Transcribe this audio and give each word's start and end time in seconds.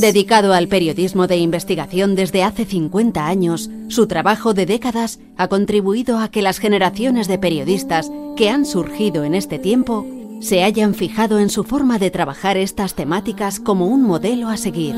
Dedicado 0.00 0.54
al 0.54 0.66
periodismo 0.66 1.28
de 1.28 1.36
investigación 1.36 2.16
desde 2.16 2.42
hace 2.42 2.64
50 2.64 3.26
años, 3.26 3.70
su 3.88 4.08
trabajo 4.08 4.52
de 4.52 4.66
décadas 4.66 5.20
ha 5.36 5.46
contribuido 5.46 6.18
a 6.18 6.30
que 6.30 6.42
las 6.42 6.58
generaciones 6.58 7.28
de 7.28 7.38
periodistas 7.38 8.10
que 8.36 8.50
han 8.50 8.66
surgido 8.66 9.22
en 9.22 9.36
este 9.36 9.60
tiempo 9.60 10.04
se 10.40 10.64
hayan 10.64 10.94
fijado 10.94 11.38
en 11.38 11.48
su 11.48 11.62
forma 11.62 12.00
de 12.00 12.10
trabajar 12.10 12.56
estas 12.56 12.94
temáticas 12.94 13.60
como 13.60 13.86
un 13.86 14.02
modelo 14.02 14.48
a 14.48 14.56
seguir. 14.56 14.96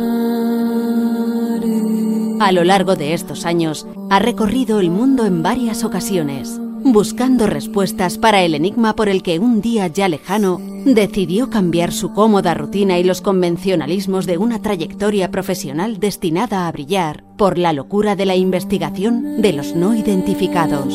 A 2.41 2.53
lo 2.53 2.65
largo 2.65 2.97
de 2.97 3.13
estos 3.13 3.45
años, 3.45 3.87
ha 4.09 4.19
recorrido 4.19 4.81
el 4.81 4.91
mundo 4.91 5.27
en 5.27 5.43
varias 5.43 5.85
ocasiones, 5.85 6.59
buscando 6.93 7.47
respuestas 7.47 8.19
para 8.19 8.43
el 8.43 8.55
enigma 8.55 8.95
por 8.95 9.09
el 9.09 9.23
que 9.23 9.39
un 9.39 9.61
día 9.61 9.87
ya 9.87 10.09
lejano 10.09 10.61
decidió 10.85 11.51
cambiar 11.51 11.93
su 11.93 12.13
cómoda 12.13 12.55
rutina 12.55 12.99
y 12.99 13.05
los 13.05 13.21
convencionalismos 13.21 14.27
de 14.27 14.39
una 14.39 14.63
trayectoria 14.63 15.31
profesional 15.31 15.99
destinada 15.99 16.67
a 16.67 16.73
brillar 16.73 17.25
por 17.37 17.59
la 17.59 17.73
locura 17.73 18.17
de 18.17 18.27
la 18.27 18.37
investigación 18.37 19.41
de 19.41 19.53
los 19.53 19.75
no 19.75 19.95
identificados. 19.95 20.95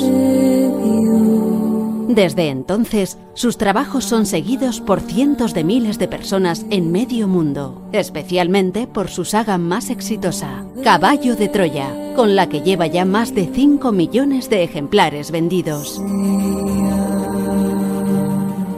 Desde 2.07 2.49
entonces, 2.49 3.17
sus 3.33 3.57
trabajos 3.57 4.05
son 4.05 4.25
seguidos 4.25 4.81
por 4.81 5.01
cientos 5.01 5.53
de 5.53 5.63
miles 5.63 5.97
de 5.97 6.07
personas 6.07 6.65
en 6.69 6.91
medio 6.91 7.27
mundo, 7.27 7.81
especialmente 7.91 8.87
por 8.87 9.09
su 9.09 9.25
saga 9.25 9.57
más 9.57 9.89
exitosa, 9.89 10.65
Caballo 10.83 11.35
de 11.35 11.47
Troya, 11.47 12.13
con 12.15 12.35
la 12.35 12.49
que 12.49 12.61
lleva 12.61 12.87
ya 12.87 13.05
más 13.05 13.33
de 13.33 13.49
5 13.53 13.91
millones 13.91 14.49
de 14.49 14.63
ejemplares 14.63 15.31
vendidos. 15.31 16.01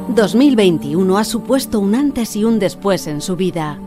2021 0.10 1.18
ha 1.18 1.24
supuesto 1.24 1.80
un 1.80 1.96
antes 1.96 2.36
y 2.36 2.44
un 2.44 2.60
después 2.60 3.08
en 3.08 3.22
su 3.22 3.36
vida, 3.36 3.80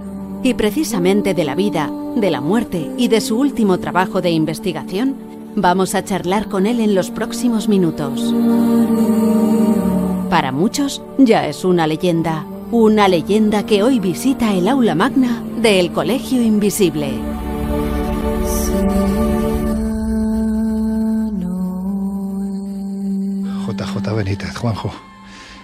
y 0.43 0.55
precisamente 0.55 1.35
de 1.35 1.45
la 1.45 1.55
vida, 1.55 1.91
de 2.17 2.31
la 2.31 2.41
muerte 2.41 2.91
y 2.97 3.09
de 3.09 3.21
su 3.21 3.39
último 3.39 3.79
trabajo 3.79 4.21
de 4.21 4.31
investigación, 4.31 5.26
vamos 5.57 5.95
a 5.95 6.05
charlar 6.05 6.49
con 6.49 6.67
él 6.67 6.81
en 6.81 6.95
los 6.95 7.11
próximos 7.11 7.69
minutos. 7.69 8.33
Para 10.31 10.53
muchos 10.53 11.03
ya 11.19 11.49
es 11.49 11.65
una 11.65 11.87
leyenda, 11.87 12.45
una 12.71 13.09
leyenda 13.09 13.65
que 13.65 13.83
hoy 13.83 13.99
visita 13.99 14.53
el 14.53 14.69
aula 14.69 14.95
magna 14.95 15.43
del 15.61 15.93
Colegio 15.93 16.43
Invisible. 16.43 17.11
JJ 23.67 24.15
Benítez, 24.15 24.57
Juanjo, 24.57 24.93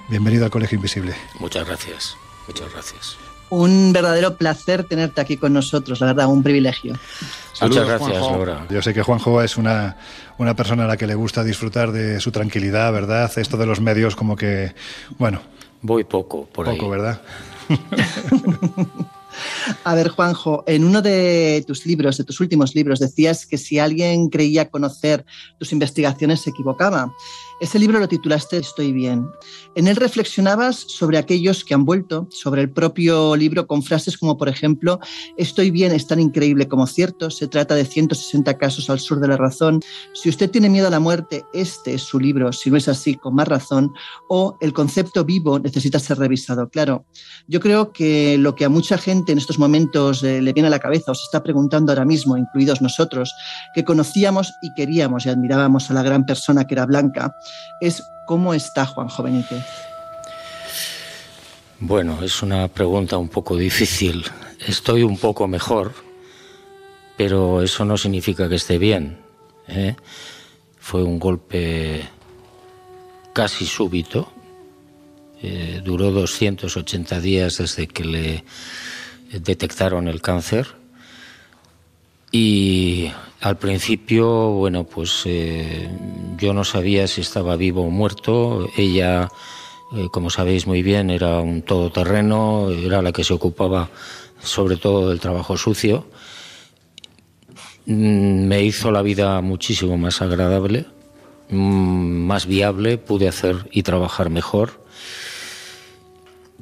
bienvenido 0.09 0.47
al 0.47 0.51
Colegio 0.51 0.77
Invisible. 0.77 1.15
Muchas 1.39 1.67
gracias, 1.67 2.17
muchas 2.49 2.73
gracias. 2.73 3.32
Un 3.55 3.93
verdadero 3.93 4.39
placer 4.39 4.85
tenerte 4.85 5.21
aquí 5.21 5.37
con 5.37 5.53
nosotros, 5.53 6.01
la 6.01 6.07
verdad, 6.07 6.27
un 6.27 6.43
privilegio. 6.43 6.99
Muchas 7.61 7.87
gracias, 7.87 8.19
Laura. 8.19 8.67
Yo 8.71 8.81
sé 8.81 8.95
que 8.95 9.03
Juanjo 9.03 9.43
es 9.43 9.59
una, 9.59 9.99
una 10.39 10.57
persona 10.57 10.85
a 10.85 10.87
la 10.87 10.97
que 10.97 11.07
le 11.07 11.15
gusta 11.15 11.45
disfrutar 11.45 11.93
de 11.93 12.19
su 12.19 12.33
tranquilidad, 12.33 12.91
¿verdad? 12.95 13.31
Esto 13.37 13.59
de 13.59 13.67
los 13.67 13.83
medios 13.83 14.17
como 14.17 14.37
que, 14.37 14.75
bueno... 15.19 15.43
Voy 15.83 16.05
poco 16.05 16.47
por 16.47 16.65
poco, 16.65 16.89
¿verdad? 16.89 17.21
A 19.85 19.95
ver, 19.95 20.09
Juanjo, 20.09 20.65
en 20.67 20.85
uno 20.85 21.03
de 21.03 21.65
tus 21.67 21.87
libros, 21.87 22.17
de 22.17 22.25
tus 22.25 22.41
últimos 22.41 22.75
libros, 22.75 23.01
decías 23.01 23.47
que 23.47 23.59
si 23.59 23.79
alguien 23.79 24.29
creía 24.29 24.71
conocer 24.71 25.25
tus 25.59 25.73
investigaciones 25.73 26.41
se 26.41 26.51
equivocaba. 26.51 27.13
Ese 27.63 27.79
libro 27.79 28.01
lo 28.01 28.09
titulaste 28.09 28.57
Estoy 28.57 28.93
bien. 28.93 29.31
En 29.77 29.87
él 29.87 29.95
reflexionabas 29.95 30.75
sobre 30.75 31.17
aquellos 31.17 31.65
que 31.65 31.75
han 31.75 31.85
vuelto, 31.85 32.27
sobre 32.29 32.61
el 32.61 32.69
propio 32.69 33.37
libro 33.37 33.69
con 33.69 33.85
frases 33.85 34.19
como, 34.19 34.37
por 34.37 34.49
ejemplo, 34.49 34.99
Estoy 35.37 35.71
bien 35.71 35.93
es 35.93 36.09
tan 36.09 36.19
increíble 36.19 36.67
como 36.67 36.89
cierto, 36.89 37.31
se 37.31 37.47
trata 37.47 37.77
de 37.77 37.85
160 37.85 38.59
casos 38.59 38.91
al 38.91 38.99
sur 38.99 39.21
de 39.21 39.29
la 39.29 39.37
razón, 39.37 39.81
si 40.13 40.29
usted 40.29 40.51
tiene 40.51 40.69
miedo 40.69 40.89
a 40.89 40.91
la 40.91 40.99
muerte, 40.99 41.45
este 41.53 41.95
es 41.95 42.03
su 42.03 42.19
libro, 42.19 42.53
si 42.53 42.69
no 42.69 42.77
es 42.77 42.89
así, 42.89 43.15
con 43.15 43.37
más 43.37 43.47
razón, 43.47 43.93
o 44.29 44.59
el 44.61 44.73
concepto 44.73 45.25
vivo 45.25 45.61
necesita 45.61 46.01
ser 46.01 46.19
revisado. 46.19 46.69
Claro, 46.69 47.07
yo 47.47 47.61
creo 47.61 47.93
que 47.93 48.39
lo 48.39 48.57
que 48.57 48.65
a 48.65 48.71
mucha 48.71 48.99
gente 48.99 49.31
en 49.31 49.39
estos 49.39 49.61
momentos 49.61 50.25
eh, 50.25 50.43
le 50.43 50.53
viene 50.53 50.67
a 50.67 50.71
la 50.71 50.81
cabeza 50.81 51.13
o 51.13 51.15
se 51.15 51.27
está 51.27 51.45
preguntando 51.45 51.93
ahora 51.93 52.05
mismo, 52.05 52.37
incluidos 52.37 52.83
nosotros, 52.83 53.33
que 53.73 53.85
conocíamos 53.85 54.53
y 54.63 54.75
queríamos 54.75 55.27
y 55.27 55.29
admirábamos 55.29 55.93
a 55.93 55.95
la 55.95 56.03
gran 56.03 56.27
persona 56.27 56.67
que 56.67 56.75
era 56.75 56.87
Blanca, 56.87 57.33
es 57.81 58.03
¿cómo 58.27 58.55
está 58.55 58.87
Juan 58.87 59.09
Benítez? 59.23 59.65
Bueno, 61.81 62.23
es 62.23 62.43
una 62.43 62.69
pregunta 62.69 63.19
un 63.19 63.29
poco 63.29 63.57
difícil. 63.57 64.25
Estoy 64.67 65.03
un 65.03 65.19
poco 65.19 65.49
mejor, 65.49 65.93
pero 67.17 67.61
eso 67.61 67.85
no 67.85 67.97
significa 67.97 68.49
que 68.49 68.55
esté 68.55 68.79
bien. 68.79 69.19
¿eh? 69.67 69.97
Fue 70.79 71.03
un 71.03 71.19
golpe 71.19 72.09
casi 73.33 73.67
súbito. 73.67 74.33
Eh, 75.43 75.81
duró 75.83 76.13
280 76.13 77.21
días 77.21 77.59
desde 77.59 77.89
que 77.89 78.05
le 78.05 78.45
detectaron 79.33 80.07
el 80.07 80.23
cáncer. 80.23 80.69
Y 82.31 83.11
al 83.43 83.59
principio, 83.59 84.51
bueno, 84.51 84.85
pues 84.85 85.23
eh, 85.25 85.91
yo 86.39 86.55
no 86.55 86.63
sabía 86.63 87.09
si 87.09 87.21
estaba 87.23 87.57
vivo 87.57 87.83
o 87.83 87.91
muerto. 87.91 88.69
Ella, 88.77 89.29
eh, 89.97 90.07
como 90.13 90.31
sabéis 90.31 90.69
muy 90.69 90.83
bien, 90.83 91.11
era 91.11 91.41
un 91.41 91.63
todoterreno, 91.63 92.71
era 92.71 93.03
la 93.03 93.11
que 93.11 93.25
se 93.25 93.35
ocupaba 93.35 93.91
sobre 94.41 94.77
todo 94.77 95.09
del 95.09 95.19
trabajo 95.19 95.57
sucio. 95.57 96.07
Mm, 97.87 98.47
me 98.47 98.63
hizo 98.63 98.93
la 98.93 99.03
vida 99.03 99.41
muchísimo 99.41 99.99
más 99.99 100.23
agradable, 100.23 100.87
mm, 101.49 102.27
más 102.27 102.47
viable, 102.47 102.97
pude 102.97 103.27
hacer 103.27 103.69
y 103.73 103.83
trabajar 103.83 104.31
mejor. 104.31 104.85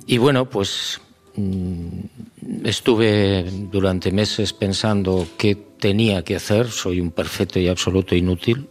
Y 0.06 0.16
bueno, 0.16 0.48
pues 0.48 0.98
mm, 1.36 2.64
estuve 2.64 3.44
durante 3.70 4.12
meses 4.12 4.54
pensando 4.54 5.28
qué 5.36 5.69
tenía 5.80 6.22
que 6.22 6.36
hacer, 6.36 6.70
soy 6.70 7.00
un 7.00 7.10
perfecto 7.10 7.58
y 7.58 7.68
absoluto 7.68 8.14
inútil. 8.14 8.68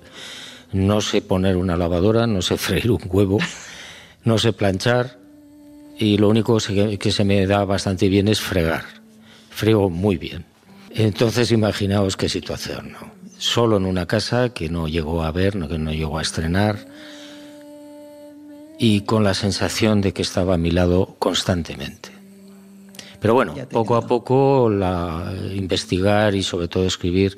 No 0.71 1.01
sé 1.01 1.21
poner 1.21 1.57
una 1.57 1.75
lavadora, 1.75 2.27
no 2.27 2.41
sé 2.41 2.57
freír 2.65 2.91
un 2.91 3.01
huevo, 3.05 3.39
no 4.23 4.37
sé 4.37 4.53
planchar 4.53 5.19
y 5.97 6.17
lo 6.17 6.29
único 6.29 6.57
que 6.57 7.11
se 7.11 7.23
me 7.25 7.45
da 7.45 7.65
bastante 7.65 8.07
bien 8.07 8.29
es 8.29 8.39
fregar. 8.39 8.85
Frego 9.49 9.89
muy 9.89 10.15
bien. 10.15 10.45
Entonces 10.91 11.51
imaginaos 11.51 12.15
qué 12.15 12.29
situación, 12.29 12.93
¿no? 12.93 13.11
Solo 13.37 13.77
en 13.77 13.85
una 13.85 14.05
casa 14.05 14.49
que 14.49 14.69
no 14.69 14.87
llegó 14.87 15.23
a 15.23 15.31
ver, 15.31 15.53
que 15.67 15.77
no 15.77 15.91
llegó 15.91 16.17
a 16.17 16.21
estrenar 16.21 16.87
y 18.77 19.01
con 19.01 19.23
la 19.23 19.33
sensación 19.33 20.01
de 20.01 20.13
que 20.13 20.21
estaba 20.21 20.55
a 20.55 20.57
mi 20.57 20.71
lado 20.71 21.15
constantemente. 21.19 22.18
Pero 23.19 23.33
bueno, 23.33 23.53
poco 23.69 23.95
a 23.95 24.01
poco 24.01 24.69
la 24.69 25.33
investigar 25.53 26.35
y 26.35 26.43
sobre 26.43 26.67
todo 26.67 26.85
escribir 26.85 27.37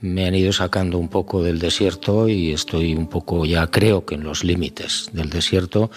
me 0.00 0.26
han 0.26 0.34
ido 0.34 0.52
sacando 0.52 0.98
un 0.98 1.08
poco 1.08 1.42
del 1.42 1.58
desierto 1.58 2.28
y 2.28 2.52
estoy 2.52 2.94
un 2.94 3.08
poco 3.08 3.44
ya 3.44 3.66
creo 3.66 4.04
que 4.04 4.14
en 4.14 4.24
los 4.24 4.44
límites 4.44 5.10
del 5.12 5.28
desierto 5.28 5.90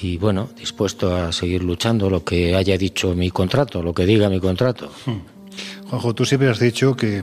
y 0.00 0.18
bueno, 0.18 0.48
dispuesto 0.56 1.14
a 1.14 1.32
seguir 1.32 1.62
luchando 1.62 2.10
lo 2.10 2.24
que 2.24 2.54
haya 2.54 2.76
dicho 2.76 3.14
mi 3.14 3.30
contrato, 3.30 3.82
lo 3.82 3.94
que 3.94 4.04
diga 4.04 4.28
mi 4.28 4.40
contrato. 4.40 4.90
Hmm. 5.06 5.88
Juanjo, 5.88 6.14
tú 6.14 6.24
siempre 6.26 6.50
has 6.50 6.58
dicho 6.58 6.96
que 6.96 7.22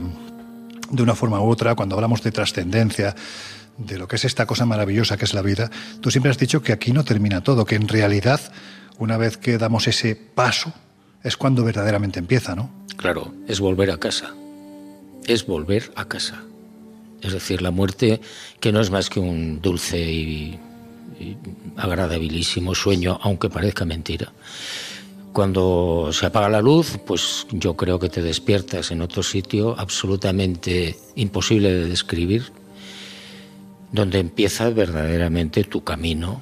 de 0.90 1.03
una 1.03 1.16
forma 1.16 1.42
u 1.42 1.50
otra, 1.50 1.75
cuando 1.75 1.96
hablamos 1.96 2.24
de 2.24 2.31
trascendencia, 2.31 3.16
de 3.78 3.97
lo 3.97 4.08
que 4.08 4.16
es 4.16 4.25
esta 4.25 4.46
cosa 4.46 4.66
maravillosa 4.66 5.18
que 5.18 5.25
es 5.25 5.34
la 5.34 5.42
vida, 5.42 5.69
tú 6.02 6.12
siempre 6.12 6.31
has 6.31 6.38
dicho 6.38 6.62
que 6.62 6.74
aquí 6.74 6.94
no 6.94 7.03
termina 7.03 7.42
todo, 7.42 7.66
que 7.66 7.75
en 7.75 7.88
realidad 7.88 8.40
una 9.00 9.18
vez 9.18 9.38
que 9.38 9.58
damos 9.58 9.88
ese 9.88 10.16
paso, 10.16 10.74
es 11.24 11.38
cuando 11.38 11.64
verdaderamente 11.64 12.19
empieza, 12.19 12.56
¿no? 12.56 12.69
Claro, 12.98 13.34
es 13.48 13.60
volver 13.60 13.92
a 13.92 13.98
casa. 13.98 14.34
Es 15.25 15.45
volver 15.45 15.92
a 15.95 16.06
casa. 16.06 16.44
Es 17.22 17.31
decir, 17.31 17.62
la 17.62 17.72
muerte 17.72 18.19
que 18.60 18.72
no 18.72 18.81
es 18.81 18.92
más 18.92 19.10
que 19.10 19.19
un 19.19 19.62
dulce 19.62 20.00
y, 20.00 20.60
agradabilísimo 21.78 22.75
sueño, 22.75 23.18
aunque 23.22 23.50
parezca 23.50 23.86
mentira. 23.86 24.34
Cuando 25.31 26.10
se 26.12 26.25
apaga 26.25 26.50
la 26.50 26.62
luz, 26.62 27.00
pues 27.06 27.48
yo 27.51 27.75
creo 27.75 27.98
que 27.98 28.10
te 28.10 28.22
despiertas 28.22 28.92
en 28.92 29.01
otro 29.01 29.24
sitio 29.24 29.75
absolutamente 29.80 30.98
imposible 31.16 31.72
de 31.72 31.88
describir, 31.88 32.51
donde 33.92 34.19
empieza 34.19 34.69
verdaderamente 34.69 35.63
tu 35.63 35.84
camino 35.84 36.42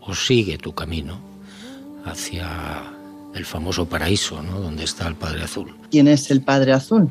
o 0.00 0.14
sigue 0.14 0.58
tu 0.58 0.74
camino 0.74 1.27
hacia 2.04 2.92
el 3.34 3.44
famoso 3.44 3.88
paraíso, 3.88 4.42
¿no? 4.42 4.60
donde 4.60 4.84
está 4.84 5.06
el 5.06 5.14
Padre 5.14 5.44
Azul. 5.44 5.74
¿Quién 5.90 6.08
es 6.08 6.30
el 6.30 6.42
Padre 6.42 6.72
Azul? 6.72 7.10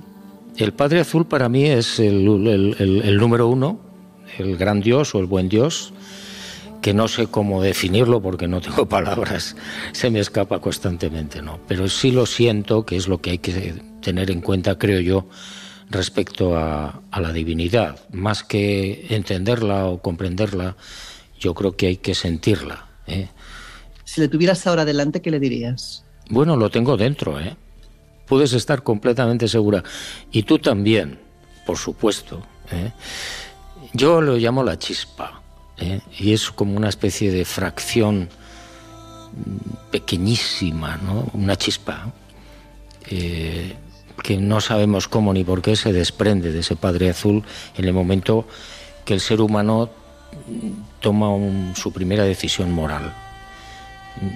El 0.57 0.73
Padre 0.73 1.01
Azul 1.01 1.25
para 1.25 1.49
mí 1.49 1.65
es 1.65 1.99
el, 1.99 2.25
número 2.25 3.47
uno, 3.47 3.79
el 4.37 4.57
gran 4.57 4.81
Dios 4.81 5.13
o 5.13 5.19
el 5.19 5.25
buen 5.27 5.49
Dios, 5.49 5.93
que 6.81 6.93
no 6.93 7.07
sé 7.07 7.27
cómo 7.27 7.61
definirlo 7.61 8.21
porque 8.21 8.47
no 8.47 8.59
tengo 8.61 8.85
palabras, 8.89 9.55
se 9.91 10.09
me 10.09 10.19
escapa 10.19 10.59
constantemente, 10.59 11.41
¿no? 11.41 11.59
Pero 11.67 11.87
sí 11.87 12.11
lo 12.11 12.25
siento, 12.25 12.85
que 12.85 12.95
es 12.95 13.07
lo 13.07 13.21
que 13.21 13.31
hay 13.31 13.37
que 13.37 13.75
tener 14.01 14.31
en 14.31 14.41
cuenta, 14.41 14.77
creo 14.77 14.99
yo, 14.99 15.27
respecto 15.89 16.57
a, 16.57 17.01
la 17.19 17.31
divinidad. 17.31 17.99
Más 18.11 18.43
que 18.43 19.07
entenderla 19.09 19.85
o 19.85 20.01
comprenderla, 20.01 20.75
yo 21.39 21.53
creo 21.53 21.75
que 21.75 21.87
hay 21.87 21.97
que 21.97 22.15
sentirla. 22.15 22.87
¿eh? 23.07 23.27
Si 24.17 24.21
le 24.21 24.29
tuvieras 24.29 24.65
ahora 24.65 24.83
delante, 24.83 25.21
¿qué 25.21 25.29
le 25.29 25.39
dirías? 25.39 26.03
Bueno, 26.31 26.55
lo 26.55 26.71
tengo 26.71 26.97
dentro, 26.97 27.39
¿eh? 27.39 27.55
Puedes 28.25 28.51
estar 28.53 28.81
completamente 28.81 29.47
segura. 29.47 29.83
Y 30.31 30.41
tú 30.41 30.57
también, 30.57 31.19
por 31.67 31.77
supuesto. 31.77 32.41
¿eh? 32.71 32.93
Yo 33.93 34.19
lo 34.19 34.37
llamo 34.37 34.63
la 34.63 34.79
chispa. 34.79 35.43
¿eh? 35.77 36.01
Y 36.17 36.33
es 36.33 36.49
como 36.49 36.75
una 36.75 36.89
especie 36.89 37.31
de 37.31 37.45
fracción 37.45 38.27
pequeñísima, 39.91 40.97
¿no? 40.97 41.29
Una 41.33 41.55
chispa. 41.55 42.11
Eh, 43.11 43.75
que 44.23 44.37
no 44.37 44.61
sabemos 44.61 45.07
cómo 45.07 45.31
ni 45.31 45.43
por 45.43 45.61
qué 45.61 45.75
se 45.75 45.93
desprende 45.93 46.51
de 46.51 46.61
ese 46.61 46.75
Padre 46.75 47.11
Azul 47.11 47.43
en 47.77 47.85
el 47.85 47.93
momento 47.93 48.47
que 49.05 49.13
el 49.13 49.19
ser 49.19 49.41
humano 49.41 49.91
toma 51.01 51.27
su 51.75 51.93
primera 51.93 52.23
decisión 52.23 52.71
moral. 52.71 53.13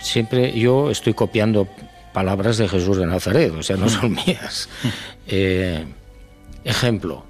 Siempre 0.02 0.58
yo 0.58 0.92
estoy 0.92 1.14
copiando 1.14 1.68
palabras 2.14 2.58
de 2.58 2.68
Jesús 2.68 2.98
de 2.98 3.06
Nazaret, 3.06 3.52
o 3.52 3.64
sea, 3.64 3.78
no 3.78 3.90
son 3.90 4.14
mías. 4.26 4.70
Eh, 5.28 5.86
ejemplo, 6.64 7.24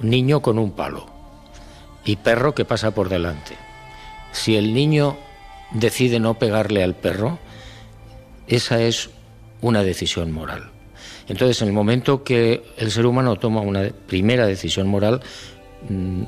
un 0.00 0.10
niño 0.10 0.40
con 0.42 0.58
un 0.58 0.72
palo 0.72 1.06
y 2.04 2.16
perro 2.16 2.54
que 2.54 2.64
pasa 2.64 2.92
por 2.92 3.08
delante. 3.08 3.56
Si 4.32 4.56
el 4.56 4.74
niño 4.74 5.16
decide 5.72 6.20
no 6.20 6.34
pegarle 6.34 6.82
al 6.82 6.94
perro, 6.94 7.38
esa 8.46 8.80
es 8.80 9.10
una 9.60 9.82
decisión 9.82 10.30
moral. 10.32 10.70
Entonces, 11.28 11.60
en 11.62 11.68
el 11.68 11.74
momento 11.74 12.22
que 12.22 12.62
el 12.76 12.90
ser 12.90 13.06
humano 13.06 13.36
toma 13.36 13.60
una 13.60 13.90
primera 14.06 14.46
decisión 14.46 14.86
moral, 14.86 15.22
mm, 15.88 16.22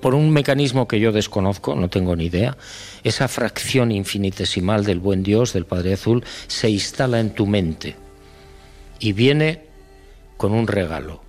por 0.00 0.14
un 0.14 0.30
mecanismo 0.30 0.88
que 0.88 1.00
yo 1.00 1.12
desconozco, 1.12 1.74
no 1.74 1.88
tengo 1.88 2.16
ni 2.16 2.26
idea, 2.26 2.56
esa 3.04 3.28
fracción 3.28 3.92
infinitesimal 3.92 4.84
del 4.84 5.00
buen 5.00 5.22
Dios, 5.22 5.52
del 5.52 5.66
Padre 5.66 5.94
Azul, 5.94 6.24
se 6.46 6.70
instala 6.70 7.20
en 7.20 7.30
tu 7.30 7.46
mente 7.46 7.96
y 9.00 9.12
viene 9.12 9.64
con 10.36 10.52
un 10.52 10.66
regalo, 10.66 11.22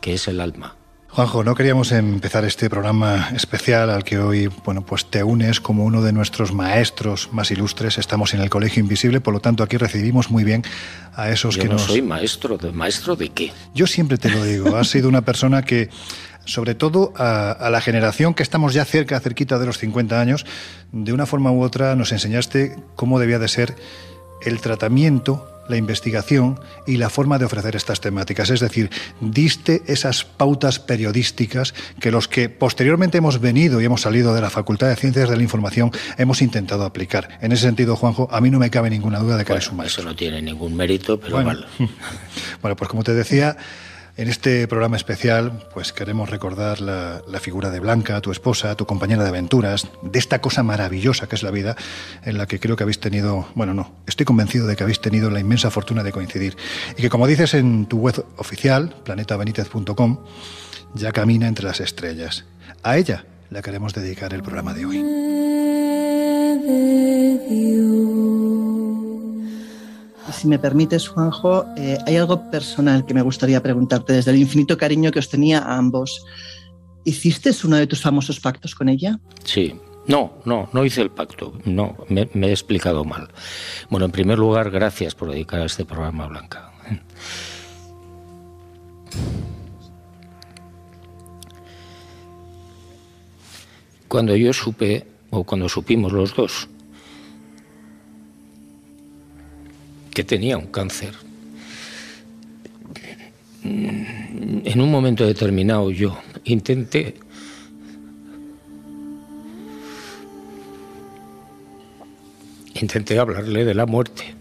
que 0.00 0.14
es 0.14 0.28
el 0.28 0.40
alma. 0.40 0.76
Juanjo, 1.16 1.42
no 1.44 1.54
queríamos 1.54 1.92
empezar 1.92 2.44
este 2.44 2.68
programa 2.68 3.30
especial 3.34 3.88
al 3.88 4.04
que 4.04 4.18
hoy, 4.18 4.48
bueno, 4.66 4.84
pues 4.84 5.06
te 5.06 5.22
unes 5.22 5.60
como 5.62 5.82
uno 5.86 6.02
de 6.02 6.12
nuestros 6.12 6.52
maestros 6.52 7.32
más 7.32 7.50
ilustres. 7.50 7.96
Estamos 7.96 8.34
en 8.34 8.42
el 8.42 8.50
Colegio 8.50 8.80
Invisible, 8.80 9.22
por 9.22 9.32
lo 9.32 9.40
tanto 9.40 9.62
aquí 9.62 9.78
recibimos 9.78 10.30
muy 10.30 10.44
bien 10.44 10.62
a 11.14 11.30
esos 11.30 11.56
Yo 11.56 11.62
que 11.62 11.68
no 11.68 11.74
nos. 11.76 11.84
soy 11.84 12.02
maestro, 12.02 12.58
de, 12.58 12.70
maestro 12.70 13.16
de 13.16 13.30
qué. 13.30 13.50
Yo 13.74 13.86
siempre 13.86 14.18
te 14.18 14.28
lo 14.28 14.44
digo. 14.44 14.76
Has 14.76 14.88
sido 14.88 15.08
una 15.08 15.22
persona 15.22 15.62
que 15.62 15.88
sobre 16.46 16.74
todo 16.74 17.12
a, 17.16 17.52
a, 17.52 17.70
la 17.70 17.80
generación 17.80 18.34
que 18.34 18.42
estamos 18.42 18.72
ya 18.72 18.84
cerca, 18.84 19.20
cerquita 19.20 19.58
de 19.58 19.66
los 19.66 19.78
50 19.78 20.20
años, 20.20 20.46
de 20.92 21.12
una 21.12 21.26
forma 21.26 21.52
u 21.52 21.62
otra 21.62 21.94
nos 21.96 22.12
enseñaste 22.12 22.76
cómo 22.94 23.20
debía 23.20 23.38
de 23.38 23.48
ser 23.48 23.74
el 24.42 24.60
tratamiento 24.60 25.46
la 25.68 25.76
investigación 25.76 26.60
y 26.86 26.96
la 26.96 27.10
forma 27.10 27.38
de 27.38 27.44
ofrecer 27.44 27.76
estas 27.76 28.00
temáticas. 28.00 28.50
Es 28.50 28.60
decir, 28.60 28.90
diste 29.20 29.82
esas 29.86 30.24
pautas 30.24 30.78
periodísticas 30.78 31.74
que 32.00 32.10
los 32.10 32.28
que 32.28 32.48
posteriormente 32.48 33.18
hemos 33.18 33.40
venido 33.40 33.80
y 33.80 33.84
hemos 33.84 34.02
salido 34.02 34.34
de 34.34 34.40
la 34.40 34.50
Facultad 34.50 34.88
de 34.88 34.96
Ciencias 34.96 35.28
de 35.28 35.36
la 35.36 35.42
Información 35.42 35.90
hemos 36.18 36.42
intentado 36.42 36.84
aplicar. 36.84 37.38
En 37.40 37.52
ese 37.52 37.62
sentido, 37.62 37.96
Juanjo, 37.96 38.28
a 38.30 38.40
mí 38.40 38.50
no 38.50 38.58
me 38.58 38.70
cabe 38.70 38.90
ninguna 38.90 39.18
duda 39.18 39.36
de 39.36 39.44
que 39.44 39.52
bueno, 39.52 39.58
eres 39.58 39.70
un 39.70 39.76
maestro. 39.78 40.02
Eso 40.02 40.08
no 40.10 40.16
tiene 40.16 40.42
ningún 40.42 40.74
mérito, 40.76 41.18
pero 41.18 41.36
bueno, 41.36 41.48
vale. 41.48 41.66
Bueno, 42.62 42.76
pues 42.76 42.88
como 42.88 43.02
te 43.04 43.14
decía, 43.14 43.56
en 44.16 44.28
este 44.28 44.66
programa 44.66 44.96
especial, 44.96 45.66
pues 45.74 45.92
queremos 45.92 46.30
recordar 46.30 46.80
la, 46.80 47.22
la, 47.28 47.38
figura 47.38 47.70
de 47.70 47.80
Blanca, 47.80 48.20
tu 48.20 48.32
esposa, 48.32 48.74
tu 48.74 48.86
compañera 48.86 49.22
de 49.22 49.28
aventuras, 49.28 49.88
de 50.02 50.18
esta 50.18 50.40
cosa 50.40 50.62
maravillosa 50.62 51.28
que 51.28 51.36
es 51.36 51.42
la 51.42 51.50
vida, 51.50 51.76
en 52.24 52.38
la 52.38 52.46
que 52.46 52.58
creo 52.58 52.76
que 52.76 52.84
habéis 52.84 52.98
tenido, 52.98 53.46
bueno, 53.54 53.74
no, 53.74 53.92
estoy 54.06 54.24
convencido 54.24 54.66
de 54.66 54.74
que 54.74 54.84
habéis 54.84 55.00
tenido 55.00 55.30
la 55.30 55.40
inmensa 55.40 55.70
fortuna 55.70 56.02
de 56.02 56.12
coincidir. 56.12 56.56
Y 56.96 57.02
que, 57.02 57.10
como 57.10 57.26
dices 57.26 57.52
en 57.54 57.86
tu 57.86 57.98
web 57.98 58.24
oficial, 58.36 58.94
planetabenitez.com, 59.04 60.18
ya 60.94 61.12
camina 61.12 61.46
entre 61.46 61.66
las 61.66 61.80
estrellas. 61.80 62.46
A 62.82 62.96
ella 62.96 63.26
le 63.50 63.62
queremos 63.62 63.92
dedicar 63.92 64.32
el 64.32 64.42
programa 64.42 64.72
de 64.72 64.86
hoy. 64.86 65.04
Si 70.32 70.48
me 70.48 70.58
permites, 70.58 71.08
Juanjo, 71.08 71.66
eh, 71.76 71.98
hay 72.06 72.16
algo 72.16 72.50
personal 72.50 73.06
que 73.06 73.14
me 73.14 73.22
gustaría 73.22 73.62
preguntarte 73.62 74.12
desde 74.12 74.32
el 74.32 74.38
infinito 74.38 74.76
cariño 74.76 75.10
que 75.10 75.18
os 75.18 75.28
tenía 75.28 75.60
a 75.60 75.76
ambos. 75.76 76.24
¿Hiciste 77.04 77.50
uno 77.64 77.76
de 77.76 77.86
tus 77.86 78.02
famosos 78.02 78.40
pactos 78.40 78.74
con 78.74 78.88
ella? 78.88 79.18
Sí. 79.44 79.74
No, 80.08 80.34
no, 80.44 80.68
no 80.72 80.84
hice 80.84 81.02
el 81.02 81.10
pacto. 81.10 81.52
No, 81.64 81.96
me, 82.08 82.28
me 82.34 82.48
he 82.48 82.50
explicado 82.50 83.04
mal. 83.04 83.28
Bueno, 83.90 84.06
en 84.06 84.12
primer 84.12 84.38
lugar, 84.38 84.70
gracias 84.70 85.14
por 85.14 85.30
dedicar 85.30 85.60
a 85.60 85.66
este 85.66 85.84
programa 85.84 86.26
Blanca. 86.26 86.72
Cuando 94.08 94.36
yo 94.36 94.52
supe, 94.52 95.06
o 95.30 95.44
cuando 95.44 95.68
supimos 95.68 96.12
los 96.12 96.34
dos, 96.34 96.68
que 100.16 100.24
tenía 100.24 100.56
un 100.56 100.68
cáncer. 100.68 101.12
En 103.62 104.80
un 104.80 104.90
momento 104.90 105.26
determinado 105.26 105.90
yo 105.90 106.16
intenté 106.44 107.16
intenté 112.80 113.18
hablarle 113.18 113.66
de 113.66 113.74
la 113.74 113.84
muerte. 113.84 114.34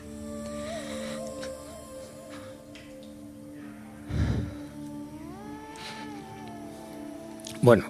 Bueno, 7.61 7.83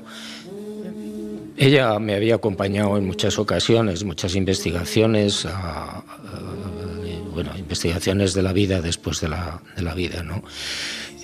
ella 1.56 2.00
me 2.00 2.16
había 2.16 2.34
acompañado 2.34 2.98
en 2.98 3.06
muchas 3.06 3.38
ocasiones, 3.38 4.04
muchas 4.04 4.34
investigaciones, 4.36 5.46
a, 5.46 6.04
bueno, 7.36 7.52
investigaciones 7.58 8.34
de 8.34 8.42
la 8.42 8.54
vida 8.54 8.82
después 8.82 9.20
de 9.20 9.28
la, 9.28 9.62
de 9.76 9.84
la 9.84 9.94
vida, 9.94 10.24
¿no? 10.24 10.42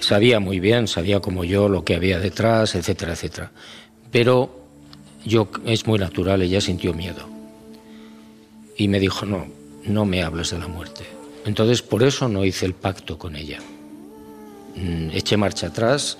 Sabía 0.01 0.39
muy 0.39 0.59
bien, 0.59 0.87
sabía 0.87 1.21
como 1.21 1.45
yo 1.45 1.69
lo 1.69 1.85
que 1.85 1.95
había 1.95 2.19
detrás, 2.19 2.75
etcétera, 2.75 3.13
etcétera. 3.13 3.51
Pero 4.11 4.67
yo, 5.25 5.49
es 5.65 5.87
muy 5.87 5.97
natural, 5.97 6.41
ella 6.41 6.59
sintió 6.59 6.93
miedo. 6.93 7.29
Y 8.75 8.89
me 8.89 8.99
dijo, 8.99 9.25
no, 9.25 9.47
no 9.85 10.05
me 10.05 10.21
hables 10.21 10.51
de 10.51 10.59
la 10.59 10.67
muerte. 10.67 11.05
Entonces, 11.45 11.81
por 11.81 12.03
eso 12.03 12.27
no 12.27 12.43
hice 12.43 12.65
el 12.65 12.73
pacto 12.73 13.17
con 13.17 13.35
ella. 13.37 13.59
Eché 15.13 15.37
marcha 15.37 15.67
atrás 15.67 16.17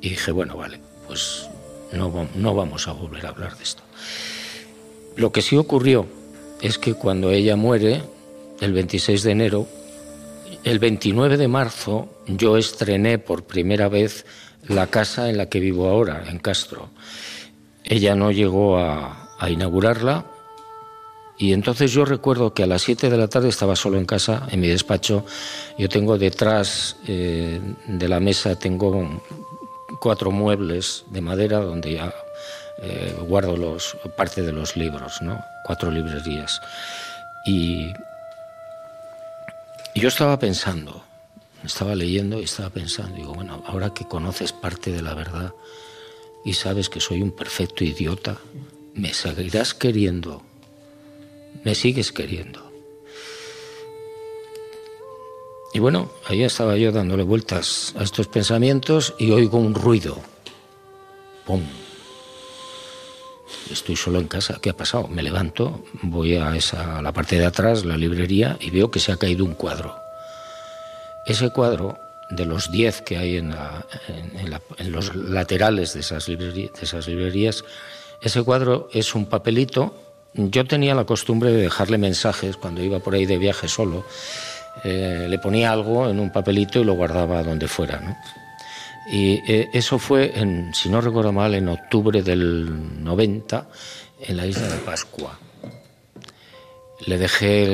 y 0.00 0.10
dije, 0.10 0.30
bueno, 0.30 0.56
vale, 0.56 0.78
pues 1.08 1.48
no, 1.92 2.28
no 2.36 2.54
vamos 2.54 2.86
a 2.86 2.92
volver 2.92 3.26
a 3.26 3.30
hablar 3.30 3.56
de 3.56 3.64
esto. 3.64 3.82
Lo 5.16 5.32
que 5.32 5.42
sí 5.42 5.56
ocurrió 5.56 6.17
es 6.60 6.78
que 6.78 6.94
cuando 6.94 7.30
ella 7.30 7.56
muere, 7.56 8.02
el 8.60 8.72
26 8.72 9.22
de 9.22 9.30
enero, 9.30 9.66
el 10.64 10.78
29 10.78 11.36
de 11.36 11.48
marzo 11.48 12.08
yo 12.26 12.56
estrené 12.56 13.18
por 13.18 13.44
primera 13.44 13.88
vez 13.88 14.26
la 14.66 14.88
casa 14.88 15.30
en 15.30 15.38
la 15.38 15.46
que 15.46 15.60
vivo 15.60 15.88
ahora, 15.88 16.24
en 16.28 16.38
Castro. 16.38 16.90
Ella 17.84 18.14
no 18.14 18.30
llegó 18.30 18.78
a, 18.78 19.24
inaugurarla 19.48 20.26
y 21.38 21.52
entonces 21.52 21.92
yo 21.92 22.04
recuerdo 22.04 22.52
que 22.52 22.64
a 22.64 22.66
las 22.66 22.82
7 22.82 23.08
de 23.08 23.16
la 23.16 23.28
tarde 23.28 23.48
estaba 23.48 23.76
solo 23.76 23.96
en 23.96 24.04
casa, 24.04 24.48
en 24.50 24.60
mi 24.60 24.66
despacho. 24.66 25.24
Yo 25.78 25.88
tengo 25.88 26.18
detrás 26.18 26.96
eh, 27.06 27.60
de 27.86 28.08
la 28.08 28.18
mesa, 28.18 28.58
tengo 28.58 29.22
cuatro 30.00 30.32
muebles 30.32 31.04
de 31.10 31.20
madera 31.20 31.60
donde 31.60 31.94
ya 31.94 32.12
eh, 32.80 33.16
guardo 33.20 33.56
los, 33.56 33.96
parte 34.16 34.42
de 34.42 34.52
los 34.52 34.76
libros, 34.76 35.20
¿no? 35.20 35.44
cuatro 35.64 35.90
librerías. 35.90 36.60
Y, 37.44 37.92
y 39.94 40.00
yo 40.00 40.08
estaba 40.08 40.38
pensando, 40.38 41.02
estaba 41.64 41.94
leyendo 41.94 42.40
y 42.40 42.44
estaba 42.44 42.70
pensando, 42.70 43.16
digo, 43.16 43.34
bueno, 43.34 43.62
ahora 43.66 43.92
que 43.92 44.06
conoces 44.06 44.52
parte 44.52 44.92
de 44.92 45.02
la 45.02 45.14
verdad 45.14 45.52
y 46.44 46.54
sabes 46.54 46.88
que 46.88 47.00
soy 47.00 47.22
un 47.22 47.32
perfecto 47.32 47.84
idiota, 47.84 48.38
me 48.94 49.12
seguirás 49.12 49.74
queriendo, 49.74 50.42
me 51.64 51.74
sigues 51.74 52.12
queriendo. 52.12 52.68
Y 55.74 55.80
bueno, 55.80 56.10
ahí 56.26 56.42
estaba 56.44 56.76
yo 56.76 56.92
dándole 56.92 57.22
vueltas 57.24 57.94
a 57.98 58.02
estos 58.02 58.26
pensamientos 58.28 59.14
y 59.18 59.30
oigo 59.32 59.58
un 59.58 59.74
ruido. 59.74 60.18
¡Pum! 61.44 61.62
Estoy 63.70 63.96
solo 63.96 64.18
en 64.18 64.28
casa, 64.28 64.58
¿qué 64.60 64.70
ha 64.70 64.76
pasado? 64.76 65.08
Me 65.08 65.22
levanto, 65.22 65.84
voy 66.02 66.36
a, 66.36 66.54
esa, 66.56 67.02
la 67.02 67.12
parte 67.12 67.38
de 67.38 67.46
atrás, 67.46 67.84
la 67.84 67.96
librería, 67.96 68.56
y 68.60 68.70
veo 68.70 68.90
que 68.90 69.00
se 69.00 69.12
ha 69.12 69.16
caído 69.16 69.44
un 69.44 69.54
cuadro. 69.54 69.96
Ese 71.26 71.50
cuadro, 71.50 71.98
de 72.30 72.44
los 72.44 72.70
10 72.70 73.02
que 73.02 73.16
hay 73.16 73.36
en, 73.36 73.54
los 74.90 75.14
laterales 75.14 75.94
de 75.94 76.00
esas, 76.00 76.26
de 76.26 76.70
esas 76.80 77.08
librerías, 77.08 77.64
ese 78.20 78.42
cuadro 78.42 78.88
es 78.92 79.14
un 79.14 79.26
papelito. 79.26 79.94
Yo 80.34 80.66
tenía 80.66 80.94
la 80.94 81.04
costumbre 81.04 81.50
de 81.52 81.62
dejarle 81.62 81.98
mensajes 81.98 82.56
cuando 82.56 82.82
iba 82.82 82.98
por 82.98 83.14
ahí 83.14 83.26
de 83.26 83.38
viaje 83.38 83.68
solo. 83.68 84.04
Eh, 84.84 85.26
le 85.28 85.38
ponía 85.38 85.72
algo 85.72 86.08
en 86.08 86.20
un 86.20 86.30
papelito 86.30 86.80
y 86.80 86.84
lo 86.84 86.94
guardaba 86.94 87.42
donde 87.42 87.68
fuera. 87.68 88.00
¿no? 88.00 88.16
Y 89.10 89.40
eh, 89.50 89.70
eso 89.72 89.98
fue, 89.98 90.38
en, 90.38 90.74
si 90.74 90.88
no 90.90 91.00
recuerdo 91.00 91.32
mal, 91.32 91.54
en 91.54 91.68
octubre 91.68 92.22
del 92.22 93.02
90, 93.02 93.68
en 94.20 94.36
la 94.36 94.46
isla 94.46 94.68
de 94.68 94.76
Pascua. 94.78 95.38
Le 97.06 97.16
dejé 97.16 97.64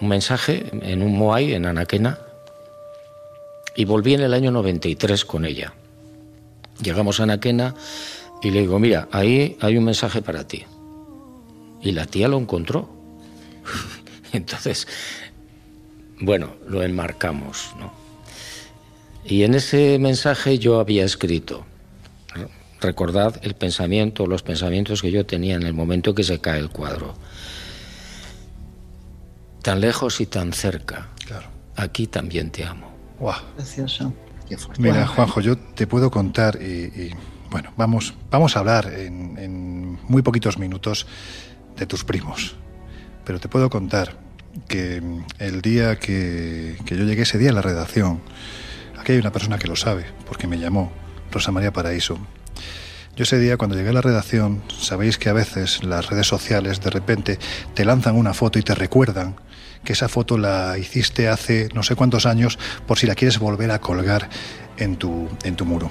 un 0.00 0.08
mensaje 0.08 0.64
en 0.82 1.02
un 1.02 1.16
Moai, 1.18 1.54
en 1.54 1.66
Anaquena, 1.66 2.18
y 3.74 3.84
volví 3.84 4.14
en 4.14 4.20
el 4.20 4.34
año 4.34 4.52
93 4.52 5.24
con 5.24 5.44
ella. 5.44 5.72
Llegamos 6.80 7.18
a 7.18 7.24
Anaquena 7.24 7.74
y 8.42 8.50
le 8.50 8.60
digo, 8.60 8.78
mira, 8.78 9.08
ahí 9.10 9.56
hay 9.60 9.76
un 9.76 9.84
mensaje 9.84 10.22
para 10.22 10.46
ti. 10.46 10.64
Y 11.80 11.92
la 11.92 12.06
tía 12.06 12.28
lo 12.28 12.38
encontró. 12.38 12.88
Entonces, 14.32 14.86
bueno, 16.20 16.54
lo 16.68 16.82
enmarcamos, 16.82 17.74
¿no? 17.78 18.01
Y 19.24 19.44
en 19.44 19.54
ese 19.54 19.98
mensaje 19.98 20.58
yo 20.58 20.80
había 20.80 21.04
escrito, 21.04 21.64
recordad 22.80 23.38
el 23.42 23.54
pensamiento, 23.54 24.26
los 24.26 24.42
pensamientos 24.42 25.00
que 25.02 25.10
yo 25.10 25.24
tenía 25.24 25.54
en 25.54 25.62
el 25.62 25.74
momento 25.74 26.14
que 26.14 26.24
se 26.24 26.40
cae 26.40 26.58
el 26.58 26.70
cuadro. 26.70 27.14
Tan 29.62 29.80
lejos 29.80 30.20
y 30.20 30.26
tan 30.26 30.52
cerca. 30.52 31.08
Claro. 31.24 31.48
Aquí 31.76 32.08
también 32.08 32.50
te 32.50 32.64
amo. 32.64 32.92
Wow. 33.20 33.34
Precioso. 33.56 34.12
Mira, 34.78 35.06
Juanjo, 35.06 35.40
yo 35.40 35.56
te 35.56 35.86
puedo 35.86 36.10
contar 36.10 36.60
y, 36.60 37.10
bueno, 37.50 37.72
vamos, 37.76 38.14
vamos 38.30 38.56
a 38.56 38.60
hablar 38.60 38.92
en, 38.92 39.98
muy 40.08 40.22
poquitos 40.22 40.58
minutos 40.58 41.06
de 41.76 41.86
tus 41.86 42.04
primos. 42.04 42.56
Pero 43.24 43.38
te 43.38 43.48
puedo 43.48 43.70
contar 43.70 44.16
que 44.68 45.02
el 45.38 45.62
día 45.62 45.98
que, 45.98 46.76
que 46.84 46.96
yo 46.96 47.04
llegué 47.04 47.22
ese 47.22 47.38
día 47.38 47.50
a 47.50 47.54
la 47.54 47.62
redacción, 47.62 48.20
Aquí 49.02 49.10
hay 49.10 49.18
una 49.18 49.32
persona 49.32 49.58
que 49.58 49.66
lo 49.66 49.74
sabe, 49.74 50.06
porque 50.28 50.46
me 50.46 50.60
llamó, 50.60 50.92
Rosa 51.32 51.50
María 51.50 51.72
Paraíso. 51.72 52.18
Yo 53.16 53.24
ese 53.24 53.40
día 53.40 53.56
cuando 53.56 53.74
llegué 53.74 53.88
a 53.88 53.94
la 53.94 54.00
redacción, 54.00 54.62
sabéis 54.78 55.18
que 55.18 55.28
a 55.28 55.32
veces 55.32 55.82
las 55.82 56.08
redes 56.08 56.28
sociales 56.28 56.80
de 56.80 56.90
repente 56.90 57.40
te 57.74 57.84
lanzan 57.84 58.14
una 58.14 58.32
foto 58.32 58.60
y 58.60 58.62
te 58.62 58.76
recuerdan 58.76 59.34
que 59.82 59.94
esa 59.94 60.08
foto 60.08 60.38
la 60.38 60.78
hiciste 60.78 61.26
hace 61.26 61.68
no 61.74 61.82
sé 61.82 61.96
cuántos 61.96 62.26
años 62.26 62.60
por 62.86 62.96
si 62.96 63.08
la 63.08 63.16
quieres 63.16 63.40
volver 63.40 63.72
a 63.72 63.80
colgar 63.80 64.28
en 64.76 64.94
tu, 64.94 65.28
en 65.42 65.56
tu 65.56 65.64
muro. 65.64 65.90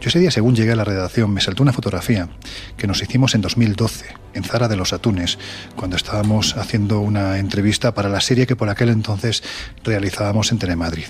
Yo 0.00 0.08
ese 0.08 0.18
día, 0.18 0.30
según 0.30 0.56
llegué 0.56 0.72
a 0.72 0.76
la 0.76 0.84
redacción, 0.84 1.30
me 1.30 1.42
saltó 1.42 1.62
una 1.62 1.74
fotografía 1.74 2.30
que 2.78 2.86
nos 2.86 3.02
hicimos 3.02 3.34
en 3.34 3.42
2012, 3.42 4.06
en 4.32 4.44
Zara 4.44 4.66
de 4.66 4.76
los 4.76 4.94
Atunes, 4.94 5.38
cuando 5.76 5.96
estábamos 5.96 6.56
haciendo 6.56 7.00
una 7.00 7.36
entrevista 7.36 7.92
para 7.92 8.08
la 8.08 8.22
serie 8.22 8.46
que 8.46 8.56
por 8.56 8.70
aquel 8.70 8.88
entonces 8.88 9.42
realizábamos 9.84 10.52
en 10.52 10.58
Telemadrid. 10.58 11.08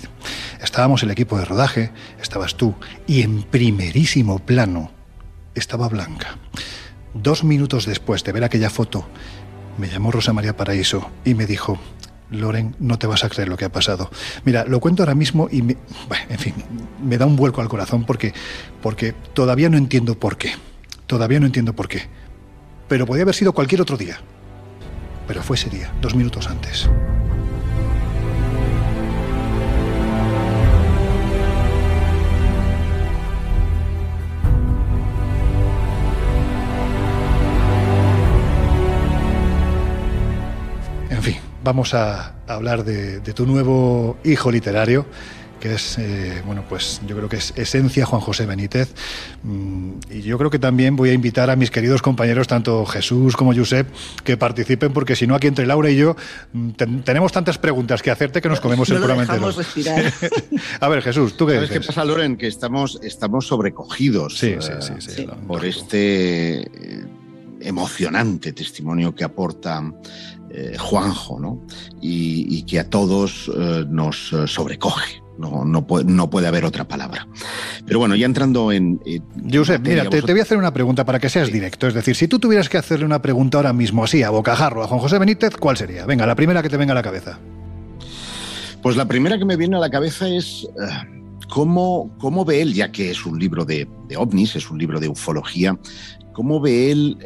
Estábamos 0.61 1.03
el 1.03 1.11
equipo 1.11 1.37
de 1.37 1.45
rodaje, 1.45 1.91
estabas 2.21 2.55
tú, 2.55 2.75
y 3.07 3.21
en 3.21 3.43
primerísimo 3.43 4.39
plano 4.39 4.91
estaba 5.55 5.87
Blanca. 5.87 6.37
Dos 7.13 7.45
minutos 7.45 7.85
después 7.85 8.25
de 8.25 8.33
ver 8.33 8.43
aquella 8.43 8.69
foto, 8.69 9.07
me 9.77 9.87
llamó 9.87 10.11
Rosa 10.11 10.33
María 10.33 10.57
Paraíso 10.57 11.09
y 11.23 11.33
me 11.33 11.45
dijo, 11.45 11.79
Loren, 12.31 12.75
no 12.79 12.97
te 12.97 13.07
vas 13.07 13.23
a 13.23 13.29
creer 13.29 13.49
lo 13.49 13.57
que 13.57 13.65
ha 13.65 13.71
pasado. 13.71 14.09
Mira, 14.45 14.63
lo 14.65 14.79
cuento 14.79 15.03
ahora 15.03 15.15
mismo 15.15 15.49
y, 15.51 15.61
me, 15.61 15.77
en 16.29 16.39
fin, 16.39 16.53
me 17.03 17.17
da 17.17 17.25
un 17.25 17.35
vuelco 17.35 17.61
al 17.61 17.67
corazón 17.67 18.05
porque, 18.05 18.33
porque 18.81 19.13
todavía 19.33 19.69
no 19.69 19.77
entiendo 19.77 20.17
por 20.17 20.37
qué. 20.37 20.53
Todavía 21.07 21.39
no 21.41 21.45
entiendo 21.45 21.73
por 21.73 21.89
qué. 21.89 22.03
Pero 22.87 23.05
podía 23.05 23.23
haber 23.23 23.35
sido 23.35 23.53
cualquier 23.53 23.81
otro 23.81 23.97
día. 23.97 24.19
Pero 25.27 25.43
fue 25.43 25.57
ese 25.57 25.69
día, 25.69 25.93
dos 26.01 26.15
minutos 26.15 26.47
antes. 26.47 26.89
Vamos 41.63 41.93
a 41.93 42.33
hablar 42.47 42.83
de, 42.83 43.19
tu 43.33 43.45
nuevo 43.45 44.17
hijo 44.23 44.51
literario, 44.51 45.05
que 45.59 45.75
es, 45.75 45.97
eh, 45.99 46.41
bueno, 46.45 46.63
pues 46.67 47.01
yo 47.07 47.15
creo 47.15 47.29
que 47.29 47.37
es 47.37 47.53
esencia 47.55 48.05
Juan 48.05 48.21
José 48.21 48.47
Benítez. 48.47 48.93
Mm, 49.43 49.91
y 50.09 50.21
yo 50.23 50.37
creo 50.39 50.49
que 50.49 50.57
también 50.57 50.95
voy 50.95 51.11
a 51.11 51.13
invitar 51.13 51.49
a 51.51 51.55
mis 51.55 51.69
queridos 51.69 52.01
compañeros, 52.01 52.47
tanto 52.47 52.85
Jesús 52.85 53.37
como 53.37 53.53
Josep, 53.53 53.87
que 54.23 54.37
participen, 54.37 54.91
porque 54.91 55.15
si 55.15 55.27
no, 55.27 55.35
aquí 55.35 55.47
entre 55.47 55.67
Laura 55.67 55.91
y 55.91 55.97
yo 55.97 56.15
mm, 56.51 56.71
tenemos 57.05 57.31
tantas 57.31 57.59
preguntas 57.59 58.01
que 58.01 58.09
hacerte 58.09 58.41
que 58.41 58.49
nos 58.49 58.59
comemos 58.59 58.89
no 58.89 58.95
seguramente. 58.95 59.33
a 60.79 60.89
ver, 60.89 61.01
Jesús, 61.03 61.37
¿tú 61.37 61.45
qué 61.45 61.53
¿Sabes 61.53 61.69
qué 61.69 61.81
pasa, 61.81 62.03
Loren? 62.03 62.37
Que 62.37 62.47
estamos, 62.47 62.99
estamos 63.03 63.45
sobrecogidos 63.45 64.43
por 65.47 65.65
este 65.65 66.61
eh, 66.61 67.05
emocionante 67.61 68.51
testimonio 68.51 69.13
que 69.13 69.23
aporta 69.23 69.81
eh, 70.53 70.77
Juanjo, 70.77 71.39
¿no? 71.39 71.61
Y, 72.01 72.63
que 72.63 72.79
a 72.79 72.89
todos 72.89 73.49
eh, 73.57 73.85
nos 73.89 74.33
eh, 74.33 74.47
sobrecoge. 74.47 75.21
No, 75.37 75.63
no, 75.65 75.87
puede, 75.87 76.05
no, 76.05 76.29
puede, 76.29 76.47
haber 76.47 76.65
otra 76.65 76.87
palabra. 76.87 77.27
Pero 77.85 77.99
bueno, 77.99 78.15
ya 78.15 78.25
entrando 78.25 78.71
en... 78.71 78.99
Josep, 79.51 79.81
mira, 79.81 80.07
te, 80.07 80.21
voy 80.21 80.39
a 80.39 80.43
hacer 80.43 80.57
una 80.57 80.73
pregunta 80.73 81.05
para 81.05 81.19
que 81.19 81.29
seas 81.29 81.51
directo. 81.51 81.87
Es 81.87 81.93
decir, 81.93 82.15
si 82.15 82.27
tú 82.27 82.37
tuvieras 82.37 82.69
que 82.69 82.77
hacerle 82.77 83.05
una 83.05 83.21
pregunta 83.21 83.57
ahora 83.57 83.73
mismo 83.73 84.03
así, 84.03 84.21
a 84.23 84.29
bocajarro, 84.29 84.83
a 84.83 84.87
Juan 84.87 84.99
José 84.99 85.17
Benítez, 85.17 85.55
¿cuál 85.55 85.77
sería? 85.77 86.05
Venga, 86.05 86.27
la 86.27 86.35
primera 86.35 86.61
que 86.61 86.69
te 86.69 86.77
venga 86.77 86.91
a 86.91 86.95
la 86.95 87.01
cabeza. 87.01 87.39
Pues 88.83 88.97
la 88.97 89.05
primera 89.05 89.37
que 89.39 89.45
me 89.45 89.55
viene 89.55 89.77
a 89.77 89.79
la 89.79 89.89
cabeza 89.89 90.27
es... 90.27 90.67
¿Cómo, 91.49 92.15
¿Cómo, 92.19 92.45
ve 92.45 92.61
él, 92.61 92.73
ya 92.73 92.91
que 92.91 93.11
es 93.11 93.25
un 93.25 93.37
libro 93.37 93.65
de, 93.65 93.87
ovnis, 94.17 94.55
es 94.55 94.69
un 94.69 94.77
libro 94.77 95.01
de 95.01 95.09
ufología, 95.09 95.77
cómo 96.33 96.61
ve 96.61 96.91
él 96.91 97.17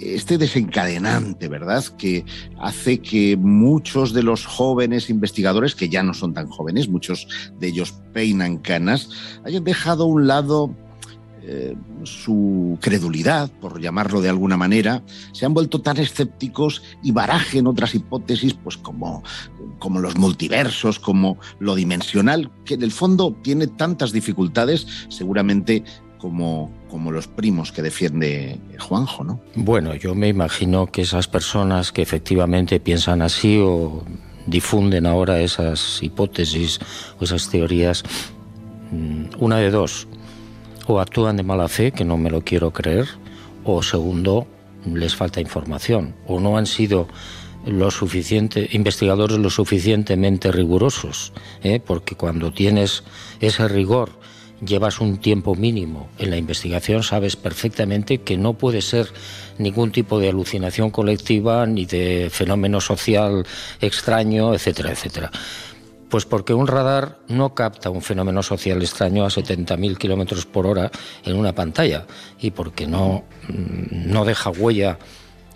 este 0.00 0.38
desencadenante, 0.38 1.48
¿verdad? 1.48 1.84
Que 1.98 2.24
hace 2.58 2.98
que 2.98 3.36
muchos 3.36 4.12
de 4.12 4.22
los 4.22 4.46
jóvenes 4.46 5.10
investigadores, 5.10 5.74
que 5.74 5.88
ya 5.88 6.02
no 6.02 6.14
son 6.14 6.34
tan 6.34 6.48
jóvenes, 6.48 6.88
muchos 6.88 7.26
de 7.58 7.68
ellos 7.68 7.94
peinan 8.12 8.58
canas, 8.58 9.10
hayan 9.44 9.64
dejado 9.64 10.04
a 10.04 10.06
un 10.06 10.26
lado 10.26 10.74
eh, 11.48 11.76
su 12.02 12.76
credulidad, 12.80 13.48
por 13.60 13.80
llamarlo 13.80 14.20
de 14.20 14.28
alguna 14.28 14.56
manera, 14.56 15.04
se 15.30 15.46
han 15.46 15.54
vuelto 15.54 15.80
tan 15.80 15.96
escépticos 15.96 16.82
y 17.04 17.12
barajen 17.12 17.68
otras 17.68 17.94
hipótesis, 17.94 18.54
pues 18.54 18.76
como, 18.76 19.22
como 19.78 20.00
los 20.00 20.16
multiversos, 20.16 20.98
como 20.98 21.38
lo 21.60 21.76
dimensional, 21.76 22.50
que 22.64 22.74
en 22.74 22.82
el 22.82 22.90
fondo 22.90 23.36
tiene 23.42 23.68
tantas 23.68 24.10
dificultades, 24.10 24.88
seguramente 25.08 25.84
como, 26.26 26.72
como 26.90 27.12
los 27.12 27.28
primos 27.28 27.70
que 27.70 27.82
defiende 27.82 28.58
Juanjo, 28.80 29.22
¿no? 29.22 29.40
Bueno, 29.54 29.94
yo 29.94 30.16
me 30.16 30.26
imagino 30.26 30.88
que 30.88 31.02
esas 31.02 31.28
personas 31.28 31.92
que 31.92 32.02
efectivamente 32.02 32.80
piensan 32.80 33.22
así 33.22 33.60
o 33.62 34.02
difunden 34.44 35.06
ahora 35.06 35.40
esas 35.40 36.02
hipótesis 36.02 36.80
o 37.20 37.24
esas 37.24 37.48
teorías, 37.48 38.02
mm, 38.90 39.36
una 39.38 39.58
de 39.58 39.70
dos, 39.70 40.08
o 40.88 40.98
actúan 40.98 41.36
de 41.36 41.44
mala 41.44 41.68
fe, 41.68 41.92
que 41.92 42.04
no 42.04 42.16
me 42.16 42.28
lo 42.28 42.40
quiero 42.40 42.72
creer, 42.72 43.06
o 43.62 43.80
segundo, 43.84 44.48
les 44.84 45.14
falta 45.14 45.40
información, 45.40 46.16
o 46.26 46.40
no 46.40 46.58
han 46.58 46.66
sido 46.66 47.06
lo 47.64 47.92
suficiente, 47.92 48.68
investigadores 48.72 49.38
lo 49.38 49.50
suficientemente 49.50 50.50
rigurosos, 50.50 51.32
¿eh? 51.62 51.78
porque 51.78 52.16
cuando 52.16 52.52
tienes 52.52 53.04
ese 53.38 53.68
rigor 53.68 54.10
llevas 54.64 55.00
un 55.00 55.18
tiempo 55.18 55.54
mínimo 55.54 56.08
en 56.18 56.30
la 56.30 56.36
investigación, 56.36 57.02
sabes 57.02 57.36
perfectamente 57.36 58.18
que 58.18 58.36
no 58.36 58.54
puede 58.54 58.82
ser 58.82 59.08
ningún 59.58 59.92
tipo 59.92 60.18
de 60.18 60.28
alucinación 60.28 60.90
colectiva 60.90 61.66
ni 61.66 61.84
de 61.84 62.28
fenómeno 62.30 62.80
social 62.80 63.46
extraño, 63.80 64.54
etcétera, 64.54 64.92
etcétera. 64.92 65.30
Pues 66.08 66.24
porque 66.24 66.54
un 66.54 66.68
radar 66.68 67.18
no 67.28 67.54
capta 67.54 67.90
un 67.90 68.00
fenómeno 68.00 68.42
social 68.42 68.80
extraño 68.80 69.24
a 69.24 69.28
70.000 69.28 69.98
kilómetros 69.98 70.46
por 70.46 70.66
hora 70.66 70.90
en 71.24 71.36
una 71.36 71.52
pantalla 71.52 72.06
y 72.40 72.52
porque 72.52 72.86
no, 72.86 73.24
mm, 73.48 74.12
no 74.12 74.24
deja 74.24 74.50
huella 74.50 74.98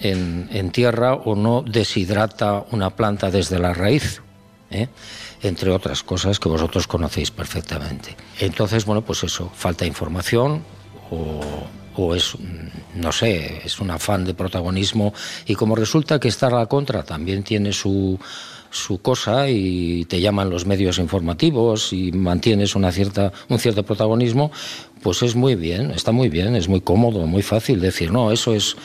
en, 0.01 0.71
tierra 0.71 1.15
o 1.15 1.37
no 1.37 1.63
deshidrata 1.63 2.65
una 2.71 2.91
planta 2.91 3.31
desde 3.31 3.59
la 3.59 3.75
raíz. 3.75 4.23
¿eh? 4.71 4.89
Entre 5.43 5.71
otras 5.71 6.03
cosas 6.03 6.39
que 6.39 6.49
vosotros 6.49 6.87
conocéis 6.87 7.31
perfectamente. 7.31 8.17
Entonces, 8.39 8.85
bueno, 8.85 9.03
pues 9.03 9.25
eso, 9.25 9.51
falta 9.55 9.87
información 9.87 10.63
o 11.11 12.15
es, 12.15 12.35
no 12.95 13.13
sé, 13.13 13.63
es 13.65 13.81
un 13.81 13.91
afán 13.91 14.25
de 14.25 14.35
protagonismo 14.35 15.13
y 15.47 15.55
como 15.55 15.77
resulta 15.77 16.19
que 16.19 16.29
estar 16.29 16.55
a 16.55 16.59
la 16.59 16.67
contra 16.67 17.03
también 17.03 17.43
tiene 17.43 17.73
su, 17.73 18.19
su 18.71 19.03
cosa 19.03 19.49
y 19.49 20.05
te 20.07 20.21
llaman 20.21 20.49
los 20.49 20.67
medios 20.67 20.99
informativos 20.99 21.93
y 21.93 22.13
mantienes 22.13 22.75
una 22.75 22.93
cierta, 22.93 23.33
un 23.49 23.59
cierto 23.59 23.83
protagonismo, 23.83 24.51
pues 25.03 25.23
es 25.23 25.35
muy 25.35 25.57
bien, 25.57 25.91
está 25.91 26.13
muy 26.13 26.29
bien, 26.29 26.57
es 26.57 26.69
muy 26.69 26.81
cómodo, 26.81 27.27
muy 27.27 27.43
fácil 27.43 27.81
decir, 27.81 28.13
no, 28.13 28.33
eso 28.33 28.55
es 28.55 28.77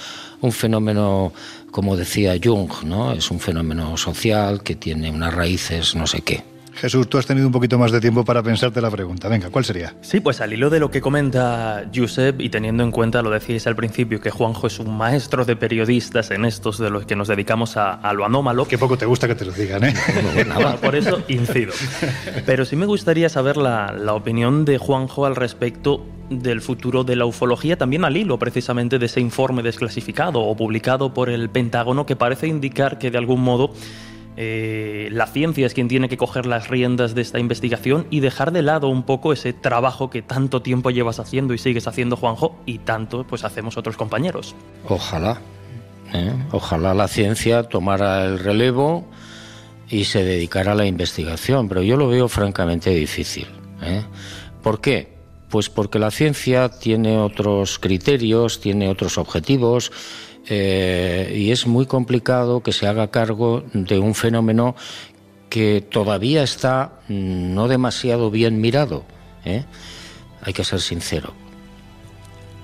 un 0.42 0.52
fenómeno, 0.52 1.32
como 1.76 1.98
decía 1.98 2.36
Jung, 2.42 2.72
¿no? 2.86 3.12
Es 3.12 3.30
un 3.32 3.42
fenómeno 3.42 3.98
social 3.98 4.64
que 4.64 4.76
tiene 4.76 5.12
unas 5.12 5.34
raíces 5.34 5.94
no 5.94 6.08
sé 6.08 6.22
qué. 6.22 6.42
Jesús, 6.74 7.10
tú 7.10 7.18
has 7.18 7.26
tenido 7.26 7.48
un 7.48 7.52
poquito 7.52 7.78
más 7.78 7.92
de 7.92 8.00
tiempo 8.00 8.24
para 8.24 8.42
pensarte 8.42 8.80
la 8.80 8.90
pregunta. 8.90 9.28
Venga, 9.28 9.50
¿cuál 9.50 9.66
sería? 9.66 9.94
Sí, 10.00 10.22
pues 10.22 10.40
al 10.40 10.54
hilo 10.54 10.70
de 10.70 10.80
lo 10.80 10.90
que 10.90 11.02
comenta 11.02 11.84
Josep 11.94 12.40
y 12.40 12.48
teniendo 12.48 12.82
en 12.82 12.92
cuenta, 12.92 13.22
lo 13.22 13.30
decíais 13.30 13.68
al 13.68 13.76
principio, 13.76 14.22
que 14.22 14.30
Juanjo 14.30 14.68
es 14.68 14.80
un 14.80 14.96
maestro 14.96 15.44
de 15.44 15.58
periodistas 15.58 16.32
en 16.32 16.46
estos 16.46 16.78
de 16.78 16.90
los 16.90 17.06
que 17.06 17.18
nos 17.18 17.28
dedicamos 17.28 17.76
a, 17.76 18.00
lo 18.14 18.24
anómalo. 18.24 18.66
Qué 18.70 18.78
poco 18.78 18.98
te 18.98 19.06
gusta 19.06 19.28
que 19.28 19.36
te 19.36 19.44
lo 19.44 19.52
digan, 19.52 19.84
¿eh? 19.84 19.94
por 20.82 20.96
eso 20.96 21.24
incido. 21.28 21.74
Pero 22.46 22.64
sí 22.64 22.78
me 22.78 22.86
gustaría 22.86 23.28
saber 23.28 23.58
la, 23.58 23.92
la 23.92 24.14
opinión 24.14 24.64
de 24.64 24.78
Juanjo 24.78 25.26
al 25.26 25.36
respecto 25.36 26.06
del 26.30 26.62
futuro 26.62 27.04
de 27.04 27.16
la 27.16 27.26
ufología, 27.26 27.78
también 27.78 28.06
al 28.06 28.18
hilo 28.18 28.40
precisamente 28.40 29.00
de 29.00 29.06
ese 29.06 29.22
informe 29.22 29.64
desclasificado 29.64 30.42
o 30.42 30.56
publicado 30.56 31.14
por 31.14 31.30
el 31.30 31.50
Pentágono 31.50 32.06
que 32.06 32.16
parece 32.16 32.48
indicar 32.48 32.98
que 32.98 33.12
de 33.12 33.18
algún 33.18 33.42
modo 33.42 33.72
eh, 34.38 35.08
la 35.12 35.28
ciencia 35.28 35.66
es 35.66 35.74
quien 35.74 35.88
tiene 35.88 36.10
que 36.10 36.18
coger 36.18 36.46
las 36.46 36.68
riendas 36.68 37.16
de 37.16 37.22
esta 37.22 37.40
investigación 37.40 38.06
y 38.10 38.20
dejar 38.20 38.52
de 38.52 38.64
lado 38.64 38.90
un 38.90 39.04
poco 39.04 39.32
ese 39.32 39.54
trabajo 39.54 40.10
que 40.10 40.22
tanto 40.22 40.62
tiempo 40.62 40.90
llevas 40.90 41.20
haciendo 41.20 41.54
y 41.54 41.58
sigues 41.58 41.88
haciendo, 41.88 42.18
Juanjo, 42.18 42.58
y 42.66 42.80
tanto 42.80 43.26
pues 43.26 43.46
hacemos 43.46 43.78
otros 43.78 43.96
compañeros. 43.96 44.56
Ojalá, 44.90 45.40
¿eh? 46.14 46.34
ojalá 46.52 46.94
la 46.94 47.08
ciencia 47.08 47.64
tomara 47.64 48.26
el 48.26 48.40
relevo 48.40 49.06
y 49.90 50.06
se 50.06 50.24
dedicara 50.24 50.74
a 50.74 50.76
la 50.76 50.86
investigación, 50.86 51.70
pero 51.70 51.82
yo 51.82 51.96
lo 51.96 52.10
veo 52.10 52.28
francamente 52.28 52.90
difícil. 52.90 53.48
¿eh? 53.82 54.04
¿Por 54.62 54.82
qué? 54.82 55.15
Pues 55.56 55.70
porque 55.70 56.00
la 56.00 56.12
ciencia 56.12 56.68
tiene 56.68 57.18
otros 57.18 57.80
criterios, 57.80 58.60
tiene 58.60 58.90
otros 58.90 59.18
objetivos 59.18 59.90
eh, 60.50 61.34
y 61.34 61.52
es 61.52 61.66
muy 61.66 61.86
complicado 61.86 62.62
que 62.62 62.74
se 62.74 62.88
haga 62.88 63.10
cargo 63.10 63.64
de 63.72 63.98
un 63.98 64.16
fenómeno 64.16 64.76
que 65.48 65.80
todavía 65.80 66.44
está 66.44 67.00
no 67.08 67.70
demasiado 67.70 68.32
bien 68.32 68.60
mirado. 68.60 69.06
¿eh? 69.46 69.64
Hay 70.42 70.52
que 70.52 70.66
ser 70.66 70.82
sincero. 70.82 71.32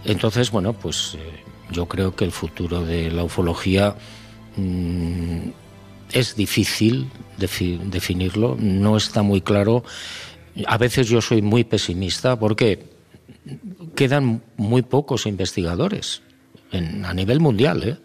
Entonces, 0.04 0.52
bueno, 0.52 0.74
pues 0.74 1.16
eh, 1.16 1.46
yo 1.72 1.86
creo 1.86 2.14
que 2.14 2.26
el 2.26 2.34
futuro 2.34 2.84
de 2.84 3.10
la 3.10 3.24
ufología 3.24 3.96
mm, 4.58 5.48
es 6.12 6.36
difícil 6.36 7.10
definirlo, 7.38 8.58
no 8.60 8.98
está 8.98 9.22
muy 9.22 9.40
claro. 9.40 9.86
A 10.66 10.78
veces 10.78 11.08
yo 11.08 11.22
soy 11.22 11.42
muy 11.42 11.64
pesimista 11.64 12.38
porque 12.38 12.84
quedan 13.96 14.42
muy 14.58 14.82
pocos 14.82 15.26
investigadores 15.26 16.22
a 17.04 17.14
nivel 17.14 17.40
mundial. 17.40 17.84
¿eh? 17.84 17.98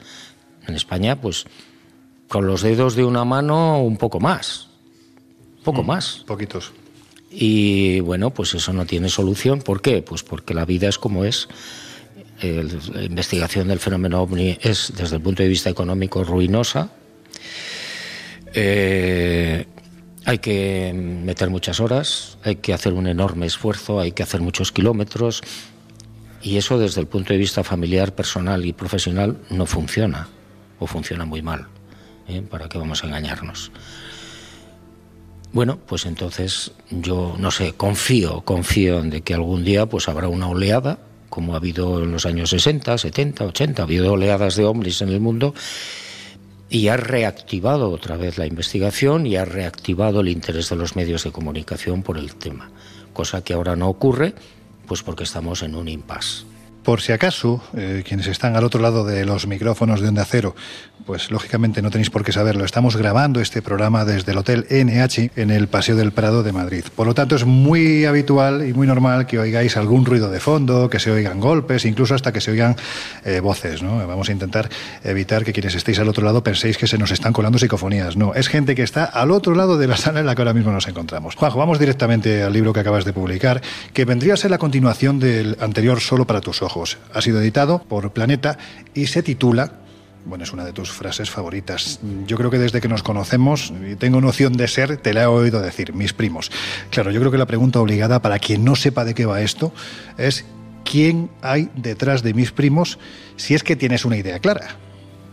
En 0.66 0.74
España, 0.74 1.20
pues 1.20 1.44
con 2.28 2.46
los 2.46 2.62
dedos 2.62 2.96
de 2.96 3.04
una 3.04 3.24
mano 3.24 3.80
un 3.82 3.96
poco 3.96 4.20
más, 4.20 4.68
poco 5.64 5.82
mm, 5.82 5.86
más. 5.86 6.24
Poquitos. 6.26 6.72
Y 7.30 8.00
bueno, 8.00 8.30
pues 8.30 8.54
eso 8.54 8.72
no 8.72 8.86
tiene 8.86 9.08
solución. 9.08 9.60
¿Por 9.60 9.80
qué? 9.82 10.02
Pues 10.02 10.22
porque 10.22 10.54
la 10.54 10.64
vida 10.64 10.88
es 10.88 10.98
como 10.98 11.24
es. 11.24 11.48
la 12.42 13.02
investigación 13.02 13.68
del 13.68 13.78
fenómeno 13.78 14.22
ovni 14.22 14.58
es, 14.60 14.92
desde 14.96 15.16
el 15.16 15.22
punto 15.22 15.42
de 15.42 15.48
vista 15.48 15.70
económico, 15.70 16.24
ruinosa. 16.24 16.90
Eh, 18.54 19.66
hay 20.26 20.38
que 20.38 20.92
meter 20.92 21.50
muchas 21.50 21.78
horas, 21.78 22.36
hay 22.42 22.56
que 22.56 22.74
hacer 22.74 22.92
un 22.94 23.06
enorme 23.06 23.46
esfuerzo, 23.46 24.00
hay 24.00 24.10
que 24.10 24.24
hacer 24.24 24.40
muchos 24.40 24.72
kilómetros, 24.72 25.40
y 26.42 26.56
eso 26.56 26.80
desde 26.80 27.00
el 27.00 27.06
punto 27.06 27.32
de 27.32 27.38
vista 27.38 27.62
familiar, 27.62 28.12
personal 28.12 28.66
y 28.66 28.72
profesional 28.72 29.38
no 29.50 29.66
funciona, 29.66 30.28
o 30.80 30.88
funciona 30.88 31.24
muy 31.24 31.42
mal. 31.42 31.68
¿eh? 32.28 32.42
¿Para 32.42 32.68
qué 32.68 32.76
vamos 32.76 33.04
a 33.04 33.06
engañarnos? 33.06 33.70
Bueno, 35.52 35.78
pues 35.86 36.06
entonces 36.06 36.72
yo 36.90 37.36
no 37.38 37.52
sé, 37.52 37.74
confío, 37.74 38.40
confío 38.40 38.98
en 38.98 39.22
que 39.22 39.32
algún 39.32 39.64
día 39.64 39.86
pues 39.86 40.08
habrá 40.08 40.26
una 40.26 40.48
oleada, 40.48 40.98
como 41.30 41.54
ha 41.54 41.58
habido 41.58 42.02
en 42.02 42.10
los 42.10 42.26
años 42.26 42.50
60, 42.50 42.98
70, 42.98 43.44
80, 43.44 43.80
ha 43.80 43.84
habido 43.84 44.12
oleadas 44.12 44.56
de 44.56 44.64
hombres 44.64 45.00
en 45.02 45.10
el 45.10 45.20
mundo 45.20 45.54
y 46.68 46.88
ha 46.88 46.96
reactivado 46.96 47.90
otra 47.90 48.16
vez 48.16 48.38
la 48.38 48.46
investigación 48.46 49.26
y 49.26 49.36
ha 49.36 49.44
reactivado 49.44 50.20
el 50.20 50.28
interés 50.28 50.68
de 50.70 50.76
los 50.76 50.96
medios 50.96 51.24
de 51.24 51.32
comunicación 51.32 52.02
por 52.02 52.18
el 52.18 52.34
tema, 52.34 52.70
cosa 53.12 53.42
que 53.42 53.54
ahora 53.54 53.76
no 53.76 53.88
ocurre 53.88 54.34
pues 54.86 55.02
porque 55.02 55.24
estamos 55.24 55.62
en 55.62 55.74
un 55.74 55.88
impasse. 55.88 56.44
Por 56.82 57.00
si 57.00 57.10
acaso, 57.10 57.60
eh, 57.76 58.04
quienes 58.06 58.28
están 58.28 58.54
al 58.54 58.62
otro 58.62 58.80
lado 58.80 59.04
de 59.04 59.24
los 59.24 59.48
micrófonos 59.48 60.00
de 60.00 60.08
Onda 60.08 60.24
Cero, 60.24 60.54
pues 61.06 61.30
lógicamente 61.30 61.80
no 61.80 61.90
tenéis 61.90 62.10
por 62.10 62.24
qué 62.24 62.32
saberlo. 62.32 62.64
Estamos 62.64 62.96
grabando 62.96 63.40
este 63.40 63.62
programa 63.62 64.04
desde 64.04 64.32
el 64.32 64.38
Hotel 64.38 64.66
NH 64.68 65.30
en 65.36 65.50
el 65.50 65.68
Paseo 65.68 65.94
del 65.94 66.10
Prado 66.12 66.42
de 66.42 66.52
Madrid. 66.52 66.84
Por 66.94 67.06
lo 67.06 67.14
tanto, 67.14 67.36
es 67.36 67.44
muy 67.44 68.04
habitual 68.04 68.68
y 68.68 68.74
muy 68.74 68.88
normal 68.88 69.26
que 69.26 69.38
oigáis 69.38 69.76
algún 69.76 70.04
ruido 70.04 70.30
de 70.30 70.40
fondo, 70.40 70.90
que 70.90 70.98
se 70.98 71.12
oigan 71.12 71.40
golpes, 71.40 71.84
incluso 71.84 72.14
hasta 72.14 72.32
que 72.32 72.40
se 72.40 72.50
oigan 72.50 72.76
eh, 73.24 73.38
voces. 73.40 73.82
¿no? 73.82 74.04
Vamos 74.06 74.28
a 74.28 74.32
intentar 74.32 74.68
evitar 75.04 75.44
que 75.44 75.52
quienes 75.52 75.76
estéis 75.76 76.00
al 76.00 76.08
otro 76.08 76.24
lado 76.24 76.42
penséis 76.42 76.76
que 76.76 76.88
se 76.88 76.98
nos 76.98 77.12
están 77.12 77.32
colando 77.32 77.58
psicofonías. 77.58 78.16
No, 78.16 78.34
es 78.34 78.48
gente 78.48 78.74
que 78.74 78.82
está 78.82 79.04
al 79.04 79.30
otro 79.30 79.54
lado 79.54 79.78
de 79.78 79.86
la 79.86 79.96
sala 79.96 80.20
en 80.20 80.26
la 80.26 80.34
que 80.34 80.42
ahora 80.42 80.54
mismo 80.54 80.72
nos 80.72 80.88
encontramos. 80.88 81.36
Juanjo, 81.36 81.58
vamos 81.58 81.78
directamente 81.78 82.42
al 82.42 82.52
libro 82.52 82.72
que 82.72 82.80
acabas 82.80 83.04
de 83.04 83.12
publicar, 83.12 83.62
que 83.92 84.04
vendría 84.04 84.34
a 84.34 84.36
ser 84.36 84.50
la 84.50 84.58
continuación 84.58 85.20
del 85.20 85.56
anterior 85.60 86.00
Solo 86.00 86.26
para 86.26 86.40
tus 86.40 86.62
ojos. 86.62 86.98
Ha 87.14 87.22
sido 87.22 87.40
editado 87.40 87.78
por 87.78 88.10
Planeta 88.12 88.58
y 88.92 89.06
se 89.06 89.22
titula 89.22 89.85
bueno, 90.26 90.44
es 90.44 90.52
una 90.52 90.64
de 90.64 90.72
tus 90.72 90.90
frases 90.90 91.30
favoritas. 91.30 92.00
Yo 92.26 92.36
creo 92.36 92.50
que 92.50 92.58
desde 92.58 92.80
que 92.80 92.88
nos 92.88 93.02
conocemos 93.02 93.72
y 93.88 93.96
tengo 93.96 94.20
noción 94.20 94.54
de 94.54 94.68
ser, 94.68 94.96
te 94.96 95.14
la 95.14 95.22
he 95.22 95.26
oído 95.26 95.60
decir, 95.60 95.94
mis 95.94 96.12
primos. 96.12 96.50
Claro, 96.90 97.10
yo 97.10 97.20
creo 97.20 97.32
que 97.32 97.38
la 97.38 97.46
pregunta 97.46 97.80
obligada 97.80 98.20
para 98.20 98.38
quien 98.38 98.64
no 98.64 98.76
sepa 98.76 99.04
de 99.04 99.14
qué 99.14 99.24
va 99.24 99.40
esto 99.40 99.72
es 100.18 100.44
¿quién 100.84 101.30
hay 101.42 101.70
detrás 101.76 102.22
de 102.22 102.34
mis 102.34 102.52
primos 102.52 102.98
si 103.36 103.54
es 103.54 103.62
que 103.62 103.76
tienes 103.76 104.04
una 104.04 104.16
idea 104.16 104.38
clara? 104.40 104.76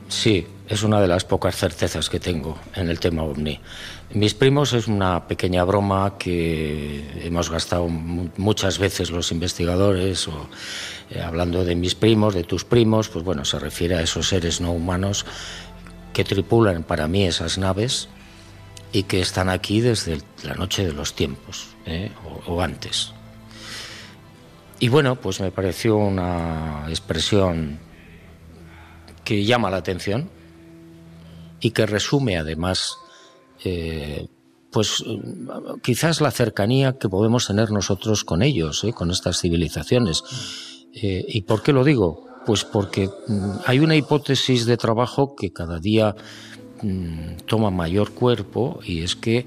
Sí, 0.10 0.46
es 0.68 0.84
una 0.84 1.02
de 1.02 1.08
las 1.08 1.26
pocas 1.26 1.56
certezas 1.56 2.10
que 2.10 2.20
tengo 2.20 2.58
en 2.76 2.90
el 2.90 3.00
tema 3.00 3.24
ovni. 3.24 3.60
Mis 4.14 4.36
primos 4.36 4.74
es 4.74 4.88
una 4.88 5.28
pequeña 5.28 5.64
broma 5.64 6.20
que 6.20 7.26
hemos 7.26 7.50
gastado 7.50 7.88
muchas 7.88 8.78
veces 8.78 9.10
los 9.10 9.32
investigadores, 9.32 10.28
o, 10.28 10.50
eh, 11.10 11.20
hablando 11.20 11.66
de 11.66 11.74
mis 11.74 11.96
primos, 11.96 12.36
de 12.36 12.44
tus 12.44 12.64
primos, 12.64 13.10
pues 13.10 13.26
bueno, 13.26 13.44
se 13.44 13.58
refiere 13.58 13.96
a 13.96 14.02
esos 14.02 14.28
seres 14.28 14.62
no 14.62 14.72
humanos 14.72 15.26
que 16.14 16.24
tripulan 16.24 16.84
para 16.84 17.08
mí 17.08 17.26
esas 17.26 17.58
naves 17.58 18.08
y 18.92 19.02
que 19.04 19.20
están 19.20 19.50
aquí 19.50 19.82
desde 19.82 20.20
la 20.44 20.54
noche 20.54 20.86
de 20.86 20.94
los 20.94 21.16
tiempos, 21.16 21.70
¿eh? 21.88 22.12
o 22.46 22.62
antes. 22.62 23.14
Y 24.80 24.90
bueno, 24.90 25.16
pues 25.16 25.40
me 25.42 25.50
pareció 25.50 25.98
una 25.98 26.86
expresión 26.88 27.80
que 29.24 29.44
llama 29.44 29.72
la 29.72 29.78
atención 29.78 30.30
y 31.60 31.72
que 31.72 31.88
resume 31.88 32.38
además 32.38 33.00
eh, 33.64 34.28
pues 34.72 35.04
quizás 35.84 36.20
la 36.20 36.32
cercanía 36.32 36.98
que 36.98 37.08
podemos 37.08 37.48
tener 37.48 37.72
nosotros 37.72 38.24
con 38.24 38.42
ellos, 38.42 38.84
eh, 38.84 38.92
con 38.92 39.12
estas 39.12 39.40
civilizaciones. 39.40 40.24
Eh, 40.94 41.24
¿Y 41.28 41.42
por 41.44 41.62
qué 41.62 41.74
lo 41.74 41.84
digo? 41.84 42.28
Pues 42.46 42.64
porque 42.66 43.08
mm, 43.28 43.52
hay 43.66 43.80
una 43.80 43.96
hipótesis 43.96 44.66
de 44.66 44.78
trabajo 44.78 45.36
que 45.36 45.54
cada 45.54 45.80
día 45.80 46.16
mm, 46.82 47.44
toma 47.46 47.70
mayor 47.70 48.12
cuerpo 48.12 48.80
y 48.84 49.04
es 49.04 49.16
que 49.16 49.46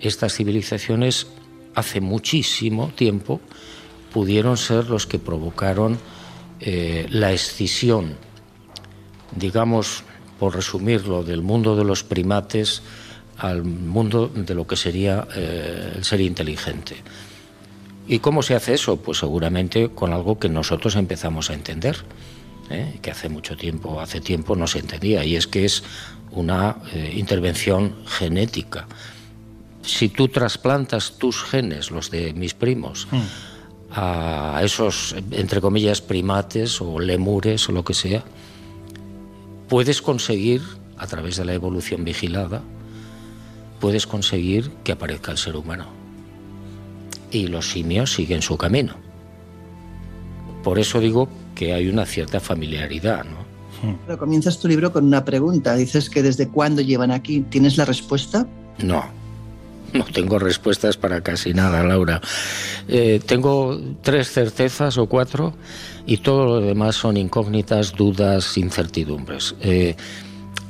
estas 0.00 0.34
civilizaciones 0.34 1.26
hace 1.74 2.00
muchísimo 2.00 2.92
tiempo 2.94 3.40
pudieron 4.12 4.56
ser 4.56 4.88
los 4.88 5.06
que 5.06 5.18
provocaron 5.18 5.98
la 6.60 7.30
escisión, 7.30 8.16
digamos, 9.36 10.02
por 10.40 10.56
resumirlo, 10.56 11.22
del 11.22 11.40
mundo 11.42 11.76
de 11.76 11.84
los 11.84 12.02
primates 12.02 12.82
al 13.38 13.64
mundo 13.64 14.28
de 14.28 14.54
lo 14.54 14.66
que 14.66 14.76
sería 14.76 15.26
eh, 15.34 15.94
el 15.96 16.04
ser 16.04 16.20
inteligente. 16.20 16.96
¿Y 18.06 18.18
cómo 18.18 18.42
se 18.42 18.54
hace 18.54 18.74
eso? 18.74 18.96
Pues 18.96 19.18
seguramente 19.18 19.90
con 19.90 20.12
algo 20.12 20.38
que 20.38 20.48
nosotros 20.48 20.96
empezamos 20.96 21.50
a 21.50 21.54
entender, 21.54 21.96
¿eh? 22.70 22.98
que 23.00 23.10
hace 23.10 23.28
mucho 23.28 23.56
tiempo, 23.56 24.00
hace 24.00 24.20
tiempo 24.20 24.56
no 24.56 24.66
se 24.66 24.80
entendía, 24.80 25.24
y 25.24 25.36
es 25.36 25.46
que 25.46 25.64
es 25.64 25.84
una 26.32 26.76
eh, 26.92 27.12
intervención 27.16 27.94
genética. 28.06 28.88
Si 29.82 30.08
tú 30.08 30.28
trasplantas 30.28 31.18
tus 31.18 31.42
genes, 31.42 31.90
los 31.90 32.10
de 32.10 32.32
mis 32.32 32.54
primos, 32.54 33.06
mm. 33.10 33.18
a 33.92 34.60
esos, 34.64 35.14
entre 35.30 35.60
comillas, 35.60 36.00
primates 36.00 36.80
o 36.80 36.98
lemures 36.98 37.68
o 37.68 37.72
lo 37.72 37.84
que 37.84 37.94
sea, 37.94 38.24
puedes 39.68 40.02
conseguir, 40.02 40.62
a 40.96 41.06
través 41.06 41.36
de 41.36 41.44
la 41.44 41.54
evolución 41.54 42.04
vigilada, 42.04 42.62
puedes 43.80 44.06
conseguir 44.06 44.70
que 44.84 44.92
aparezca 44.92 45.32
el 45.32 45.38
ser 45.38 45.56
humano. 45.56 45.86
Y 47.30 47.46
los 47.46 47.70
simios 47.70 48.12
siguen 48.12 48.42
su 48.42 48.56
camino. 48.56 48.94
Por 50.62 50.78
eso 50.78 51.00
digo 51.00 51.28
que 51.54 51.74
hay 51.74 51.88
una 51.88 52.06
cierta 52.06 52.40
familiaridad, 52.40 53.24
¿no? 53.24 53.48
Pero 54.06 54.18
comienzas 54.18 54.58
tu 54.58 54.68
libro 54.68 54.92
con 54.92 55.04
una 55.04 55.24
pregunta. 55.24 55.74
Dices 55.76 56.10
que 56.10 56.22
desde 56.22 56.48
cuándo 56.48 56.82
llevan 56.82 57.10
aquí. 57.10 57.40
¿Tienes 57.48 57.76
la 57.76 57.84
respuesta? 57.84 58.46
No, 58.78 59.04
no 59.92 60.04
tengo 60.04 60.38
respuestas 60.38 60.96
para 60.96 61.22
casi 61.22 61.54
nada, 61.54 61.82
Laura. 61.82 62.20
Eh, 62.88 63.20
tengo 63.24 63.80
tres 64.02 64.30
certezas 64.30 64.98
o 64.98 65.06
cuatro 65.06 65.54
y 66.06 66.18
todo 66.18 66.46
lo 66.46 66.60
demás 66.60 66.96
son 66.96 67.16
incógnitas, 67.16 67.92
dudas, 67.92 68.56
incertidumbres. 68.58 69.54
Eh, 69.60 69.96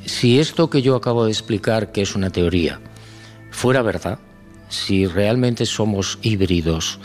si 0.04 0.38
esto 0.38 0.70
que 0.70 0.82
yo 0.82 0.96
acabo 0.96 1.24
de 1.24 1.30
explicar, 1.30 1.92
que 1.92 2.02
es 2.02 2.14
una 2.14 2.30
teoría, 2.30 2.80
fuera 3.58 3.82
verdad, 3.82 4.20
si 4.68 5.06
realmente 5.06 5.66
somos 5.66 6.20
híbridos 6.22 7.00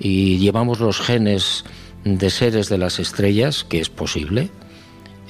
y 0.00 0.38
llevamos 0.38 0.80
los 0.80 1.00
genes 1.00 1.66
de 2.02 2.30
seres 2.30 2.70
de 2.70 2.78
las 2.78 2.98
estrellas, 2.98 3.62
que 3.62 3.78
es 3.78 3.90
posible, 3.90 4.48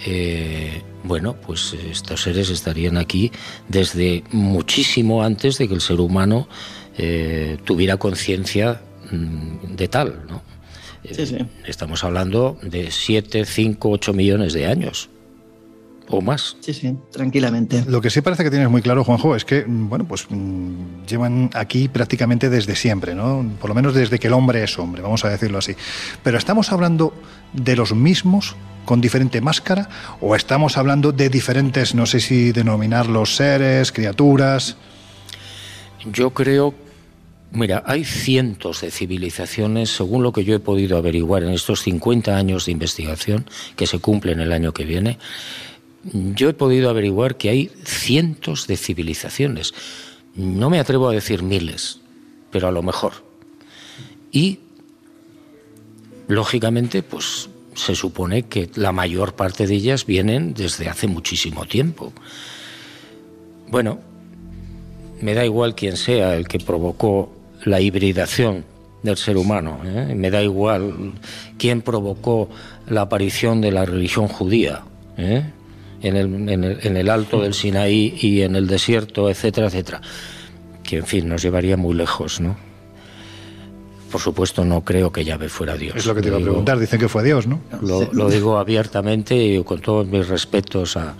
eh, 0.07 0.83
bueno, 1.03 1.35
pues 1.35 1.75
estos 1.91 2.23
seres 2.23 2.49
estarían 2.51 2.97
aquí 2.97 3.33
desde 3.67 4.23
muchísimo 4.31 5.25
antes 5.25 5.59
de 5.59 5.67
que 5.67 5.75
el 5.75 5.81
ser 5.81 5.99
humano 5.99 6.49
eh, 6.97 7.59
tuviera 7.65 7.97
conciencia 7.97 8.81
mm, 9.11 9.75
de 9.75 9.89
tal, 9.89 10.27
¿no? 10.29 10.43
Sí, 11.11 11.39
Estamos 11.67 12.05
hablando 12.05 12.57
de 12.63 12.93
7, 12.93 13.45
5, 13.45 13.91
8 13.91 14.13
millones 14.13 14.53
de 14.53 14.67
años 14.67 15.11
o 16.11 16.21
más. 16.21 16.57
Sí, 16.61 16.73
sí, 16.73 16.97
tranquilamente. 17.13 17.85
Lo 17.87 18.01
que 18.01 18.11
sí 18.11 18.21
parece 18.21 18.45
que 18.45 18.51
tienes 18.51 18.71
muy 18.71 18.83
claro, 18.83 19.05
Juanjo, 19.05 19.37
es 19.37 19.45
que, 19.45 19.65
mm, 19.65 19.89
bueno, 19.89 20.07
pues 20.07 20.27
mm, 20.29 21.05
llevan 21.07 21.51
aquí 21.55 21.89
prácticamente 21.89 22.49
desde 22.51 22.77
siempre, 22.77 23.15
¿no? 23.15 23.45
Por 23.61 23.69
lo 23.69 23.75
menos 23.75 23.95
desde 23.95 24.19
que 24.19 24.29
el 24.29 24.33
hombre 24.33 24.63
es 24.63 24.79
hombre, 24.79 25.03
vamos 25.03 25.25
a 25.25 25.31
decirlo 25.31 25.59
así. 25.59 25.75
Pero 26.23 26.39
estamos 26.39 26.73
hablando 26.73 27.13
de 27.53 27.77
los 27.77 27.95
mismos 27.95 28.57
con 28.85 29.01
diferente 29.01 29.41
máscara 29.41 29.89
o 30.21 30.35
estamos 30.35 30.79
hablando 30.79 31.13
de 31.13 31.29
diferentes, 31.29 31.95
no 31.95 32.07
sé 32.07 32.21
si 32.21 32.53
denominarlos 32.53 33.37
seres, 33.37 33.93
criaturas. 33.93 34.77
Yo 36.13 36.31
creo 36.31 36.75
Mira, 37.51 37.83
hay 37.87 38.05
cientos 38.05 38.83
de 38.83 38.91
civilizaciones, 38.91 39.89
según 39.89 40.23
lo 40.23 40.33
que 40.33 40.45
yo 40.45 40.55
he 40.55 40.61
podido 40.61 40.99
averiguar 40.99 41.43
en 41.43 41.51
estos 41.51 41.83
50 41.83 42.37
años 42.37 42.67
de 42.67 42.73
investigación 42.73 43.47
que 43.75 43.87
se 43.87 44.01
cumplen 44.01 44.41
el 44.41 44.53
año 44.53 44.75
que 44.75 44.85
viene, 44.85 45.19
yo 46.13 46.49
he 46.49 46.55
podido 46.55 46.91
averiguar 46.91 47.37
que 47.37 47.51
hay 47.51 47.71
cientos 47.85 48.67
de 48.67 48.77
civilizaciones. 48.77 49.75
No 50.35 50.71
me 50.71 50.79
atrevo 50.79 51.09
a 51.09 51.13
decir 51.13 51.43
miles, 51.43 52.01
pero 52.51 52.69
a 52.69 52.73
lo 52.73 52.83
mejor. 52.83 53.13
Y, 54.31 54.61
lógicamente, 56.29 57.03
pues 57.03 57.49
se 57.75 57.95
supone 57.95 58.45
que 58.45 58.71
la 58.75 58.93
mayor 58.93 59.35
parte 59.35 59.67
de 59.67 59.75
ellas 59.75 60.05
vienen 60.05 60.55
desde 60.55 60.89
hace 60.89 61.07
muchísimo 61.07 61.65
tiempo. 61.67 62.13
Bueno, 63.69 64.01
me 65.21 65.35
da 65.35 65.45
igual 65.45 65.75
quién 65.75 65.97
sea 65.97 66.37
el 66.37 66.49
que 66.49 66.59
provocó 66.59 67.33
la 67.65 67.81
hibridación 67.81 68.65
del 69.03 69.17
ser 69.17 69.37
humano, 69.37 69.81
¿eh? 69.85 70.13
me 70.15 70.31
da 70.31 70.43
igual 70.43 71.13
quién 71.57 71.83
provocó 71.83 72.49
la 72.89 73.03
aparición 73.03 73.61
de 73.61 73.71
la 73.71 73.85
religión 73.85 74.27
judía. 74.27 74.83
¿eh? 75.17 75.45
En 76.03 76.17
el, 76.17 76.49
en 76.83 76.97
el, 76.97 77.11
alto 77.11 77.43
del 77.43 77.55
Sinaí 77.55 78.15
y 78.21 78.43
en 78.43 78.57
el 78.57 78.67
desierto, 78.67 79.29
etcétera, 79.31 79.69
etcétera. 79.69 80.01
Que 80.83 80.99
en 80.99 81.07
fin, 81.07 81.29
nos 81.29 81.43
llevaría 81.43 81.77
muy 81.77 81.95
lejos, 81.95 82.41
¿no? 82.41 82.57
Por 84.11 84.21
supuesto, 84.21 84.65
no 84.65 84.85
creo 84.85 85.13
que 85.13 85.25
Yahvé 85.25 85.49
fuera 85.49 85.77
Dios. 85.77 85.97
Es 85.97 86.07
lo 86.07 86.15
que 86.15 86.23
te 86.23 86.29
iba 86.29 86.39
a 86.39 86.41
preguntar, 86.41 86.79
dicen 86.79 86.99
que 86.99 87.09
fue 87.09 87.23
Dios, 87.23 87.47
¿no? 87.47 87.61
Lo, 87.83 88.11
lo 88.13 88.31
digo 88.31 88.59
abiertamente 88.59 89.37
y 89.37 89.63
con 89.65 89.81
todos 89.81 90.07
mis 90.07 90.29
respetos 90.29 90.97
a, 90.97 91.15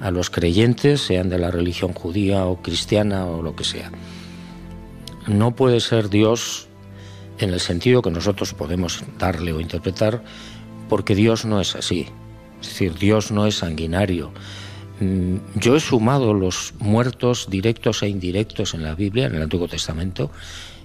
a 0.00 0.10
los 0.10 0.30
creyentes, 0.30 1.02
sean 1.02 1.28
de 1.28 1.38
la 1.38 1.50
religión 1.50 1.92
judía 1.92 2.46
o 2.46 2.62
cristiana 2.62 3.26
o 3.26 3.42
lo 3.42 3.54
que 3.54 3.64
sea. 3.64 3.90
No 5.26 5.54
puede 5.54 5.80
ser 5.80 6.08
Dios 6.08 6.68
en 7.38 7.50
el 7.50 7.60
sentido 7.60 8.02
que 8.02 8.10
nosotros 8.10 8.54
podemos 8.54 9.02
darle 9.18 9.52
o 9.52 9.60
interpretar, 9.60 10.22
porque 10.88 11.14
Dios 11.14 11.44
no 11.44 11.60
es 11.60 11.74
así. 11.74 12.06
Es 12.60 12.68
decir, 12.68 12.94
Dios 12.94 13.30
no 13.30 13.46
es 13.46 13.56
sanguinario. 13.56 14.32
Mm, 15.00 15.36
yo 15.56 15.76
he 15.76 15.80
sumado 15.80 16.34
los 16.34 16.74
muertos 16.78 17.48
directos 17.48 18.02
e 18.02 18.08
indirectos 18.08 18.74
en 18.74 18.82
la 18.82 18.94
Biblia, 18.94 19.26
en 19.26 19.34
el 19.34 19.42
Antiguo 19.42 19.66
Testamento, 19.66 20.30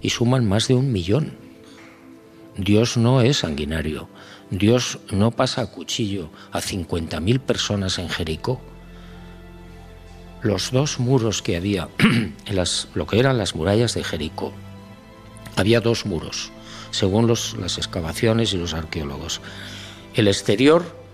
y 0.02 0.10
suman 0.10 0.48
más 0.48 0.68
de 0.68 0.76
un 0.76 0.92
millón. 0.92 1.34
Dios 2.58 2.96
no 2.96 3.22
es 3.22 3.40
sanguinario. 3.40 4.08
Dios 4.50 5.00
no 5.12 5.32
pasa 5.32 5.62
a 5.62 5.68
cuchillo 5.68 6.30
a 6.52 6.62
50.000 6.62 7.40
personas 7.40 8.00
en 8.00 8.10
Jericó. 8.10 8.62
Los 10.42 10.72
dos 10.72 11.00
muros 11.00 11.42
que 11.42 11.58
había 11.58 11.90
en 12.00 12.56
las, 12.56 12.88
lo 12.94 13.08
que 13.08 13.20
eran 13.20 13.38
las 13.38 13.56
murallas 13.56 13.96
de 13.96 14.04
Jericó, 14.04 14.54
había 15.56 15.82
dos 15.82 16.06
muros, 16.06 16.52
según 16.92 17.28
las 17.28 17.78
excavaciones 17.78 18.54
y 18.54 18.58
los 18.58 18.74
arqueólogos. 18.74 19.42
El 20.14 20.28
exterior 20.28 21.05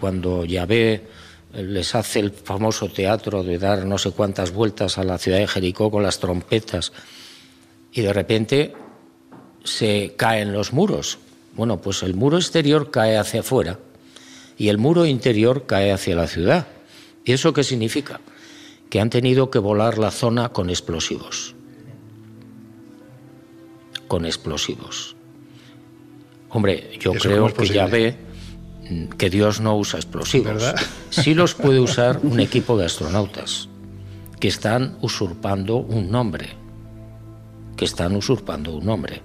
cuando 0.00 0.44
Yahvé 0.44 1.06
les 1.54 1.94
hace 1.94 2.20
el 2.20 2.30
famoso 2.30 2.88
teatro 2.88 3.42
de 3.42 3.58
dar 3.58 3.84
no 3.84 3.98
sé 3.98 4.12
cuántas 4.12 4.52
vueltas 4.52 4.98
a 4.98 5.04
la 5.04 5.18
ciudad 5.18 5.38
de 5.38 5.46
Jericó 5.46 5.90
con 5.90 6.02
las 6.02 6.18
trompetas 6.20 6.92
y 7.92 8.02
de 8.02 8.12
repente 8.12 8.74
se 9.64 10.14
caen 10.16 10.52
los 10.52 10.72
muros. 10.72 11.18
Bueno, 11.54 11.80
pues 11.80 12.02
el 12.02 12.14
muro 12.14 12.38
exterior 12.38 12.90
cae 12.90 13.18
hacia 13.18 13.40
afuera 13.40 13.78
y 14.56 14.68
el 14.68 14.78
muro 14.78 15.06
interior 15.06 15.66
cae 15.66 15.92
hacia 15.92 16.14
la 16.14 16.26
ciudad. 16.26 16.66
¿Y 17.24 17.32
eso 17.32 17.52
qué 17.52 17.64
significa? 17.64 18.20
Que 18.88 19.00
han 19.00 19.10
tenido 19.10 19.50
que 19.50 19.58
volar 19.58 19.98
la 19.98 20.10
zona 20.10 20.50
con 20.50 20.70
explosivos. 20.70 21.54
Con 24.06 24.24
explosivos. 24.24 25.16
Hombre, 26.50 26.98
yo 26.98 27.12
creo 27.12 27.52
que 27.52 27.66
Yahvé 27.68 28.29
que 29.18 29.30
Dios 29.30 29.60
no 29.60 29.76
usa 29.76 29.98
explosivos. 29.98 30.62
Sí 31.10 31.34
los 31.34 31.54
puede 31.54 31.80
usar 31.80 32.20
un 32.22 32.38
equipo 32.38 32.78
de 32.78 32.86
astronautas 32.86 33.68
que 34.38 34.46
están 34.48 34.96
usurpando 35.02 35.76
un 35.76 36.10
nombre, 36.10 36.50
que 37.76 37.84
están 37.84 38.14
usurpando 38.14 38.76
un 38.76 38.86
nombre. 38.86 39.22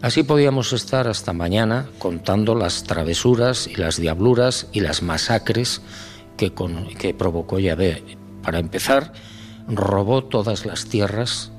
Así 0.00 0.22
podíamos 0.24 0.72
estar 0.72 1.06
hasta 1.06 1.32
mañana 1.32 1.88
contando 1.98 2.54
las 2.54 2.84
travesuras 2.84 3.68
y 3.68 3.76
las 3.76 3.98
diabluras 3.98 4.66
y 4.72 4.80
las 4.80 5.02
masacres 5.02 5.82
que, 6.36 6.52
que 6.98 7.14
provocó 7.14 7.58
Yahvé. 7.58 8.02
Para 8.42 8.58
empezar, 8.58 9.12
robó 9.68 10.24
todas 10.24 10.66
las 10.66 10.86
tierras 10.86 11.52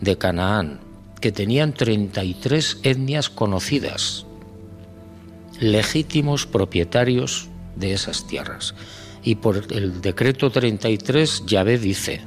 de 0.00 0.18
Canaán, 0.18 0.80
que 1.20 1.30
tenían 1.30 1.72
33 1.72 2.80
etnias 2.82 3.30
conocidas 3.30 4.25
legítimos 5.60 6.46
propietarios 6.46 7.48
de 7.76 7.92
esas 7.92 8.26
tierras. 8.26 8.74
Y 9.22 9.36
por 9.36 9.64
el 9.70 10.00
decreto 10.00 10.50
33, 10.50 11.44
Yahvé 11.46 11.78
dice, 11.78 12.20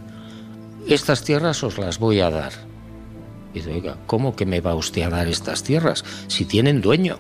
estas 0.87 1.23
tierras 1.23 1.63
os 1.63 1.77
las 1.77 1.99
voy 1.99 2.19
a 2.19 2.29
dar. 2.29 2.51
Y 3.53 3.59
dice, 3.59 3.73
oiga, 3.73 3.97
¿cómo 4.05 4.35
que 4.35 4.45
me 4.45 4.61
va 4.61 4.75
usted 4.75 5.03
a 5.03 5.09
dar 5.09 5.27
estas 5.27 5.63
tierras 5.63 6.03
si 6.27 6.45
tienen 6.45 6.81
dueño? 6.81 7.19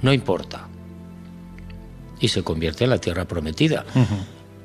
No 0.00 0.12
importa. 0.12 0.68
Y 2.20 2.28
se 2.28 2.42
convierte 2.42 2.84
en 2.84 2.90
la 2.90 2.98
tierra 2.98 3.26
prometida. 3.26 3.84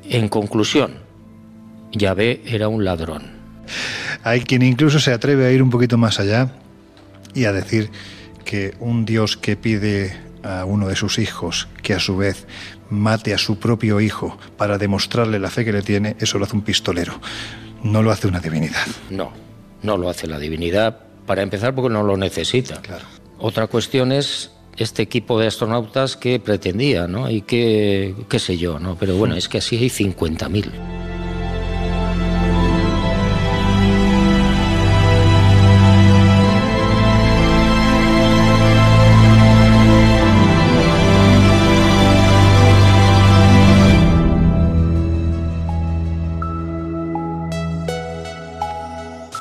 En 0.04 0.30
conclusión, 0.30 1.00
Yahvé 1.92 2.42
era 2.46 2.68
un 2.68 2.86
ladrón. 2.86 3.38
Hay 4.24 4.42
quien 4.42 4.62
incluso 4.62 5.00
se 5.00 5.12
atreve 5.12 5.46
a 5.46 5.52
ir 5.52 5.62
un 5.62 5.70
poquito 5.70 5.98
más 5.98 6.20
allá 6.20 6.52
y 7.34 7.46
a 7.46 7.52
decir 7.52 7.92
que 8.48 8.74
un 8.80 9.06
Dios 9.06 9.36
que 9.36 9.58
pide 9.58 10.18
a 10.42 10.64
uno 10.64 10.88
de 10.88 10.96
sus 10.96 11.20
hijos 11.20 11.68
que 11.84 11.94
a 11.94 12.00
su 12.00 12.16
vez 12.16 12.48
mate 12.90 13.34
a 13.34 13.38
su 13.38 13.60
propio 13.60 14.00
hijo 14.00 14.38
para 14.56 14.78
demostrarle 14.78 15.38
la 15.38 15.50
fe 15.50 15.66
que 15.66 15.74
le 15.74 15.82
tiene, 15.82 16.16
eso 16.20 16.40
lo 16.40 16.46
hace 16.46 16.56
un 16.56 16.62
pistolero. 16.62 17.20
No 17.84 18.02
lo 18.02 18.10
hace 18.10 18.28
una 18.28 18.40
divinidad. 18.40 18.88
No, 19.10 19.34
no 19.84 19.98
lo 19.98 20.10
hace 20.10 20.28
la 20.28 20.40
divinidad, 20.40 20.98
para 21.26 21.42
empezar 21.42 21.76
porque 21.76 21.94
no 21.94 22.04
lo 22.04 22.16
necesita. 22.16 22.82
Claro. 22.82 23.04
Otra 23.38 23.68
cuestión 23.68 24.14
es 24.14 24.52
este 24.78 25.04
equipo 25.04 25.38
de 25.38 25.48
astronautas 25.48 26.16
que 26.16 26.40
pretendía, 26.40 27.06
¿no? 27.08 27.30
Y 27.30 27.42
que, 27.42 28.16
qué 28.30 28.40
sé 28.40 28.58
yo, 28.58 28.80
¿no? 28.80 28.96
Pero 28.96 29.18
bueno, 29.18 29.36
es 29.36 29.50
que 29.50 29.58
así 29.58 29.76
hay 29.76 29.90
50.000. 29.90 30.97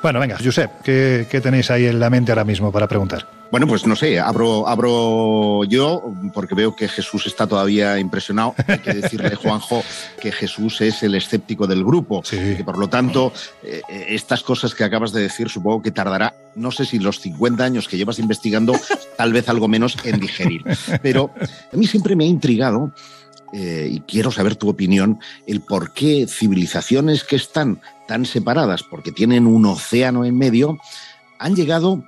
Bueno, 0.07 0.21
venga, 0.21 0.38
Josep, 0.38 0.83
¿qué, 0.85 1.27
¿qué, 1.29 1.40
tenéis 1.40 1.69
ahí 1.69 1.87
en 1.87 1.99
la 1.99 2.09
mente 2.11 2.31
ahora 2.31 2.45
mismo 2.45 2.71
para 2.71 2.87
preguntar? 2.87 3.27
Bueno, 3.51 3.66
pues 3.66 3.88
no 3.88 3.97
sé, 3.97 4.21
abro, 4.21 4.69
abro 4.69 5.64
yo, 5.64 6.14
porque 6.33 6.55
veo 6.55 6.77
que 6.77 6.87
Jesús 6.87 7.27
está 7.27 7.49
todavía 7.49 7.99
impresionado. 7.99 8.55
Hay 8.69 8.79
que 8.79 8.95
decirle, 8.95 9.35
Juanjo, 9.42 9.83
que 10.21 10.31
Jesús 10.31 10.81
es 10.81 11.03
el 11.03 11.16
escéptico 11.16 11.66
del 11.66 11.83
grupo. 11.83 12.23
Sí. 12.25 12.37
Que 12.57 12.62
por 12.62 12.79
lo 12.79 12.87
tanto, 12.87 13.33
eh, 13.64 13.83
estas 14.07 14.45
cosas 14.45 14.77
que 14.77 14.85
acabas 14.85 15.11
de 15.11 15.23
decir, 15.23 15.49
supongo 15.49 15.83
que 15.83 15.90
tardará, 15.90 16.37
no 16.55 16.71
sé 16.71 16.85
si 16.85 17.01
los 17.01 17.19
50 17.19 17.64
años 17.64 17.88
que 17.88 17.97
llevas 17.97 18.21
investigando, 18.21 18.75
tal 19.16 19.33
vez 19.33 19.49
algo 19.49 19.66
menos 19.66 19.97
en 20.05 20.21
digerir. 20.21 20.62
Pero 21.03 21.33
a 21.73 21.77
mí 21.77 21.85
siempre 21.88 22.14
me 22.14 22.23
ha 22.23 22.29
intrigado 22.29 22.92
eh, 23.53 23.88
y 23.90 24.01
quiero 24.03 24.31
saber 24.31 24.55
tu 24.55 24.69
opinión, 24.69 25.19
el 25.49 25.62
por 25.62 25.92
qué 25.92 26.27
civilizaciones 26.29 27.25
que 27.25 27.37
están 27.37 27.81
tan 28.07 28.25
separadas 28.25 28.83
porque 28.83 29.12
tienen 29.12 29.47
un 29.47 29.66
océano 29.66 30.25
en 30.25 30.37
medio, 30.37 30.79
han 31.38 31.55
llegado 31.55 32.03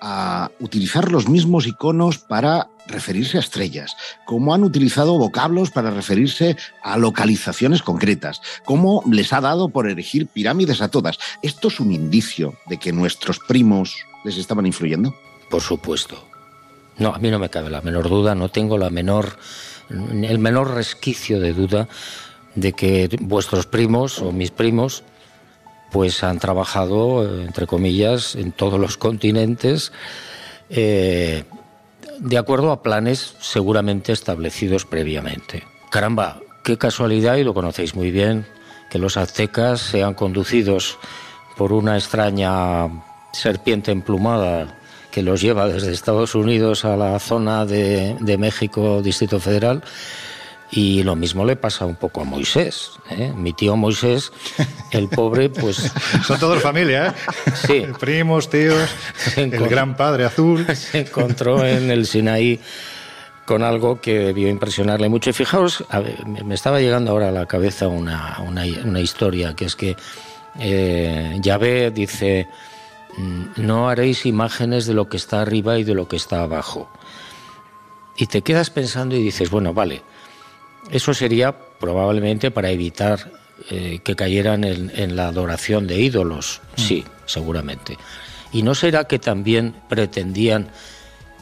a 0.00 0.50
utilizar 0.60 1.12
los 1.12 1.28
mismos 1.28 1.66
iconos 1.66 2.18
para 2.18 2.68
referirse 2.86 3.36
a 3.36 3.40
estrellas, 3.40 3.96
como 4.24 4.54
han 4.54 4.64
utilizado 4.64 5.18
vocablos 5.18 5.70
para 5.70 5.90
referirse 5.90 6.56
a 6.82 6.96
localizaciones 6.96 7.82
concretas, 7.82 8.40
cómo 8.64 9.02
les 9.10 9.32
ha 9.32 9.40
dado 9.40 9.68
por 9.68 9.88
erigir 9.88 10.26
pirámides 10.26 10.80
a 10.80 10.88
todas. 10.88 11.18
¿Esto 11.42 11.68
es 11.68 11.80
un 11.80 11.92
indicio 11.92 12.54
de 12.66 12.78
que 12.78 12.92
nuestros 12.92 13.38
primos 13.38 13.94
les 14.24 14.38
estaban 14.38 14.66
influyendo? 14.66 15.14
Por 15.50 15.60
supuesto. 15.60 16.24
No, 16.98 17.14
a 17.14 17.18
mí 17.18 17.30
no 17.30 17.38
me 17.38 17.50
cabe 17.50 17.70
la 17.70 17.80
menor 17.80 18.08
duda, 18.08 18.34
no 18.34 18.50
tengo 18.50 18.76
la 18.78 18.90
menor, 18.90 19.38
el 19.88 20.38
menor 20.38 20.74
resquicio 20.74 21.40
de 21.40 21.52
duda 21.52 21.88
de 22.54 22.72
que 22.72 23.08
vuestros 23.20 23.66
primos 23.66 24.20
o 24.20 24.32
mis 24.32 24.50
primos 24.50 25.04
pues 25.90 26.22
han 26.22 26.38
trabajado, 26.38 27.24
eh, 27.24 27.44
entre 27.44 27.66
comillas, 27.66 28.34
en 28.34 28.52
todos 28.52 28.78
los 28.80 28.96
continentes, 28.96 29.92
eh, 30.68 31.44
de 32.18 32.38
acuerdo 32.38 32.70
a 32.70 32.82
planes 32.82 33.34
seguramente 33.40 34.12
establecidos 34.12 34.84
previamente. 34.84 35.64
Caramba, 35.90 36.40
qué 36.64 36.78
casualidad, 36.78 37.36
y 37.36 37.44
lo 37.44 37.54
conocéis 37.54 37.94
muy 37.94 38.10
bien, 38.10 38.46
que 38.90 38.98
los 38.98 39.16
aztecas 39.16 39.80
sean 39.80 40.14
conducidos 40.14 40.98
por 41.56 41.72
una 41.72 41.96
extraña 41.96 42.88
serpiente 43.32 43.92
emplumada 43.92 44.76
que 45.10 45.22
los 45.22 45.40
lleva 45.40 45.66
desde 45.66 45.92
Estados 45.92 46.34
Unidos 46.34 46.84
a 46.84 46.96
la 46.96 47.18
zona 47.18 47.66
de, 47.66 48.16
de 48.20 48.38
México, 48.38 49.02
Distrito 49.02 49.40
Federal, 49.40 49.82
y 50.70 51.02
lo 51.02 51.16
mismo 51.16 51.44
le 51.44 51.56
pasa 51.56 51.84
un 51.84 51.96
poco 51.96 52.20
a 52.20 52.24
Moisés. 52.24 52.92
¿eh? 53.10 53.32
Mi 53.36 53.52
tío 53.52 53.76
Moisés, 53.76 54.32
el 54.92 55.08
pobre, 55.08 55.50
pues... 55.50 55.92
Son 56.26 56.38
todos 56.38 56.62
familia, 56.62 57.08
¿eh? 57.08 57.50
Sí. 57.54 57.86
Primos, 57.98 58.48
tíos, 58.48 58.88
el 59.36 59.50
gran 59.50 59.96
padre 59.96 60.24
azul. 60.24 60.66
Se 60.74 61.00
encontró 61.00 61.64
en 61.64 61.90
el 61.90 62.06
Sinaí 62.06 62.60
con 63.50 63.64
algo 63.64 64.00
que 64.00 64.18
debió 64.20 64.48
impresionarle 64.48 65.08
mucho. 65.08 65.30
Y 65.30 65.32
fijaos, 65.32 65.84
me 66.44 66.54
estaba 66.54 66.80
llegando 66.80 67.10
ahora 67.10 67.30
a 67.30 67.32
la 67.32 67.46
cabeza 67.46 67.88
una, 67.88 68.38
una, 68.46 69.00
historia, 69.00 69.56
que 69.56 69.64
es 69.64 69.74
que 69.74 69.96
eh, 70.60 71.36
Yahvé 71.40 71.90
dice, 71.90 72.46
mm, 73.16 73.44
no 73.56 73.88
haréis 73.88 74.24
imágenes 74.24 74.86
de 74.86 74.94
lo 74.94 75.08
que 75.08 75.16
está 75.16 75.42
arriba 75.42 75.78
y 75.78 75.82
de 75.82 75.94
lo 75.94 76.06
que 76.06 76.14
está 76.14 76.42
abajo. 76.42 76.88
Y 78.16 78.26
te 78.26 78.42
quedas 78.42 78.70
pensando 78.70 79.16
y 79.16 79.22
dices, 79.22 79.50
bueno, 79.50 79.74
vale, 79.74 80.02
eso 80.90 81.14
sería 81.14 81.56
probablemente 81.78 82.50
para 82.50 82.70
evitar 82.70 83.30
eh, 83.70 84.00
que 84.02 84.16
cayeran 84.16 84.64
en, 84.64 85.16
la 85.16 85.28
adoración 85.28 85.86
de 85.86 86.00
ídolos. 86.00 86.60
Mm. 86.76 86.80
Sí, 86.80 87.04
seguramente. 87.26 87.98
¿Y 88.52 88.62
no 88.62 88.74
será 88.74 89.04
que 89.04 89.18
también 89.18 89.74
pretendían 89.88 90.70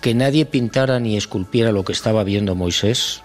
que 0.00 0.14
nadie 0.14 0.44
pintara 0.44 1.00
ni 1.00 1.16
esculpiera 1.16 1.72
lo 1.72 1.84
que 1.84 1.92
estaba 1.92 2.24
viendo 2.24 2.54
Moisés? 2.54 3.22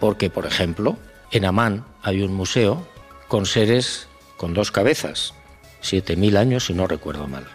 Porque, 0.00 0.30
por 0.30 0.46
ejemplo, 0.46 0.96
en 1.30 1.44
Amán 1.44 1.84
hay 2.02 2.22
un 2.22 2.32
museo 2.32 2.86
con 3.28 3.46
seres 3.46 4.08
con 4.38 4.54
dos 4.54 4.70
cabezas, 4.70 5.34
siete 5.80 6.16
mil 6.16 6.36
años 6.36 6.66
si 6.66 6.72
no 6.72 6.86
recuerdo 6.86 7.26
mal. 7.26 7.46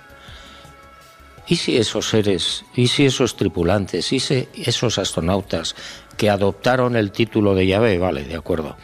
¿Y 1.47 1.57
si 1.57 1.77
esos 1.77 2.09
seres, 2.09 2.63
y 2.75 2.88
si 2.88 3.05
esos 3.05 3.36
tripulantes, 3.36 4.13
y 4.13 4.19
si 4.19 4.47
esos 4.53 4.97
astronautas 4.97 5.75
que 6.17 6.30
adoptaron 6.30 6.95
el 6.95 7.12
título 7.12 7.56
de 7.56 7.67
llave, 7.67 7.97
vale, 7.97 8.23
de 8.23 8.36
acuerdo, 8.36 8.78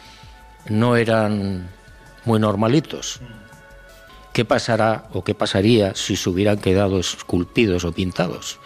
no 0.68 0.96
eran 0.96 1.68
muy 2.24 2.38
normalitos. 2.38 3.20
¿Qué 4.32 4.44
pasará 4.44 5.04
o 5.12 5.24
qué 5.24 5.34
pasaría 5.34 5.94
si 5.94 6.16
se 6.16 6.30
hubieran 6.30 6.58
quedado 6.58 7.00
esculpidos 7.00 7.84
o 7.84 7.92
pintados? 7.92 8.60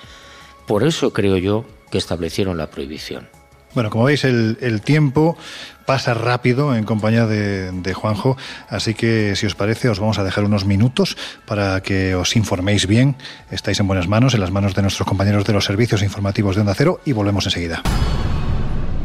Por 0.67 0.85
eso 0.85 1.13
creo 1.13 1.37
yo 1.37 1.65
que 1.91 1.99
establecieron 1.99 2.59
la 2.59 2.71
prohibición. 2.71 3.29
Bueno, 3.75 3.91
como 3.91 4.05
veis, 4.05 4.25
el, 4.25 4.81
tiempo 4.83 5.37
pasa 5.85 6.15
rápido 6.15 6.77
en 6.77 6.85
compañía 6.85 7.27
de, 7.27 7.93
Juanjo, 7.93 8.37
así 8.69 8.95
que 8.95 9.35
si 9.35 9.47
os 9.47 9.57
parece 9.57 9.89
os 9.89 9.99
vamos 9.99 10.19
a 10.19 10.25
dejar 10.25 10.45
unos 10.45 10.65
minutos 10.65 11.17
para 11.45 11.83
que 11.83 12.15
os 12.15 12.37
informéis 12.37 12.87
bien. 12.87 13.17
Estáis 13.51 13.81
en 13.81 13.89
buenas 13.89 14.07
manos, 14.07 14.35
en 14.35 14.41
las 14.41 14.53
manos 14.53 14.77
de 14.77 14.83
nuestros 14.83 15.09
compañeros 15.09 15.45
de 15.45 15.55
los 15.55 15.65
servicios 15.65 16.03
informativos 16.03 16.55
de 16.55 16.61
Onda 16.61 16.75
Cero 16.75 17.01
y 17.05 17.13
volvemos 17.13 17.47
enseguida. 17.47 17.83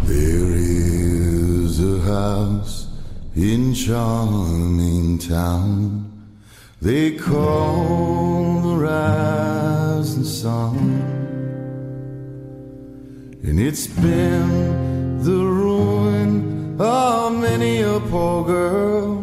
There 0.09 0.53
is 0.55 1.79
a 1.83 1.99
house 2.01 2.87
in 3.35 3.75
charming 3.75 5.19
town. 5.19 6.11
They 6.81 7.11
call 7.11 8.61
the 8.61 8.75
rising 8.89 10.23
sun. 10.23 10.77
And 13.43 13.59
it's 13.59 13.85
been 13.85 15.21
the 15.21 15.43
ruin 15.61 16.81
of 16.81 17.33
many 17.33 17.81
a 17.81 17.99
poor 17.99 18.45
girl. 18.45 19.19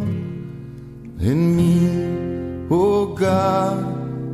And 1.29 1.57
me, 1.57 2.69
oh 2.71 3.07
God, 3.07 3.77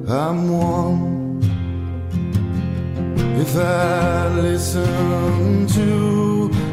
I'm 0.06 0.50
one. 0.50 1.40
If 3.40 3.56
I 3.56 4.28
listen 4.28 5.66
to 5.68 6.31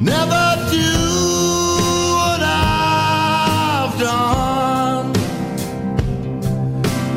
never 0.00 0.56
do 0.70 0.92
what 2.14 2.40
I've 2.40 3.98
done 3.98 5.12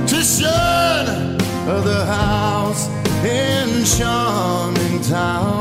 to 0.07 0.23
shun 0.23 1.37
the 1.83 2.05
house 2.05 2.87
in 3.23 3.85
charming 3.85 5.01
town 5.01 5.60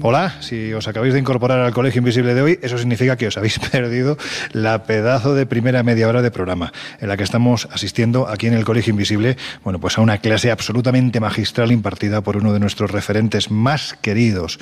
Hola, 0.00 0.36
si 0.40 0.72
os 0.74 0.86
acabáis 0.86 1.12
de 1.12 1.18
incorporar 1.18 1.58
al 1.58 1.72
Colegio 1.72 1.98
Invisible 1.98 2.32
de 2.32 2.40
hoy, 2.40 2.58
eso 2.62 2.78
significa 2.78 3.16
que 3.16 3.26
os 3.26 3.36
habéis 3.36 3.58
perdido 3.72 4.16
la 4.52 4.84
pedazo 4.84 5.34
de 5.34 5.44
primera 5.44 5.82
media 5.82 6.06
hora 6.06 6.22
de 6.22 6.30
programa, 6.30 6.72
en 7.00 7.08
la 7.08 7.16
que 7.16 7.24
estamos 7.24 7.68
asistiendo 7.72 8.28
aquí 8.28 8.46
en 8.46 8.54
el 8.54 8.64
Colegio 8.64 8.92
Invisible, 8.92 9.36
bueno, 9.64 9.80
pues 9.80 9.98
a 9.98 10.00
una 10.00 10.18
clase 10.18 10.52
absolutamente 10.52 11.18
magistral 11.18 11.72
impartida 11.72 12.20
por 12.20 12.36
uno 12.36 12.52
de 12.52 12.60
nuestros 12.60 12.92
referentes 12.92 13.50
más 13.50 13.94
queridos. 14.00 14.60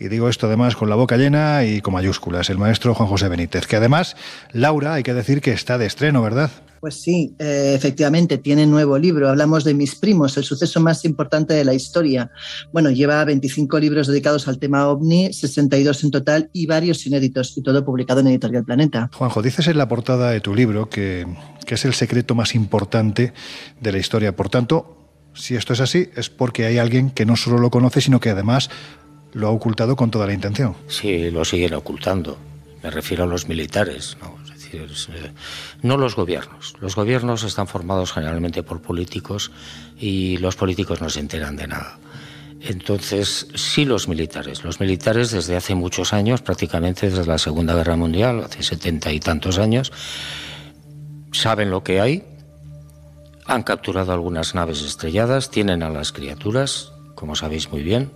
Y 0.00 0.08
digo 0.08 0.30
esto 0.30 0.46
además 0.46 0.74
con 0.74 0.88
la 0.88 0.96
boca 0.96 1.18
llena 1.18 1.64
y 1.64 1.82
con 1.82 1.92
mayúsculas, 1.92 2.48
el 2.48 2.56
maestro 2.56 2.94
Juan 2.94 3.10
José 3.10 3.28
Benítez, 3.28 3.66
que 3.66 3.76
además, 3.76 4.16
Laura, 4.52 4.94
hay 4.94 5.02
que 5.02 5.12
decir 5.12 5.42
que 5.42 5.52
está 5.52 5.76
de 5.76 5.84
estreno, 5.84 6.22
¿verdad? 6.22 6.50
Pues 6.80 7.00
sí, 7.00 7.34
eh, 7.38 7.72
efectivamente, 7.74 8.38
tiene 8.38 8.66
nuevo 8.66 8.98
libro. 8.98 9.28
Hablamos 9.28 9.64
de 9.64 9.74
Mis 9.74 9.94
Primos, 9.96 10.36
el 10.36 10.44
suceso 10.44 10.80
más 10.80 11.04
importante 11.04 11.54
de 11.54 11.64
la 11.64 11.74
historia. 11.74 12.30
Bueno, 12.72 12.90
lleva 12.90 13.24
25 13.24 13.78
libros 13.78 14.06
dedicados 14.06 14.48
al 14.48 14.58
tema 14.58 14.88
ovni, 14.88 15.32
62 15.32 16.04
en 16.04 16.10
total 16.10 16.50
y 16.52 16.66
varios 16.66 17.06
inéditos, 17.06 17.56
y 17.56 17.62
todo 17.62 17.84
publicado 17.84 18.20
en 18.20 18.28
Editorial 18.28 18.64
Planeta. 18.64 19.10
Juanjo, 19.14 19.42
dices 19.42 19.66
en 19.66 19.78
la 19.78 19.88
portada 19.88 20.30
de 20.30 20.40
tu 20.40 20.54
libro 20.54 20.88
que, 20.88 21.26
que 21.66 21.74
es 21.74 21.84
el 21.84 21.94
secreto 21.94 22.34
más 22.34 22.54
importante 22.54 23.32
de 23.80 23.92
la 23.92 23.98
historia. 23.98 24.34
Por 24.36 24.48
tanto, 24.48 24.96
si 25.34 25.54
esto 25.54 25.72
es 25.72 25.80
así, 25.80 26.10
es 26.16 26.30
porque 26.30 26.66
hay 26.66 26.78
alguien 26.78 27.10
que 27.10 27.26
no 27.26 27.36
solo 27.36 27.58
lo 27.58 27.70
conoce, 27.70 28.00
sino 28.00 28.20
que 28.20 28.30
además 28.30 28.70
lo 29.32 29.48
ha 29.48 29.50
ocultado 29.50 29.96
con 29.96 30.10
toda 30.10 30.26
la 30.26 30.32
intención. 30.32 30.74
Sí, 30.88 31.30
lo 31.30 31.44
siguen 31.44 31.74
ocultando. 31.74 32.38
Me 32.82 32.90
refiero 32.90 33.24
a 33.24 33.26
los 33.26 33.48
militares, 33.48 34.16
¿no? 34.20 34.47
Eh, 34.72 35.32
no 35.82 35.96
los 35.96 36.16
gobiernos. 36.16 36.74
Los 36.80 36.96
gobiernos 36.96 37.42
están 37.42 37.66
formados 37.66 38.12
generalmente 38.12 38.62
por 38.62 38.82
políticos 38.82 39.50
y 39.98 40.36
los 40.38 40.56
políticos 40.56 41.00
no 41.00 41.08
se 41.08 41.20
enteran 41.20 41.56
de 41.56 41.66
nada. 41.68 41.98
Entonces, 42.60 43.46
sí 43.54 43.84
los 43.84 44.08
militares. 44.08 44.64
Los 44.64 44.80
militares 44.80 45.30
desde 45.30 45.56
hace 45.56 45.74
muchos 45.74 46.12
años, 46.12 46.42
prácticamente 46.42 47.08
desde 47.08 47.24
la 47.26 47.38
Segunda 47.38 47.74
Guerra 47.74 47.96
Mundial, 47.96 48.42
hace 48.44 48.62
setenta 48.62 49.12
y 49.12 49.20
tantos 49.20 49.58
años, 49.58 49.92
saben 51.32 51.70
lo 51.70 51.84
que 51.84 52.00
hay, 52.00 52.24
han 53.46 53.62
capturado 53.62 54.12
algunas 54.12 54.54
naves 54.54 54.82
estrelladas, 54.82 55.50
tienen 55.50 55.82
a 55.82 55.90
las 55.90 56.12
criaturas, 56.12 56.92
como 57.14 57.36
sabéis 57.36 57.70
muy 57.70 57.82
bien, 57.82 58.10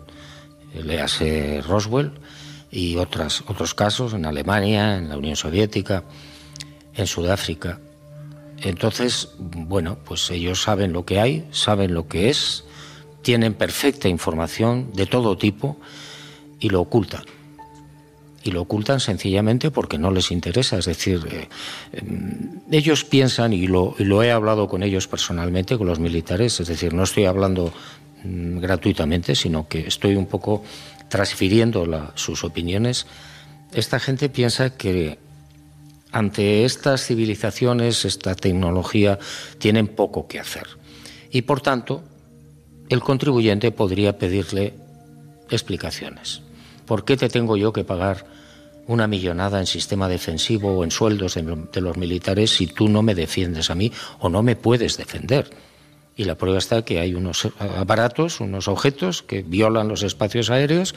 léase 0.75 1.63
Roswell 1.63 2.13
y 2.71 2.97
otras, 2.97 3.43
otros 3.47 3.75
casos 3.75 4.13
en 4.13 4.27
Alemania, 4.27 4.97
en 4.97 5.09
la 5.09 5.17
Unión 5.17 5.37
Soviética 5.37 6.05
en 6.95 7.07
Sudáfrica. 7.07 7.81
Entonces, 8.63 9.31
bueno, 9.39 9.99
pues 10.05 10.31
ellos 10.31 10.63
saben 10.63 10.93
lo 10.93 11.05
que 11.05 11.21
hay, 11.21 11.47
saben 11.51 11.95
lo 11.95 12.07
que 12.07 12.31
es, 12.31 12.65
tienen 13.23 13.55
perfecta 13.55 14.09
información 14.09 14.93
de 14.95 15.07
todo 15.07 15.37
tipo 15.37 15.77
y 16.61 16.69
lo 16.69 16.81
ocultan. 16.81 17.25
Y 18.45 18.51
lo 18.51 18.63
ocultan 18.63 18.99
sencillamente 18.99 19.71
porque 19.71 19.99
no 19.99 20.11
les 20.11 20.33
interesa. 20.33 20.79
Es 20.79 20.87
decir, 20.87 21.21
eh, 21.31 21.49
em, 21.93 22.61
ellos 22.71 23.05
piensan, 23.05 23.53
y 23.53 23.69
lo, 23.69 23.95
lo, 23.99 24.23
he 24.23 24.33
hablado 24.33 24.69
con 24.69 24.83
ellos 24.83 25.07
personalmente, 25.07 25.79
con 25.79 25.87
los 25.87 26.01
militares, 26.01 26.59
es 26.59 26.67
decir, 26.67 26.93
no 26.93 27.05
estoy 27.05 27.27
hablando 27.27 27.73
mm, 28.25 28.59
gratuitamente, 28.59 29.37
sino 29.37 29.69
que 29.69 29.87
estoy 29.87 30.17
un 30.17 30.27
poco 30.27 30.65
transfiriendo 31.09 31.87
sus 32.15 32.43
opiniones. 32.43 33.07
Esta 33.73 34.01
gente 34.01 34.29
piensa 34.29 34.71
que 34.71 35.19
ante 36.13 36.65
estas 36.65 37.07
civilizaciones, 37.07 38.05
esta 38.05 38.35
tecnología, 38.35 39.19
tienen 39.59 39.89
poco 39.89 40.29
que 40.29 40.39
hacer. 40.39 40.67
Y 41.31 41.43
por 41.43 41.63
tanto, 41.63 42.05
el 42.91 43.01
contribuyente 43.01 43.73
podría 43.73 44.19
pedirle 44.19 44.75
explicaciones. 45.51 46.43
¿Por 46.87 47.05
qué 47.07 47.17
te 47.17 47.31
tengo 47.31 47.57
yo 47.57 47.73
que 47.73 47.85
pagar 47.85 48.27
una 48.87 49.07
millonada 49.07 49.59
en 49.59 49.67
sistema 49.67 50.09
defensivo 50.09 50.77
o 50.77 50.85
en 50.85 50.91
sueldos 50.91 51.35
de, 51.35 51.81
los 51.81 51.97
militares 51.97 52.51
si 52.51 52.67
tú 52.67 52.89
no 52.89 53.03
me 53.03 53.15
defiendes 53.15 53.71
a 53.71 53.75
mí 53.75 53.91
o 54.21 54.29
no 54.29 54.43
me 54.43 54.57
puedes 54.57 54.99
defender? 54.99 55.49
Y 56.15 56.25
la 56.25 56.37
prueba 56.37 56.59
está 56.59 56.85
que 56.85 57.01
hay 57.01 57.15
unos 57.15 57.49
aparatos, 57.59 58.41
unos 58.41 58.69
objetos 58.69 59.23
que 59.23 59.43
violan 59.43 59.89
los 59.89 60.03
espacios 60.03 60.51
aéreos 60.51 60.95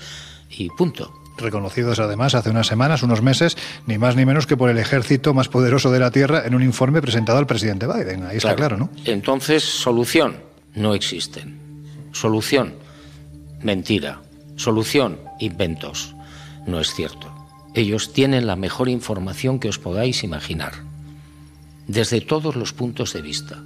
y 0.49 0.67
punto 0.71 1.24
reconocidos 1.37 1.99
además 1.99 2.35
hace 2.35 2.49
unas 2.49 2.67
semanas, 2.67 3.03
unos 3.03 3.21
meses, 3.21 3.57
ni 3.85 3.97
más 3.97 4.15
ni 4.15 4.25
menos 4.25 4.47
que 4.47 4.57
por 4.57 4.69
el 4.69 4.77
ejército 4.77 5.33
más 5.33 5.49
poderoso 5.49 5.91
de 5.91 5.99
la 5.99 6.11
Tierra 6.11 6.43
en 6.45 6.55
un 6.55 6.63
informe 6.63 7.01
presentado 7.01 7.37
al 7.37 7.47
presidente 7.47 7.87
Biden. 7.87 8.25
Ahí 8.25 8.37
está 8.37 8.55
claro, 8.55 8.77
¿no? 8.77 8.89
Entonces, 9.05 9.63
solución, 9.63 10.37
no 10.73 10.93
existen. 10.93 11.59
Solución, 12.11 12.73
mentira. 13.61 14.21
Solución, 14.55 15.19
inventos. 15.39 16.15
No 16.65 16.79
es 16.79 16.93
cierto. 16.93 17.31
Ellos 17.73 18.13
tienen 18.13 18.47
la 18.47 18.55
mejor 18.55 18.87
información 18.87 19.59
que 19.59 19.67
os 19.67 19.79
podáis 19.79 20.23
imaginar, 20.23 20.73
desde 21.87 22.21
todos 22.21 22.55
los 22.55 22.71
puntos 22.71 23.11
de 23.11 23.21
vista, 23.21 23.61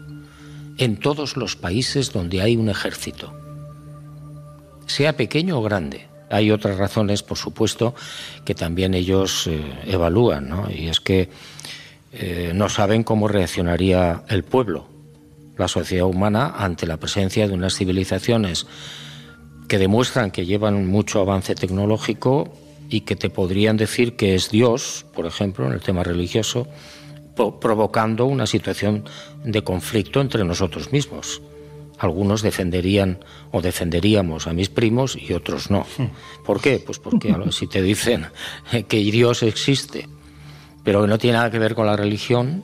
en 0.78 0.98
todos 0.98 1.38
los 1.38 1.56
países 1.56 2.12
donde 2.12 2.42
hay 2.42 2.58
un 2.58 2.70
ejército, 2.70 3.34
sea 4.88 5.16
pequeño 5.16 5.60
o 5.60 5.62
grande 5.62 6.09
hay 6.30 6.52
otras 6.52 6.78
razones, 6.78 7.24
por 7.24 7.38
supuesto, 7.38 7.96
que 8.46 8.56
también 8.56 8.94
ellos 8.94 9.48
eh, 9.48 9.62
evalúan, 9.86 10.50
¿no? 10.50 10.70
y 10.70 10.88
es 10.88 11.00
que 11.00 11.30
eh, 12.12 12.52
no 12.54 12.70
saben 12.70 13.04
cómo 13.04 13.28
reaccionaría 13.28 14.24
el 14.30 14.44
pueblo, 14.44 14.88
la 15.58 15.68
sociedad 15.68 16.06
humana, 16.06 16.54
ante 16.58 16.88
la 16.88 16.98
presencia 16.98 17.48
de 17.48 17.54
unas 17.54 17.76
civilizaciones 17.76 18.68
que 19.68 19.78
demuestran 19.78 20.32
que 20.32 20.46
llevan 20.46 20.88
mucho 20.88 21.20
avance 21.20 21.54
tecnológico 21.54 22.52
y 22.90 23.02
que 23.02 23.16
te 23.16 23.30
podrían 23.30 23.78
decir 23.78 24.16
que 24.16 24.34
es 24.34 24.50
Dios, 24.50 25.06
por 25.14 25.28
ejemplo, 25.28 25.68
en 25.68 25.74
el 25.74 25.82
tema 25.82 26.04
religioso, 26.04 26.68
provocando 27.62 28.26
una 28.26 28.48
situación 28.48 29.06
de 29.44 29.64
conflicto 29.64 30.22
entre 30.22 30.44
nosotros 30.44 30.92
mismos 30.92 31.42
algunos 32.00 32.42
defenderían 32.42 33.20
o 33.52 33.62
defenderíamos 33.62 34.48
a 34.48 34.54
mis 34.54 34.70
primos 34.70 35.18
y 35.18 35.34
otros 35.34 35.70
no. 35.70 35.86
¿Por 36.46 36.62
qué? 36.62 36.82
Pues 36.84 36.98
porque 36.98 37.36
si 37.52 37.68
te 37.68 37.82
dicen 37.82 38.28
que 38.88 38.98
Dios 38.98 39.44
existe, 39.44 40.08
pero 40.84 41.02
que 41.02 41.08
no 41.08 41.18
tiene 41.18 41.38
nada 41.38 41.52
que 41.52 41.60
ver 41.60 41.76
con 41.76 41.86
la 41.86 41.98
religión, 41.98 42.64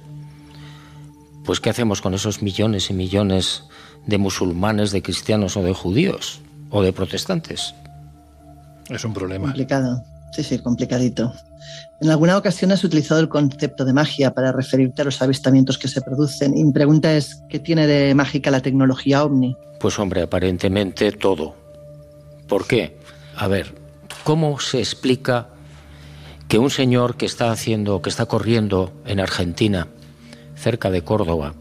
pues 1.43 1.59
¿qué 1.59 1.69
hacemos 1.69 2.01
con 2.01 2.13
esos 2.13 2.41
millones 2.41 2.89
y 2.89 2.93
millones 2.93 3.65
de 4.05 4.17
musulmanes, 4.17 4.91
de 4.91 5.01
cristianos 5.01 5.57
o 5.57 5.63
de 5.63 5.73
judíos 5.73 6.41
o 6.69 6.81
de 6.81 6.93
protestantes? 6.93 7.75
Es 8.89 9.03
un 9.03 9.13
problema. 9.13 9.45
Complicado. 9.45 10.03
Sí, 10.35 10.43
sí, 10.43 10.59
complicadito. 10.59 11.31
En 12.01 12.09
alguna 12.09 12.37
ocasión 12.37 12.73
has 12.73 12.83
utilizado 12.83 13.21
el 13.21 13.29
concepto 13.29 13.85
de 13.85 13.93
magia 13.93 14.33
para 14.33 14.51
referirte 14.51 15.01
a 15.01 15.05
los 15.05 15.21
avistamientos 15.21 15.77
que 15.77 15.87
se 15.87 16.01
producen. 16.01 16.57
Y 16.57 16.65
mi 16.65 16.73
pregunta 16.73 17.13
es, 17.15 17.41
¿qué 17.47 17.57
tiene 17.57 17.87
de 17.87 18.13
mágica 18.13 18.51
la 18.51 18.59
tecnología 18.59 19.23
ovni? 19.23 19.55
Pues 19.79 19.97
hombre, 19.97 20.23
aparentemente 20.23 21.13
todo. 21.13 21.55
¿Por 22.49 22.67
qué? 22.67 22.97
A 23.37 23.47
ver, 23.47 23.73
¿cómo 24.25 24.59
se 24.59 24.79
explica 24.79 25.47
que 26.49 26.59
un 26.59 26.69
señor 26.69 27.15
que 27.15 27.25
está 27.25 27.49
haciendo, 27.49 28.01
que 28.01 28.09
está 28.09 28.25
corriendo 28.25 28.91
en 29.05 29.21
Argentina, 29.21 29.87
cerca 30.57 30.91
de 30.91 31.01
Córdoba, 31.01 31.53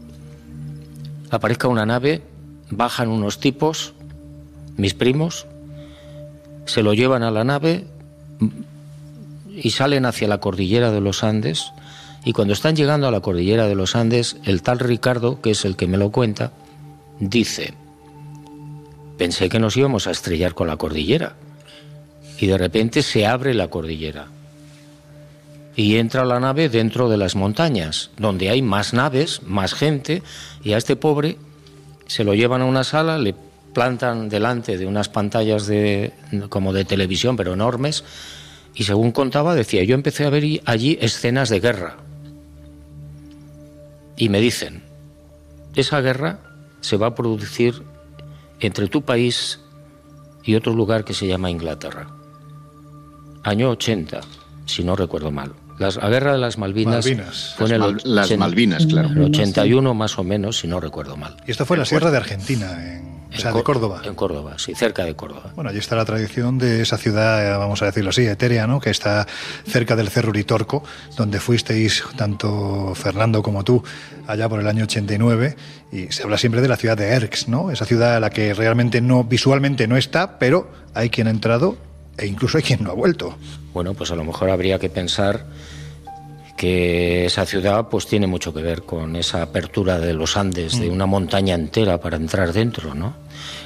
aparezca 1.31 1.69
una 1.69 1.85
nave, 1.85 2.23
bajan 2.69 3.07
unos 3.07 3.39
tipos, 3.39 3.93
mis 4.75 4.93
primos, 4.93 5.47
se 6.65 6.83
lo 6.83 6.93
llevan 6.93 7.23
a 7.23 7.31
la 7.31 7.45
nave, 7.45 7.85
y 9.55 9.71
salen 9.71 10.05
hacia 10.05 10.27
la 10.27 10.39
cordillera 10.39 10.91
de 10.91 11.01
los 11.01 11.23
Andes. 11.23 11.71
Y 12.23 12.33
cuando 12.33 12.53
están 12.53 12.75
llegando 12.75 13.07
a 13.07 13.11
la 13.11 13.21
cordillera 13.21 13.67
de 13.67 13.75
los 13.75 13.95
Andes, 13.95 14.37
el 14.45 14.61
tal 14.61 14.79
Ricardo, 14.79 15.41
que 15.41 15.51
es 15.51 15.65
el 15.65 15.75
que 15.75 15.87
me 15.87 15.97
lo 15.97 16.11
cuenta, 16.11 16.51
dice, 17.19 17.73
pensé 19.17 19.49
que 19.49 19.59
nos 19.59 19.77
íbamos 19.77 20.07
a 20.07 20.11
estrellar 20.11 20.53
con 20.53 20.67
la 20.67 20.77
cordillera. 20.77 21.35
Y 22.39 22.47
de 22.47 22.57
repente 22.57 23.01
se 23.01 23.25
abre 23.25 23.53
la 23.53 23.69
cordillera. 23.69 24.27
Y 25.75 25.97
entra 25.97 26.25
la 26.25 26.39
nave 26.39 26.69
dentro 26.69 27.09
de 27.09 27.17
las 27.17 27.35
montañas, 27.35 28.09
donde 28.17 28.49
hay 28.49 28.61
más 28.61 28.93
naves, 28.93 29.41
más 29.43 29.73
gente, 29.73 30.23
y 30.63 30.73
a 30.73 30.77
este 30.77 30.95
pobre 30.95 31.37
se 32.07 32.23
lo 32.23 32.33
llevan 32.33 32.61
a 32.61 32.65
una 32.65 32.83
sala, 32.83 33.17
le 33.17 33.35
plantan 33.73 34.29
delante 34.29 34.77
de 34.77 34.85
unas 34.85 35.09
pantallas 35.09 35.67
de, 35.67 36.13
como 36.49 36.71
de 36.71 36.85
televisión, 36.85 37.35
pero 37.35 37.53
enormes, 37.53 38.03
y 38.75 38.83
según 38.83 39.11
contaba, 39.11 39.55
decía, 39.55 39.83
yo 39.83 39.95
empecé 39.95 40.25
a 40.25 40.29
ver 40.29 40.43
allí 40.65 40.97
escenas 41.01 41.49
de 41.49 41.61
guerra. 41.61 41.95
Y 44.17 44.29
me 44.29 44.41
dicen, 44.41 44.83
esa 45.75 46.01
guerra 46.01 46.39
se 46.81 46.97
va 46.97 47.07
a 47.07 47.15
producir 47.15 47.83
entre 48.59 48.87
tu 48.87 49.01
país 49.03 49.61
y 50.43 50.55
otro 50.55 50.73
lugar 50.73 51.05
que 51.05 51.13
se 51.13 51.25
llama 51.25 51.49
Inglaterra. 51.49 52.07
Año 53.43 53.69
80, 53.71 54.21
si 54.65 54.83
no 54.83 54.95
recuerdo 54.95 55.31
mal. 55.31 55.53
Las, 55.79 55.97
la 55.97 56.09
guerra 56.09 56.33
de 56.33 56.37
las 56.37 56.57
Malvinas, 56.57 57.05
fue 57.57 57.67
en 57.67 57.81
el 57.81 57.97
las 58.03 58.37
Malvinas, 58.37 58.85
claro. 58.85 59.09
En 59.09 59.17
el 59.17 59.23
81 59.25 59.93
más 59.93 60.17
o 60.17 60.23
menos, 60.23 60.59
si 60.59 60.67
no 60.67 60.79
recuerdo 60.79 61.17
mal. 61.17 61.35
Y 61.45 61.51
esto 61.51 61.65
fue 61.65 61.75
en 61.75 61.79
la 61.79 61.85
Sierra 61.85 62.11
de 62.11 62.17
Argentina, 62.17 62.71
en, 62.81 63.14
o 63.37 63.39
sea, 63.39 63.51
de 63.51 63.63
Córdoba. 63.63 64.01
En 64.03 64.15
Córdoba, 64.15 64.55
sí, 64.57 64.73
cerca 64.75 65.03
de 65.03 65.15
Córdoba. 65.15 65.51
Bueno, 65.55 65.69
allí 65.69 65.79
está 65.79 65.95
la 65.95 66.05
tradición 66.05 66.57
de 66.57 66.81
esa 66.81 66.97
ciudad, 66.97 67.45
eh, 67.45 67.57
vamos 67.57 67.81
a 67.81 67.85
decirlo 67.85 68.09
así, 68.09 68.25
etérea, 68.25 68.67
¿no? 68.67 68.79
Que 68.79 68.89
está 68.89 69.27
cerca 69.67 69.95
del 69.95 70.09
Cerro 70.09 70.29
Uritorco, 70.29 70.83
donde 71.15 71.39
fuisteis 71.39 72.03
tanto 72.15 72.93
Fernando 72.95 73.43
como 73.43 73.63
tú 73.63 73.83
allá 74.27 74.49
por 74.49 74.59
el 74.59 74.67
año 74.67 74.83
89 74.83 75.55
y 75.91 76.11
se 76.11 76.23
habla 76.23 76.37
siempre 76.37 76.61
de 76.61 76.67
la 76.67 76.77
ciudad 76.77 76.97
de 76.97 77.07
Erx, 77.07 77.47
¿no? 77.47 77.71
Esa 77.71 77.85
ciudad 77.85 78.15
a 78.15 78.19
la 78.19 78.29
que 78.29 78.53
realmente 78.53 79.01
no 79.01 79.23
visualmente 79.23 79.87
no 79.87 79.97
está, 79.97 80.39
pero 80.39 80.69
hay 80.93 81.09
quien 81.09 81.27
ha 81.27 81.31
entrado 81.31 81.77
e 82.17 82.27
incluso 82.27 82.57
hay 82.57 82.63
quien 82.63 82.83
no 82.83 82.91
ha 82.91 82.93
vuelto. 82.93 83.37
Bueno, 83.73 83.93
pues 83.93 84.11
a 84.11 84.15
lo 84.15 84.23
mejor 84.23 84.49
habría 84.49 84.79
que 84.79 84.89
pensar 84.89 85.45
que 86.55 87.25
esa 87.25 87.45
ciudad 87.45 87.89
pues 87.89 88.07
tiene 88.07 88.27
mucho 88.27 88.53
que 88.53 88.61
ver 88.61 88.83
con 88.83 89.15
esa 89.15 89.41
apertura 89.41 89.99
de 89.99 90.13
los 90.13 90.37
Andes, 90.37 90.79
de 90.79 90.89
mm. 90.89 90.93
una 90.93 91.05
montaña 91.05 91.55
entera 91.55 91.99
para 91.99 92.17
entrar 92.17 92.53
dentro, 92.53 92.95
¿no? 92.95 93.13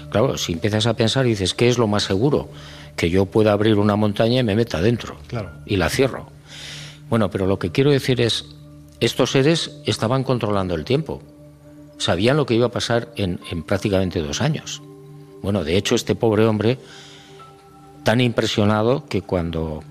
Claro, 0.10 0.38
si 0.38 0.54
empiezas 0.54 0.88
a 0.88 0.96
pensar 0.96 1.26
y 1.28 1.30
dices, 1.30 1.54
¿qué 1.54 1.70
es 1.70 1.78
lo 1.78 1.88
más 1.88 2.04
seguro? 2.04 2.50
Que 2.96 3.10
yo 3.10 3.26
pueda 3.26 3.52
abrir 3.52 3.78
una 3.78 3.96
montaña 3.96 4.40
y 4.40 4.44
me 4.44 4.56
meta 4.56 4.82
dentro. 4.82 5.18
Claro. 5.28 5.52
Y 5.66 5.78
la 5.78 5.90
cierro. 5.90 6.28
Bueno, 7.10 7.30
pero 7.30 7.46
lo 7.46 7.60
que 7.60 7.72
quiero 7.72 7.92
decir 7.92 8.22
es, 8.22 8.46
estos 9.00 9.32
seres 9.32 9.80
estaban 9.86 10.24
controlando 10.24 10.74
el 10.74 10.84
tiempo. 10.84 11.22
Sabían 11.98 12.38
lo 12.38 12.46
que 12.46 12.56
iba 12.56 12.68
a 12.68 12.72
pasar 12.72 13.10
en, 13.16 13.40
en 13.52 13.64
prácticamente 13.64 14.20
dos 14.22 14.42
años. 14.42 14.82
Bueno, 15.42 15.64
de 15.64 15.78
hecho, 15.78 15.96
este 15.96 16.16
pobre 16.16 16.46
hombre 16.46 16.80
tan 18.04 18.22
impresionado 18.22 19.06
que 19.08 19.22
cuando, 19.22 19.84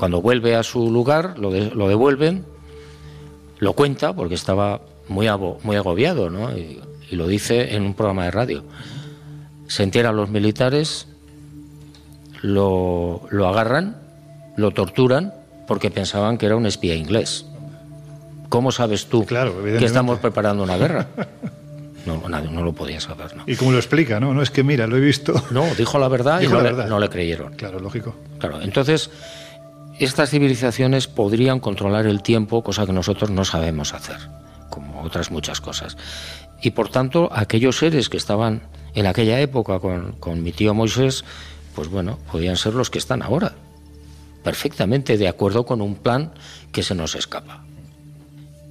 cuando 0.00 0.22
vuelve 0.22 0.56
a 0.56 0.62
su 0.62 0.90
lugar 0.90 1.38
lo, 1.38 1.50
lo 1.50 1.86
devuelven, 1.86 2.46
lo 3.58 3.74
cuenta 3.74 4.14
porque 4.14 4.34
estaba 4.34 4.80
muy, 5.08 5.28
muy 5.62 5.76
agobiado 5.76 6.30
¿no? 6.30 6.56
y, 6.56 6.80
lo 7.10 7.26
dice 7.26 7.74
en 7.74 7.82
un 7.82 7.92
programa 7.92 8.24
de 8.24 8.30
radio. 8.30 8.64
Se 9.66 9.82
enteran 9.82 10.16
los 10.16 10.30
militares, 10.30 11.06
lo, 12.40 13.26
lo 13.28 13.46
agarran, 13.46 13.98
lo 14.56 14.70
torturan 14.70 15.34
porque 15.68 15.90
pensaban 15.90 16.38
que 16.38 16.46
era 16.46 16.56
un 16.56 16.64
espía 16.64 16.94
inglés. 16.94 17.44
¿Cómo 18.48 18.72
sabes 18.72 19.04
tú 19.04 19.26
que 19.26 19.84
estamos 19.84 20.18
preparando 20.18 20.62
una 20.62 20.78
guerra? 20.78 21.08
No, 22.06 22.26
no 22.26 22.62
lo 22.62 22.72
podía 22.72 22.98
saber. 22.98 23.36
¿no? 23.36 23.44
¿Y 23.46 23.56
cómo 23.56 23.72
lo 23.72 23.76
explica? 23.76 24.18
No, 24.18 24.32
no 24.32 24.40
es 24.40 24.50
que 24.50 24.64
mira, 24.64 24.86
lo 24.86 24.96
he 24.96 25.00
visto. 25.00 25.34
No, 25.50 25.66
dijo 25.74 25.98
la 25.98 26.08
verdad 26.08 26.40
y 26.42 26.48
no, 26.48 26.62
Le, 26.62 26.72
no 26.72 26.98
le 26.98 27.10
creyeron. 27.10 27.52
Claro, 27.52 27.78
lógico. 27.78 28.16
Claro, 28.38 28.62
entonces 28.62 29.10
estas 30.04 30.30
civilizaciones 30.30 31.06
podrían 31.06 31.60
controlar 31.60 32.06
el 32.06 32.22
tiempo, 32.22 32.62
cosa 32.62 32.86
que 32.86 32.92
nosotros 32.92 33.30
no 33.30 33.44
sabemos 33.44 33.94
hacer, 33.94 34.16
como 34.70 35.02
otras 35.02 35.30
muchas 35.30 35.60
cosas. 35.60 35.96
Y 36.62 36.70
por 36.70 36.88
tanto, 36.88 37.28
aquellos 37.32 37.78
seres 37.78 38.08
que 38.08 38.16
estaban 38.16 38.62
en 38.94 39.06
aquella 39.06 39.40
época 39.40 39.78
con, 39.78 40.12
con 40.12 40.42
mi 40.42 40.52
tío 40.52 40.74
Moisés, 40.74 41.24
pues 41.74 41.88
bueno, 41.88 42.18
podían 42.30 42.56
ser 42.56 42.74
los 42.74 42.90
que 42.90 42.98
están 42.98 43.22
ahora, 43.22 43.54
perfectamente 44.42 45.16
de 45.16 45.28
acuerdo 45.28 45.64
con 45.64 45.80
un 45.80 45.94
plan 45.94 46.32
que 46.72 46.82
se 46.82 46.94
nos 46.94 47.14
escapa. 47.14 47.64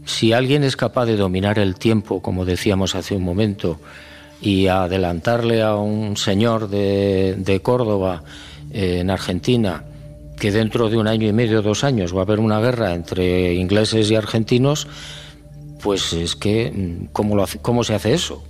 Si 0.06 0.34
alguien 0.34 0.64
es 0.64 0.76
capaz 0.76 1.06
de 1.06 1.16
dominar 1.18 1.60
el 1.60 1.76
tiempo, 1.76 2.22
como 2.22 2.46
decíamos 2.46 2.96
hace 2.96 3.16
un 3.16 3.24
momento, 3.24 3.80
y 4.42 4.68
adelantarle 4.68 5.62
a 5.62 5.76
un 5.76 6.18
señor 6.18 6.70
de, 6.70 7.60
Córdoba, 7.62 8.24
eh, 8.72 9.00
en 9.02 9.10
Argentina, 9.10 9.84
que 10.40 10.52
dentro 10.52 10.90
de 10.90 10.98
un 10.98 11.08
año 11.08 11.28
y 11.28 11.34
medio, 11.34 11.62
dos 11.62 11.84
años, 11.84 12.16
va 12.16 12.20
a 12.20 12.24
haber 12.24 12.40
una 12.40 12.60
guerra 12.60 12.94
entre 12.94 13.54
ingleses 13.54 14.10
y 14.10 14.16
argentinos, 14.16 14.88
pues 15.82 16.14
es 16.14 16.36
que, 16.36 16.72
mm, 16.72 17.06
¿cómo, 17.12 17.46
cómo 17.62 17.84
se 17.84 17.94
hace 17.94 18.14
eso? 18.14 18.44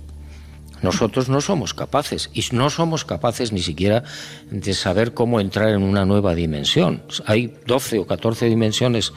Nosotros 0.82 1.28
no 1.28 1.40
somos 1.40 1.74
capaces 1.74 2.30
y 2.32 2.42
no 2.52 2.70
somos 2.70 3.04
capaces 3.04 3.52
ni 3.52 3.60
siquiera 3.60 4.02
de 4.50 4.72
saber 4.72 5.12
cómo 5.12 5.40
entrar 5.40 5.68
en 5.68 5.82
una 5.82 6.06
nueva 6.06 6.34
dimensión. 6.34 7.02
Hay 7.26 7.54
12 7.66 7.98
o 7.98 8.06
14 8.06 8.46
dimensiones 8.46 9.12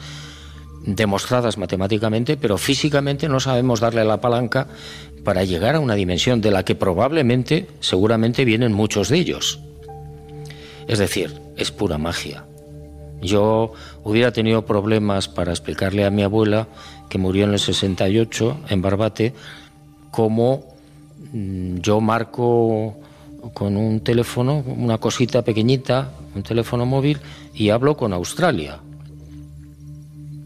demostradas 0.84 1.56
matemáticamente, 1.56 2.36
pero 2.36 2.58
físicamente 2.58 3.28
no 3.28 3.40
sabemos 3.40 3.80
darle 3.80 4.04
la 4.04 4.20
palanca 4.20 4.68
para 5.24 5.44
llegar 5.44 5.74
a 5.74 5.80
una 5.80 5.94
dimensión 5.94 6.42
de 6.42 6.50
la 6.50 6.64
que 6.64 6.74
probablemente, 6.74 7.66
seguramente 7.80 8.44
vienen 8.44 8.74
muchos 8.74 9.08
de 9.08 9.18
ellos. 9.18 9.60
Es 10.86 10.98
decir, 10.98 11.40
es 11.56 11.70
pura 11.70 11.96
magia. 11.96 12.44
Yo 13.24 13.72
hubiera 14.02 14.32
tenido 14.32 14.66
problemas 14.66 15.28
para 15.28 15.52
explicarle 15.52 16.04
a 16.04 16.10
mi 16.10 16.22
abuela, 16.22 16.68
que 17.08 17.18
murió 17.18 17.44
en 17.44 17.52
el 17.52 17.58
68 17.58 18.58
en 18.68 18.82
Barbate, 18.82 19.34
cómo 20.10 20.64
mm, 21.32 21.78
yo 21.78 22.00
marco 22.00 22.96
con 23.52 23.76
un 23.76 24.00
teléfono, 24.00 24.64
una 24.66 24.98
cosita 24.98 25.42
pequeñita, 25.42 26.12
un 26.34 26.42
teléfono 26.42 26.86
móvil, 26.86 27.18
y 27.54 27.70
hablo 27.70 27.96
con 27.96 28.12
Australia. 28.12 28.78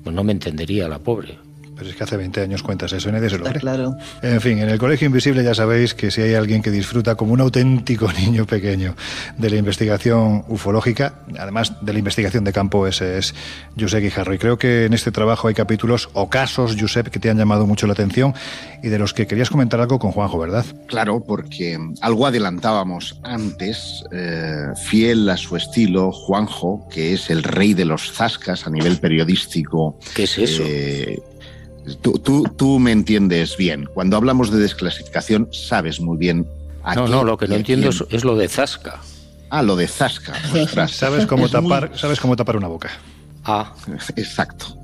Pues 0.04 0.14
no 0.14 0.24
me 0.24 0.32
entendería 0.32 0.88
la 0.88 0.98
pobre. 0.98 1.47
Pero 1.78 1.90
es 1.90 1.96
que 1.96 2.02
hace 2.02 2.16
20 2.16 2.40
años 2.40 2.64
cuentas 2.64 2.92
eso 2.92 3.08
y 3.08 3.12
nadie 3.12 3.30
se 3.30 3.38
lo 3.38 3.44
cree. 3.44 3.60
claro. 3.60 3.96
En 4.20 4.40
fin, 4.40 4.58
en 4.58 4.68
el 4.68 4.78
Colegio 4.78 5.06
Invisible 5.06 5.44
ya 5.44 5.54
sabéis 5.54 5.94
que 5.94 6.10
si 6.10 6.20
hay 6.20 6.34
alguien 6.34 6.60
que 6.60 6.72
disfruta 6.72 7.14
como 7.14 7.32
un 7.32 7.40
auténtico 7.40 8.12
niño 8.20 8.46
pequeño 8.46 8.96
de 9.36 9.50
la 9.50 9.56
investigación 9.56 10.44
ufológica, 10.48 11.20
además 11.38 11.74
de 11.80 11.92
la 11.92 12.00
investigación 12.00 12.42
de 12.42 12.52
campo, 12.52 12.88
ese 12.88 13.18
es 13.18 13.32
Josep 13.78 14.02
Guijarro. 14.02 14.34
Y 14.34 14.38
creo 14.38 14.58
que 14.58 14.86
en 14.86 14.92
este 14.92 15.12
trabajo 15.12 15.46
hay 15.46 15.54
capítulos 15.54 16.10
o 16.14 16.28
casos, 16.28 16.76
Josep, 16.78 17.08
que 17.08 17.20
te 17.20 17.30
han 17.30 17.38
llamado 17.38 17.64
mucho 17.64 17.86
la 17.86 17.92
atención 17.92 18.34
y 18.82 18.88
de 18.88 18.98
los 18.98 19.14
que 19.14 19.28
querías 19.28 19.48
comentar 19.48 19.80
algo 19.80 20.00
con 20.00 20.10
Juanjo, 20.10 20.38
¿verdad? 20.38 20.66
Claro, 20.88 21.22
porque 21.24 21.78
algo 22.00 22.26
adelantábamos 22.26 23.20
antes, 23.22 24.04
eh, 24.10 24.66
fiel 24.84 25.28
a 25.28 25.36
su 25.36 25.56
estilo, 25.56 26.10
Juanjo, 26.10 26.88
que 26.90 27.14
es 27.14 27.30
el 27.30 27.44
rey 27.44 27.74
de 27.74 27.84
los 27.84 28.12
zascas 28.12 28.66
a 28.66 28.70
nivel 28.70 28.98
periodístico. 28.98 29.96
¿Qué 30.14 30.24
es 30.24 30.38
eso? 30.38 30.62
Eh, 30.66 31.20
Tú, 31.96 32.44
tú, 32.56 32.78
me 32.78 32.92
entiendes 32.92 33.56
bien. 33.56 33.88
Cuando 33.92 34.16
hablamos 34.16 34.50
de 34.50 34.58
desclasificación, 34.58 35.48
sabes 35.52 36.00
muy 36.00 36.16
bien. 36.16 36.46
A 36.82 36.94
no, 36.94 37.08
no, 37.08 37.24
lo 37.24 37.36
que 37.36 37.48
no 37.48 37.54
entiendo 37.54 37.90
es, 38.10 38.24
lo 38.24 38.36
de 38.36 38.48
Zasca. 38.48 39.00
Ah, 39.50 39.62
lo 39.62 39.76
de 39.76 39.88
Zasca. 39.88 40.34
sabes 40.88 41.26
cómo 41.26 41.48
tapar, 41.48 41.92
sabes 41.94 42.20
cómo 42.20 42.36
tapar 42.36 42.56
una 42.56 42.68
boca. 42.68 42.90
Ah, 43.44 43.74
exacto. 44.16 44.78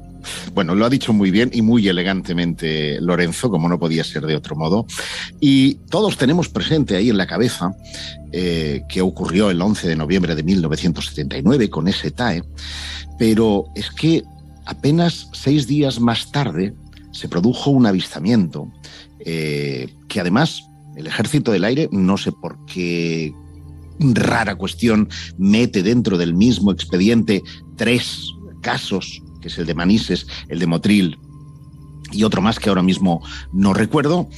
Bueno, 0.54 0.74
lo 0.74 0.86
ha 0.86 0.90
dicho 0.90 1.12
muy 1.12 1.30
bien 1.30 1.50
y 1.52 1.62
muy 1.62 1.86
elegantemente 1.88 3.00
Lorenzo, 3.00 3.50
como 3.50 3.68
no 3.68 3.78
podía 3.78 4.04
ser 4.04 4.26
de 4.26 4.36
otro 4.36 4.56
modo. 4.56 4.86
Y 5.40 5.74
todos 5.90 6.16
tenemos 6.16 6.48
presente 6.48 6.96
ahí 6.96 7.10
en 7.10 7.18
la 7.18 7.26
cabeza 7.26 7.74
eh, 8.32 8.82
que 8.88 9.02
ocurrió 9.02 9.50
el 9.50 9.60
11 9.60 9.88
de 9.88 9.96
noviembre 9.96 10.34
de 10.34 10.42
1979 10.42 11.70
con 11.70 11.88
ese 11.88 12.10
TAE, 12.10 12.42
pero 13.18 13.66
es 13.74 13.90
que 13.90 14.22
apenas 14.66 15.28
seis 15.32 15.66
días 15.66 16.00
más 16.00 16.30
tarde, 16.32 16.74
se 17.14 17.28
produjo 17.28 17.70
un 17.70 17.86
avistamiento 17.86 18.70
eh, 19.20 19.94
que 20.08 20.20
además 20.20 20.64
el 20.96 21.06
ejército 21.06 21.52
del 21.52 21.64
aire, 21.64 21.88
no 21.92 22.18
sé 22.18 22.32
por 22.32 22.58
qué 22.66 23.32
rara 24.00 24.56
cuestión, 24.56 25.08
mete 25.38 25.82
dentro 25.82 26.18
del 26.18 26.34
mismo 26.34 26.72
expediente 26.72 27.42
tres 27.76 28.32
casos, 28.60 29.22
que 29.40 29.48
es 29.48 29.58
el 29.58 29.66
de 29.66 29.74
Manises, 29.74 30.26
el 30.48 30.58
de 30.58 30.66
Motril 30.66 31.18
y 32.10 32.24
otro 32.24 32.42
más 32.42 32.58
que 32.58 32.68
ahora 32.68 32.82
mismo 32.82 33.22
no 33.52 33.74
recuerdo. 33.74 34.28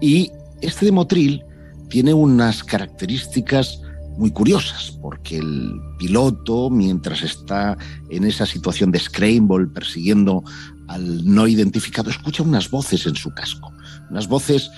Y 0.00 0.30
este 0.60 0.86
de 0.86 0.92
Motril 0.92 1.42
tiene 1.88 2.12
unas 2.14 2.64
características 2.64 3.80
muy 4.16 4.30
curiosas, 4.30 4.96
porque 5.02 5.38
el 5.38 5.72
piloto, 5.98 6.70
mientras 6.70 7.22
está 7.22 7.76
en 8.10 8.24
esa 8.24 8.46
situación 8.46 8.90
de 8.90 9.00
Scramble 9.00 9.66
persiguiendo 9.66 10.44
al 10.88 11.24
no 11.24 11.46
identificado, 11.46 12.10
escucha 12.10 12.42
unas 12.42 12.70
voces 12.70 13.06
en 13.06 13.16
su 13.16 13.32
casco, 13.32 13.72
unas 14.10 14.28
voces 14.28 14.70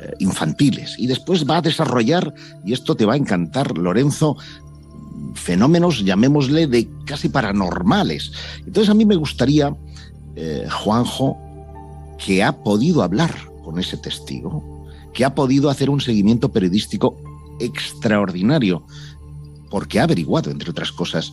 eh, 0.00 0.12
infantiles, 0.18 0.98
y 0.98 1.06
después 1.06 1.48
va 1.48 1.58
a 1.58 1.62
desarrollar, 1.62 2.32
y 2.64 2.72
esto 2.72 2.94
te 2.94 3.04
va 3.04 3.14
a 3.14 3.16
encantar, 3.16 3.76
Lorenzo, 3.76 4.36
fenómenos, 5.34 6.04
llamémosle, 6.04 6.66
de 6.66 6.88
casi 7.04 7.28
paranormales. 7.28 8.32
Entonces 8.66 8.88
a 8.88 8.94
mí 8.94 9.04
me 9.04 9.16
gustaría, 9.16 9.74
eh, 10.36 10.66
Juanjo, 10.70 11.36
que 12.24 12.42
ha 12.42 12.52
podido 12.62 13.02
hablar 13.02 13.34
con 13.64 13.78
ese 13.78 13.96
testigo, 13.96 14.86
que 15.12 15.24
ha 15.24 15.34
podido 15.34 15.70
hacer 15.70 15.90
un 15.90 16.00
seguimiento 16.00 16.50
periodístico 16.50 17.16
extraordinario, 17.60 18.84
porque 19.70 20.00
ha 20.00 20.04
averiguado, 20.04 20.50
entre 20.50 20.70
otras 20.70 20.92
cosas, 20.92 21.32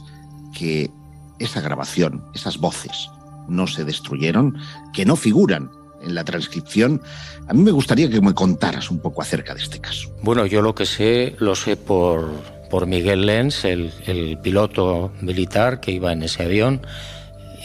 que 0.53 0.91
esa 1.39 1.61
grabación, 1.61 2.23
esas 2.33 2.57
voces, 2.57 3.09
no 3.49 3.67
se 3.67 3.83
destruyeron, 3.83 4.57
que 4.93 5.05
no 5.05 5.15
figuran 5.15 5.71
en 6.01 6.15
la 6.15 6.23
transcripción. 6.23 7.01
A 7.47 7.53
mí 7.53 7.61
me 7.61 7.71
gustaría 7.71 8.09
que 8.09 8.21
me 8.21 8.33
contaras 8.33 8.89
un 8.89 8.99
poco 8.99 9.21
acerca 9.21 9.53
de 9.53 9.61
este 9.61 9.79
caso. 9.79 10.09
Bueno, 10.21 10.45
yo 10.45 10.61
lo 10.61 10.75
que 10.75 10.85
sé 10.85 11.35
lo 11.39 11.55
sé 11.55 11.75
por, 11.75 12.29
por 12.69 12.87
Miguel 12.87 13.25
Lenz, 13.25 13.65
el, 13.65 13.91
el 14.05 14.37
piloto 14.39 15.11
militar 15.21 15.79
que 15.79 15.91
iba 15.91 16.11
en 16.11 16.23
ese 16.23 16.43
avión, 16.43 16.81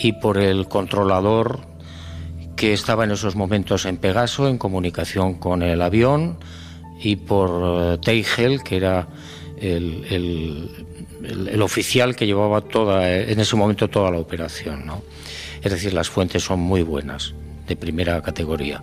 y 0.03 0.13
por 0.13 0.39
el 0.39 0.67
controlador 0.67 1.61
que 2.57 2.73
estaba 2.73 3.05
en 3.05 3.11
esos 3.11 3.37
momentos 3.37 3.85
en 3.85 3.97
Pegaso, 3.97 4.49
en 4.49 4.59
comunicación 4.59 5.35
con 5.35 5.63
el 5.63 5.83
avión, 5.83 6.39
y 7.01 7.17
por 7.17 7.95
eh, 7.95 7.99
Teigel, 7.99 8.63
que 8.63 8.77
era 8.77 9.09
el, 9.59 10.05
el, 10.11 10.87
el, 11.25 11.63
oficial 11.63 12.17
que 12.17 12.27
llevaba 12.27 12.61
toda, 12.61 13.11
en 13.11 13.39
ese 13.41 13.57
momento 13.57 13.89
toda 13.89 14.11
la 14.11 14.19
operación. 14.19 14.87
¿no? 14.87 15.03
Es 15.63 15.73
decir, 15.73 15.93
las 15.93 16.09
fuentes 16.09 16.43
son 16.43 16.61
muy 16.61 16.83
buenas, 16.83 17.35
de 17.67 17.77
primera 17.77 18.23
categoría. 18.23 18.83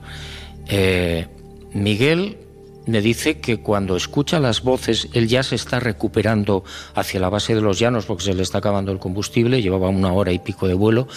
Eh, 0.68 1.28
Miguel 1.74 2.38
me 2.86 3.02
dice 3.02 3.40
que 3.40 3.58
cuando 3.58 3.96
escucha 3.96 4.40
las 4.40 4.64
voces, 4.64 5.08
él 5.14 5.28
ya 5.28 5.44
se 5.44 5.56
está 5.56 5.80
recuperando 5.80 6.64
hacia 6.96 7.20
la 7.20 7.30
base 7.30 7.54
de 7.56 7.62
los 7.62 7.80
llanos 7.80 8.06
porque 8.06 8.24
se 8.24 8.34
le 8.34 8.44
está 8.44 8.58
acabando 8.58 8.92
el 8.92 9.00
combustible, 9.00 9.62
llevaba 9.62 9.90
una 9.90 10.12
hora 10.14 10.32
y 10.32 10.40
pico 10.40 10.68
de 10.68 10.74
vuelo. 10.74 11.08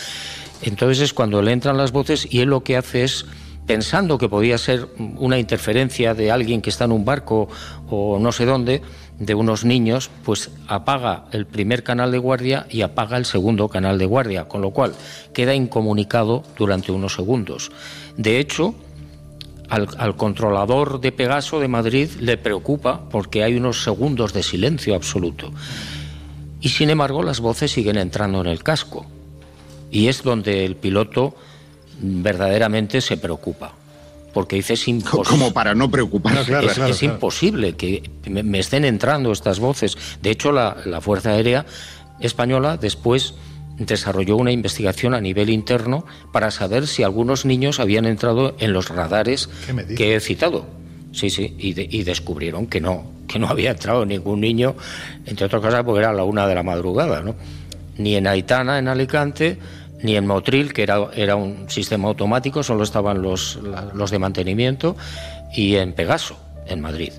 Entonces 0.62 1.01
es 1.01 1.12
cuando 1.12 1.43
le 1.43 1.53
entran 1.53 1.77
las 1.77 1.93
voces 1.93 2.27
y 2.31 2.41
él 2.41 2.51
lo 2.51 2.62
que 2.62 2.77
hace 2.77 3.05
es, 3.05 3.27
pensando 3.66 4.18
que 4.18 4.29
podía 4.29 4.59
ser 4.59 4.89
una 5.16 5.39
interferencia 5.39 6.14
de 6.14 6.31
alguien 6.31 6.61
que 6.61 6.70
está 6.70 6.85
en 6.85 6.93
un 6.93 7.05
barco 7.05 7.49
o 7.89 8.18
no 8.18 8.31
sé 8.33 8.45
dónde, 8.45 8.83
de 9.19 9.35
unos 9.35 9.65
niños, 9.65 10.11
pues 10.25 10.51
apaga 10.67 11.25
el 11.33 11.47
primer 11.47 11.83
canal 11.85 12.11
de 12.11 12.19
guardia 12.19 12.67
y 12.69 12.83
apaga 12.83 13.17
el 13.17 13.25
segundo 13.25 13.69
canal 13.69 13.99
de 13.99 14.07
guardia, 14.07 14.49
con 14.49 14.61
lo 14.61 14.71
cual 14.71 14.95
queda 15.33 15.55
incomunicado 15.55 16.43
durante 16.57 16.93
unos 16.93 17.15
segundos. 17.15 17.71
De 18.17 18.41
hecho, 18.41 18.75
al, 19.69 20.17
controlador 20.17 21.01
de 21.01 21.12
Pegaso 21.12 21.61
de 21.61 21.69
Madrid 21.69 22.09
le 22.21 22.37
preocupa 22.37 23.09
porque 23.11 23.43
hay 23.43 23.57
unos 23.57 23.83
segundos 23.83 24.33
de 24.33 24.43
silencio 24.43 24.95
absoluto. 24.95 25.53
Y 26.61 26.71
sin 26.71 26.91
embargo 26.91 27.23
las 27.23 27.41
voces 27.41 27.73
siguen 27.73 27.99
entrando 27.99 28.41
en 28.41 28.47
el 28.47 28.62
casco. 28.62 29.07
Y 29.91 30.09
es 30.09 30.23
donde 30.23 30.65
el 30.65 30.77
piloto 30.77 31.35
verdaderamente 32.01 33.01
se 33.01 33.17
preocupa. 33.17 33.73
Porque 34.35 34.57
dice 34.57 34.74
es 34.74 34.87
imposible. 34.89 35.30
Como 35.30 35.53
para 35.55 35.74
no 35.74 35.91
preocuparse. 35.91 36.53
es, 36.89 37.03
imposible 37.03 37.74
que 37.74 38.03
me, 38.28 38.59
estén 38.59 38.85
entrando 38.85 39.32
estas 39.32 39.61
voces. 39.61 39.97
De 40.20 40.30
hecho, 40.30 40.53
la, 40.53 40.76
la 40.85 41.01
Fuerza 41.01 41.30
Aérea 41.30 41.64
Española 42.20 42.76
después 42.76 43.35
desarrolló 43.78 44.37
una 44.37 44.53
investigación 44.53 45.14
a 45.14 45.20
nivel 45.20 45.51
interno 45.51 46.05
para 46.32 46.51
saber 46.51 46.87
si 46.87 47.03
algunos 47.03 47.45
niños 47.45 47.80
habían 47.80 48.05
entrado 48.05 48.55
en 48.59 48.72
los 48.72 48.89
radares 48.89 49.49
que 49.97 50.14
he 50.14 50.20
citado. 50.20 50.66
Sí, 51.12 51.30
sí, 51.30 51.55
y, 51.59 52.03
descubrieron 52.03 52.66
que 52.66 52.80
no, 52.80 53.05
que 53.28 53.39
no 53.39 53.47
había 53.47 53.70
entrado 53.70 54.05
ningún 54.05 54.41
niño, 54.41 54.74
entre 55.26 55.47
otras 55.47 55.62
cosas 55.62 55.85
porque 55.85 56.01
era 56.01 56.12
la 56.12 56.24
una 56.24 56.47
de 56.49 56.57
la 56.57 56.64
madrugada, 56.64 57.20
¿no? 57.20 57.37
Ni 57.99 58.16
en 58.16 58.26
Aitana, 58.26 58.80
en 58.80 58.89
Alicante, 58.89 59.59
ni 60.05 60.17
en 60.17 60.27
Motril, 60.27 60.75
que 60.75 60.83
era, 60.83 61.09
era 61.17 61.35
un 61.35 61.69
sistema 61.71 62.09
automático, 62.09 62.63
solo 62.63 62.85
estaban 62.85 63.23
los, 63.23 63.59
los 63.95 64.11
de 64.11 64.19
mantenimiento, 64.19 64.97
y 65.57 65.77
en 65.77 65.95
Pegaso, 65.95 66.37
en 66.67 66.83
Madrid. 66.83 67.13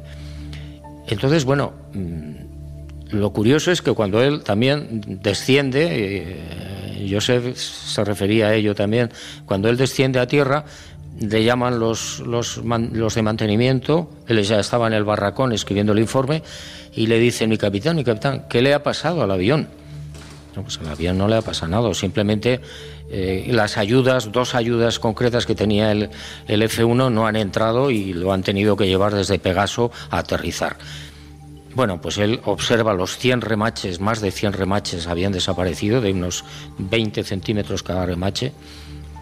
Entonces, 1.07 1.45
bueno, 1.45 1.73
mm, 1.93 3.15
lo 3.15 3.31
curioso 3.31 3.71
es 3.71 3.81
que 3.81 3.91
cuando 3.93 4.21
él 4.21 4.43
también 4.43 5.01
desciende, 5.21 5.87
eh, 5.91 7.07
Joseph 7.11 7.57
se 7.57 8.03
refería 8.03 8.47
a 8.47 8.53
ello 8.53 8.75
también, 8.75 9.09
cuando 9.45 9.67
él 9.67 9.77
desciende 9.77 10.19
a 10.19 10.27
tierra, 10.27 10.65
le 11.19 11.43
llaman 11.43 11.79
los, 11.79 12.19
los, 12.19 12.57
los, 12.57 13.15
de 13.15 13.21
mantenimiento, 13.23 14.11
él 14.27 14.43
ya 14.43 14.59
estaba 14.59 14.85
en 14.85 14.93
el 14.93 15.03
barracón 15.03 15.53
escribiendo 15.53 15.93
el 15.93 15.99
informe, 15.99 16.43
y 16.93 17.07
le 17.07 17.17
dice, 17.17 17.47
mi 17.47 17.57
capitán, 17.57 17.95
mi 17.95 18.03
capitán, 18.03 18.45
¿qué 18.47 18.61
le 18.61 18.75
ha 18.75 18.83
pasado 18.83 19.23
al 19.23 19.31
avión? 19.31 19.67
No, 20.55 20.63
pues 20.63 20.79
al 20.79 20.87
avión 20.87 21.17
no 21.17 21.27
le 21.27 21.35
ha 21.35 21.41
pasado 21.41 21.67
nada, 21.67 21.93
simplemente 21.93 22.61
eh, 23.09 23.47
las 23.51 23.77
ayudas, 23.77 24.31
dos 24.31 24.55
ayudas 24.55 24.99
concretas 24.99 25.45
que 25.45 25.53
tenía 25.53 25.91
el, 25.91 26.09
el 26.47 26.61
F-1 26.63 27.11
no 27.11 27.27
han 27.27 27.35
entrado 27.35 27.91
y 27.91 28.13
lo 28.13 28.31
han 28.31 28.41
tenido 28.41 28.77
que 28.77 28.87
llevar 28.87 29.13
desde 29.13 29.37
Pegaso 29.37 29.91
a 30.09 30.19
aterrizar. 30.19 30.77
Bueno, 31.75 31.99
pues 31.99 32.17
él 32.17 32.39
observa 32.45 32.93
los 32.93 33.17
100 33.17 33.41
remaches, 33.41 33.99
más 33.99 34.21
de 34.21 34.31
100 34.31 34.53
remaches 34.53 35.07
habían 35.07 35.33
desaparecido, 35.33 35.99
de 35.99 36.13
unos 36.13 36.45
20 36.77 37.23
centímetros 37.25 37.83
cada 37.83 38.05
remache, 38.05 38.53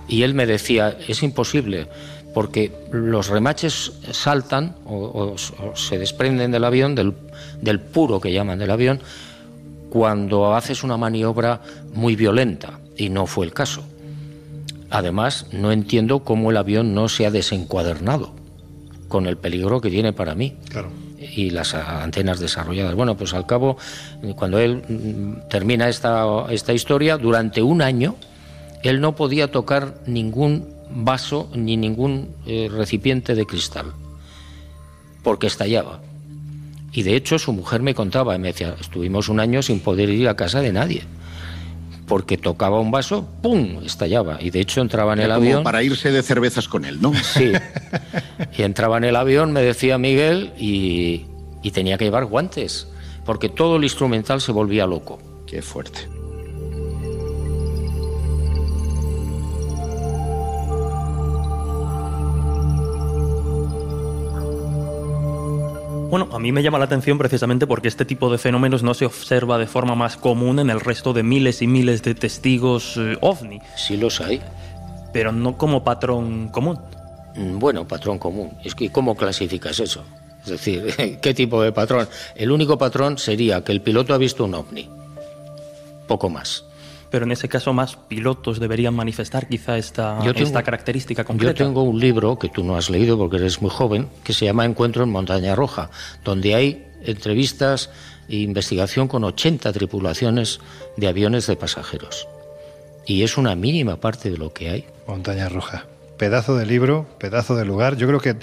y 0.07 0.21
él 0.21 0.35
me 0.35 0.45
decía, 0.45 0.95
es 1.07 1.23
imposible, 1.23 1.87
porque 2.35 2.71
los 2.91 3.29
remaches 3.29 3.93
saltan 4.11 4.75
o, 4.85 5.35
se 5.75 5.97
desprenden 5.97 6.51
del 6.51 6.63
avión, 6.63 6.93
del, 6.93 7.15
del 7.59 7.79
puro 7.79 8.21
que 8.21 8.31
llaman 8.31 8.59
del 8.59 8.69
avión, 8.69 9.01
cuando 9.93 10.55
haces 10.55 10.83
una 10.83 10.97
maniobra 10.97 11.61
muy 11.93 12.15
violenta, 12.15 12.79
y 12.97 13.09
no 13.09 13.27
fue 13.27 13.45
el 13.45 13.53
caso. 13.53 13.83
Además, 14.89 15.45
no 15.51 15.71
entiendo 15.71 16.23
cómo 16.23 16.49
el 16.49 16.57
avión 16.57 16.95
no 16.95 17.09
se 17.09 17.27
ha 17.27 17.29
desencuadernado 17.29 18.31
con 19.07 19.27
el 19.27 19.37
peligro 19.37 19.81
que 19.81 19.91
tiene 19.91 20.11
para 20.11 20.33
mí. 20.33 20.57
Claro 20.67 20.89
y 21.35 21.51
las 21.51 21.73
antenas 21.73 22.39
desarrolladas. 22.41 22.95
Bueno, 22.95 23.15
pues 23.15 23.33
al 23.33 23.45
cabo, 23.45 23.77
cuando 24.35 24.59
él 24.59 24.83
mm, 24.89 25.47
termina 25.49 25.87
esta, 25.87 26.25
esta 26.49 26.73
historia, 26.73 27.17
durante 27.17 27.61
un 27.61 27.81
año, 27.81 28.17
él 28.81 28.99
no 28.99 29.15
podía 29.15 29.49
tocar 29.49 30.01
ningún 30.05 30.67
vaso 30.89 31.49
ni 31.55 31.77
ningún 31.77 32.35
eh, 32.45 32.67
recipiente 32.69 33.35
de 33.35 33.45
cristal, 33.45 33.93
porque 35.23 35.47
estallaba. 35.47 36.01
Y 36.93 37.03
de 37.03 37.15
hecho 37.15 37.39
su 37.39 37.51
mujer 37.51 37.81
me 37.81 37.95
contaba, 37.95 38.35
y 38.35 38.39
me 38.39 38.49
decía, 38.49 38.75
estuvimos 38.79 39.27
un 39.27 39.39
año 39.39 39.61
sin 39.61 39.79
poder 39.79 40.09
ir 40.09 40.29
a 40.29 40.35
casa 40.35 40.61
de 40.61 40.71
nadie 40.71 41.03
porque 42.07 42.37
tocaba 42.37 42.79
un 42.79 42.91
vaso, 42.91 43.27
¡pum! 43.41 43.79
estallaba. 43.83 44.37
Y 44.41 44.49
de 44.49 44.59
hecho 44.59 44.81
entraba 44.81 45.13
en 45.13 45.19
el 45.21 45.31
avión. 45.31 45.63
Para 45.63 45.83
irse 45.83 46.11
de 46.11 46.21
cervezas 46.21 46.67
con 46.67 46.85
él, 46.85 47.01
¿no? 47.01 47.13
Sí. 47.13 47.53
Y 48.57 48.61
entraba 48.61 48.97
en 48.97 49.05
el 49.05 49.15
avión, 49.15 49.51
me 49.51 49.61
decía 49.61 49.97
Miguel, 49.97 50.53
y, 50.57 51.25
y 51.61 51.71
tenía 51.71 51.97
que 51.97 52.05
llevar 52.05 52.25
guantes, 52.25 52.87
porque 53.25 53.49
todo 53.49 53.77
el 53.77 53.83
instrumental 53.83 54.41
se 54.41 54.51
volvía 54.51 54.85
loco. 54.85 55.19
Qué 55.47 55.61
fuerte. 55.61 56.12
Bueno, 66.13 66.29
a 66.31 66.37
mí 66.37 66.51
me 66.51 66.61
llama 66.61 66.77
la 66.77 66.85
atención 66.85 67.17
precisamente 67.17 67.65
porque 67.65 67.87
este 67.87 68.05
tipo 68.05 68.29
de 68.31 68.37
fenómenos 68.37 68.83
no 68.83 68.93
se 68.93 69.03
observa 69.03 69.57
de 69.57 69.65
forma 69.65 69.95
más 69.95 70.15
común 70.15 70.59
en 70.59 70.69
el 70.69 70.79
resto 70.79 71.11
de 71.11 71.23
miles 71.23 71.63
y 71.63 71.65
miles 71.65 72.03
de 72.03 72.13
testigos 72.13 72.97
eh, 72.97 73.17
ovni. 73.19 73.59
Sí 73.75 73.97
los 73.97 74.21
hay. 74.21 74.39
Pero 75.11 75.31
no 75.31 75.57
como 75.57 75.83
patrón 75.83 76.49
común. 76.49 76.77
Mm, 77.35 77.57
bueno, 77.57 77.87
patrón 77.87 78.19
común. 78.19 78.51
Es 78.63 78.75
que 78.75 78.91
¿cómo 78.91 79.15
clasificas 79.15 79.79
eso? 79.79 80.03
Es 80.43 80.51
decir, 80.51 81.17
¿qué 81.19 81.33
tipo 81.33 81.63
de 81.63 81.71
patrón? 81.71 82.07
El 82.35 82.51
único 82.51 82.77
patrón 82.77 83.17
sería 83.17 83.63
que 83.63 83.71
el 83.71 83.81
piloto 83.81 84.13
ha 84.13 84.19
visto 84.19 84.45
un 84.45 84.53
ovni. 84.53 84.87
Poco 86.05 86.29
más 86.29 86.63
pero 87.13 87.25
en 87.25 87.31
ese 87.31 87.47
caso 87.47 87.73
más 87.73 87.95
pilotos 87.95 88.59
deberían 88.59 88.95
manifestar 88.95 89.47
quizá 89.47 89.77
esta, 89.77 90.17
esta 90.35 90.63
característica 90.63 91.23
concreta. 91.23 91.53
Yo 91.53 91.67
tengo 91.67 91.83
un 91.83 91.99
libro 91.99 92.39
que 92.39 92.49
tú 92.49 92.63
no 92.63 92.75
has 92.75 92.89
leído 92.89 93.19
porque 93.19 93.37
eres 93.37 93.61
muy 93.61 93.69
joven, 93.69 94.09
que 94.23 94.33
se 94.33 94.45
llama 94.45 94.65
Encuentro 94.65 95.03
en 95.03 95.11
Montaña 95.11 95.53
Roja, 95.53 95.91
donde 96.23 96.55
hay 96.55 96.87
entrevistas 97.03 97.91
e 98.27 98.37
investigación 98.37 99.07
con 99.07 99.23
80 99.25 99.71
tripulaciones 99.73 100.59
de 100.97 101.07
aviones 101.07 101.45
de 101.45 101.55
pasajeros. 101.55 102.27
Y 103.05 103.21
es 103.21 103.37
una 103.37 103.53
mínima 103.53 103.97
parte 103.97 104.31
de 104.31 104.37
lo 104.39 104.51
que 104.51 104.71
hay. 104.71 104.85
Montaña 105.05 105.49
Roja 105.49 105.85
pedazo 106.17 106.55
de 106.55 106.65
libro, 106.65 107.07
pedazo 107.19 107.55
de 107.55 107.65
lugar. 107.65 107.97
Yo 107.97 108.07
creo 108.07 108.19
que 108.19 108.35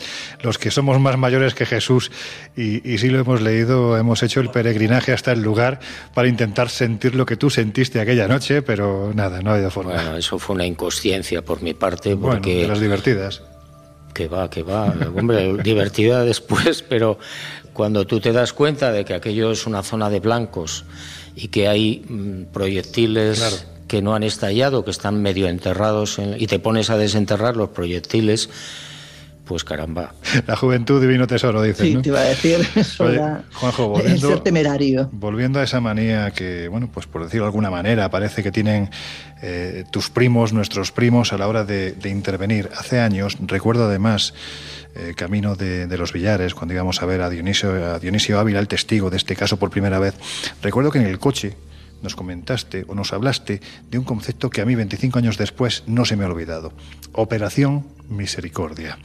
los 0.42 0.58
que 0.58 0.70
somos 0.70 0.98
más 1.00 1.16
mayores 1.16 1.54
que 1.54 1.66
Jesús 1.66 2.10
y, 2.56 2.88
y 2.90 2.98
sí 2.98 3.08
lo 3.08 3.20
hemos 3.20 3.40
leído, 3.40 3.96
hemos 3.96 4.22
hecho 4.22 4.40
el 4.40 4.50
peregrinaje 4.50 5.12
hasta 5.12 5.32
el 5.32 5.42
lugar 5.42 5.80
para 6.14 6.28
intentar 6.28 6.68
sentir 6.68 7.14
lo 7.14 7.26
que 7.26 7.36
tú 7.36 7.50
sentiste 7.50 8.00
aquella 8.00 8.28
noche, 8.28 8.62
pero 8.62 9.12
nada, 9.14 9.40
no 9.42 9.50
ha 9.50 9.54
habido 9.54 9.70
forma. 9.70 9.94
Bueno, 9.94 10.16
eso 10.16 10.38
fue 10.38 10.54
una 10.54 10.66
inconsciencia 10.66 11.42
por 11.42 11.62
mi 11.62 11.74
parte, 11.74 12.16
porque... 12.16 12.50
Bueno, 12.50 12.60
de 12.62 12.68
las 12.68 12.80
divertidas. 12.80 13.42
Que 14.12 14.28
va, 14.28 14.50
que 14.50 14.62
va. 14.62 14.92
Hombre, 15.16 15.56
divertida 15.62 16.24
después, 16.24 16.82
pero 16.82 17.18
cuando 17.72 18.06
tú 18.06 18.20
te 18.20 18.32
das 18.32 18.52
cuenta 18.52 18.92
de 18.92 19.04
que 19.04 19.14
aquello 19.14 19.52
es 19.52 19.66
una 19.66 19.82
zona 19.82 20.10
de 20.10 20.20
blancos 20.20 20.84
y 21.36 21.48
que 21.48 21.68
hay 21.68 22.04
mm, 22.08 22.52
proyectiles 22.52 23.66
que 23.90 24.02
no 24.02 24.14
han 24.14 24.22
estallado, 24.22 24.84
que 24.84 24.92
están 24.92 25.20
medio 25.20 25.48
enterrados, 25.48 26.20
y 26.38 26.46
te 26.46 26.60
pones 26.60 26.90
a 26.90 26.96
desenterrar 26.96 27.56
los 27.56 27.70
proyectiles, 27.70 28.48
pues 29.44 29.64
caramba. 29.64 30.14
La 30.46 30.54
juventud 30.54 31.00
divino 31.00 31.26
tesoro, 31.26 31.60
dices, 31.60 31.84
Sí, 31.84 31.96
te 31.96 32.10
iba 32.10 32.20
a 32.20 32.22
decir 32.22 32.64
eso 32.76 33.04
Juanjo, 33.52 33.88
volviendo, 33.88 34.28
ser 34.28 34.40
temerario. 34.42 35.08
Volviendo 35.10 35.58
a 35.58 35.64
esa 35.64 35.80
manía 35.80 36.30
que, 36.30 36.68
bueno, 36.68 36.88
pues 36.94 37.08
por 37.08 37.24
decirlo 37.24 37.46
de 37.46 37.48
alguna 37.48 37.68
manera, 37.68 38.08
parece 38.10 38.44
que 38.44 38.52
tienen 38.52 38.90
eh, 39.42 39.82
tus 39.90 40.08
primos, 40.08 40.52
nuestros 40.52 40.92
primos, 40.92 41.32
a 41.32 41.36
la 41.36 41.48
hora 41.48 41.64
de, 41.64 41.96
intervenir. 42.04 42.70
Hace 42.78 43.00
años, 43.00 43.38
recuerdo 43.40 43.86
además, 43.86 44.34
eh, 44.94 45.14
camino 45.16 45.56
de, 45.56 45.98
los 45.98 46.12
Villares, 46.12 46.54
cuando 46.54 46.74
íbamos 46.74 47.02
a 47.02 47.06
ver 47.06 47.22
a 47.22 47.28
Dionisio, 47.28 47.72
a 47.92 47.98
Dionisio 47.98 48.38
Ávila, 48.38 48.60
el 48.60 48.68
testigo 48.68 49.10
de 49.10 49.16
este 49.16 49.34
caso 49.34 49.56
por 49.56 49.70
primera 49.70 49.98
vez, 49.98 50.14
recuerdo 50.62 50.92
que 50.92 51.00
en 51.00 51.06
el 51.06 51.18
coche 51.18 51.56
nos 52.02 52.16
comentaste 52.16 52.84
o 52.88 52.94
nos 52.94 53.12
hablaste 53.12 53.60
de 53.90 53.98
un 53.98 54.04
concepto 54.04 54.50
que 54.50 54.60
a 54.60 54.66
mí 54.66 54.74
25 54.74 55.18
años 55.18 55.38
después 55.38 55.84
no 55.86 56.04
se 56.04 56.16
me 56.16 56.24
ha 56.24 56.28
olvidado. 56.28 56.72
Operación 57.12 57.86
Misericordia. 58.08 58.98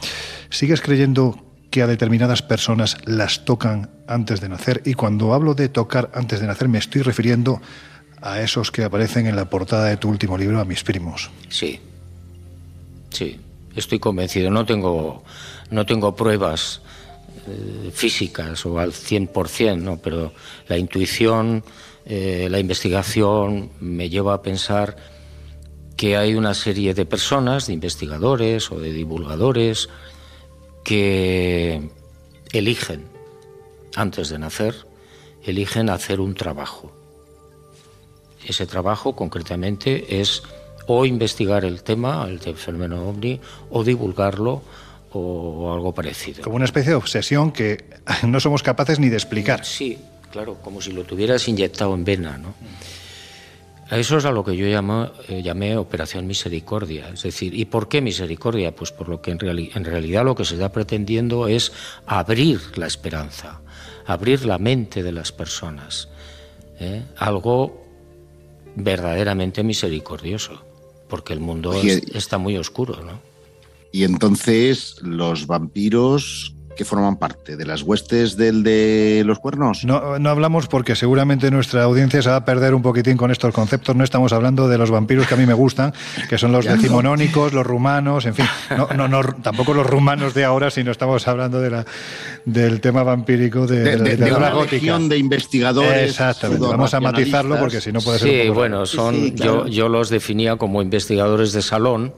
¿Sigues 0.49 0.81
creyendo 0.81 1.43
que 1.71 1.81
a 1.81 1.87
determinadas 1.87 2.41
personas 2.41 2.97
las 3.05 3.45
tocan 3.45 3.89
antes 4.07 4.41
de 4.41 4.49
nacer? 4.49 4.81
Y 4.85 4.93
cuando 4.93 5.33
hablo 5.33 5.53
de 5.53 5.69
tocar 5.69 6.11
antes 6.13 6.39
de 6.39 6.47
nacer 6.47 6.69
me 6.69 6.77
estoy 6.77 7.01
refiriendo 7.01 7.61
a 8.21 8.41
esos 8.41 8.71
que 8.71 8.83
aparecen 8.83 9.27
en 9.27 9.35
la 9.35 9.49
portada 9.49 9.85
de 9.85 9.97
tu 9.97 10.09
último 10.09 10.37
libro, 10.37 10.59
a 10.59 10.65
mis 10.65 10.83
primos. 10.83 11.29
Sí, 11.49 11.79
sí, 13.11 13.39
estoy 13.75 13.99
convencido. 13.99 14.49
No 14.49 14.65
tengo, 14.65 15.23
no 15.69 15.85
tengo 15.85 16.15
pruebas 16.15 16.81
eh, 17.47 17.91
físicas 17.93 18.65
o 18.65 18.79
al 18.79 18.91
100%, 18.91 19.77
¿no? 19.77 19.97
pero 19.97 20.33
la 20.67 20.77
intuición 20.77 21.63
eh, 22.05 22.47
la 22.49 22.59
investigación 22.59 23.71
me 23.79 24.09
lleva 24.09 24.35
a 24.35 24.41
pensar 24.41 24.95
que 25.97 26.17
hay 26.17 26.35
una 26.35 26.53
serie 26.53 26.93
de 26.93 27.05
personas, 27.05 27.67
de 27.67 27.73
investigadores 27.73 28.71
o 28.71 28.79
de 28.79 28.91
divulgadores, 28.91 29.89
que 30.83 31.89
eligen, 32.51 33.05
antes 33.95 34.29
de 34.29 34.37
nacer, 34.37 34.75
eligen 35.43 35.89
hacer 35.89 36.19
un 36.19 36.35
trabajo. 36.35 36.91
Ese 38.45 38.67
trabajo 38.67 39.15
concretamente 39.15 40.21
es 40.21 40.43
o 40.87 41.05
investigar 41.05 41.65
el 41.65 41.81
tema, 41.81 42.27
el 42.27 42.39
fenómeno 42.39 43.09
ovni, 43.09 43.39
o 43.71 43.83
divulgarlo 43.83 44.61
o 45.13 45.73
algo 45.73 45.93
parecido. 45.93 46.43
Como 46.43 46.57
una 46.57 46.65
especie 46.65 46.91
de 46.91 46.95
obsesión 46.95 47.51
que 47.51 47.85
no 48.27 48.39
somos 48.39 48.61
capaces 48.61 48.99
ni 48.99 49.09
de 49.09 49.15
explicar. 49.15 49.65
Sí, 49.65 49.97
claro, 50.35 50.57
como 50.61 50.81
si 50.81 50.91
lo 50.91 51.05
tuvieras 51.05 51.47
inyectado 51.47 51.93
en 51.95 52.03
vena, 52.03 52.37
¿no? 52.37 52.53
Eso 53.89 54.17
es 54.17 54.25
a 54.25 54.31
lo 54.31 54.43
que 54.43 54.57
yo 54.57 54.65
llamo, 54.65 55.09
eh, 55.29 55.41
llamé 55.41 55.77
Operación 55.77 56.27
Misericordia. 56.27 57.07
Es 57.13 57.23
decir, 57.23 57.57
¿y 57.57 57.63
por 57.63 57.87
qué 57.87 58.01
misericordia? 58.01 58.75
Pues 58.75 58.91
por 58.91 59.07
lo 59.07 59.21
que 59.21 59.31
en, 59.31 59.39
en 59.41 59.85
realidad 59.85 60.25
lo 60.25 60.35
que 60.35 60.43
se 60.43 60.55
está 60.55 60.73
pretendiendo 60.73 61.47
es 61.47 61.71
abrir 62.05 62.59
la 62.75 62.85
esperanza, 62.85 63.61
abrir 64.05 64.45
la 64.45 64.57
mente 64.57 65.03
de 65.03 65.13
las 65.13 65.31
personas. 65.31 66.09
¿eh? 66.81 67.03
Algo 67.15 67.85
verdaderamente 68.75 69.63
misericordioso, 69.63 70.65
porque 71.07 71.31
el 71.31 71.39
mundo 71.39 71.81
está 72.13 72.37
muy 72.37 72.57
oscuro, 72.57 73.01
¿no? 73.03 73.21
Y 73.93 74.03
entonces 74.03 74.97
los 75.01 75.47
vampiros 75.47 76.54
que 76.75 76.85
forman 76.85 77.17
parte 77.17 77.57
de 77.57 77.65
las 77.65 77.81
huestes 77.81 78.37
del 78.37 78.63
de 78.63 79.23
los 79.25 79.39
cuernos? 79.39 79.85
No, 79.85 80.19
no 80.19 80.29
hablamos 80.29 80.67
porque 80.67 80.95
seguramente 80.95 81.49
nuestra 81.51 81.83
audiencia 81.83 82.21
se 82.21 82.29
va 82.29 82.37
a 82.37 82.45
perder 82.45 82.73
un 82.73 82.81
poquitín 82.81 83.17
con 83.17 83.31
estos 83.31 83.53
conceptos. 83.53 83.95
No 83.95 84.03
estamos 84.03 84.33
hablando 84.33 84.67
de 84.67 84.77
los 84.77 84.91
vampiros 84.91 85.27
que 85.27 85.33
a 85.33 85.37
mí 85.37 85.45
me 85.45 85.53
gustan, 85.53 85.93
que 86.29 86.37
son 86.37 86.51
los 86.51 86.65
decimonónicos, 86.65 87.53
los 87.53 87.65
rumanos, 87.65 88.25
en 88.25 88.35
fin. 88.35 88.45
No, 88.95 89.07
no, 89.07 89.21
tampoco 89.41 89.73
los 89.73 89.85
rumanos 89.85 90.33
de 90.33 90.43
ahora, 90.43 90.69
sino 90.69 90.91
estamos 90.91 91.27
hablando 91.27 91.59
de 91.61 91.69
la, 91.69 91.85
del 92.45 92.81
tema 92.81 93.03
vampírico 93.03 93.67
de, 93.67 93.97
de, 93.97 94.17
de, 94.17 94.33
una 94.33 94.51
de 95.07 95.17
investigadores. 95.17 96.11
Exactamente. 96.11 96.65
Vamos 96.65 96.93
a 96.93 96.99
matizarlo 96.99 97.57
porque 97.59 97.81
si 97.81 97.91
no 97.91 98.01
puede 98.01 98.19
ser. 98.19 98.43
Sí, 98.45 98.49
bueno, 98.49 98.85
son, 98.85 99.35
yo, 99.35 99.67
yo 99.67 99.89
los 99.89 100.09
definía 100.09 100.57
como 100.57 100.81
investigadores 100.81 101.53
de 101.53 101.61
salón 101.61 102.13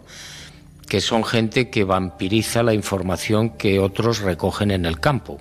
que 0.88 1.02
son 1.02 1.24
gente 1.24 1.70
que 1.70 1.84
vampiriza 1.84 2.64
la 2.64 2.74
información 2.74 3.52
que 3.52 3.80
otros 3.80 4.20
recogen 4.20 4.72
en 4.72 4.86
el 4.86 5.00
campo 5.00 5.38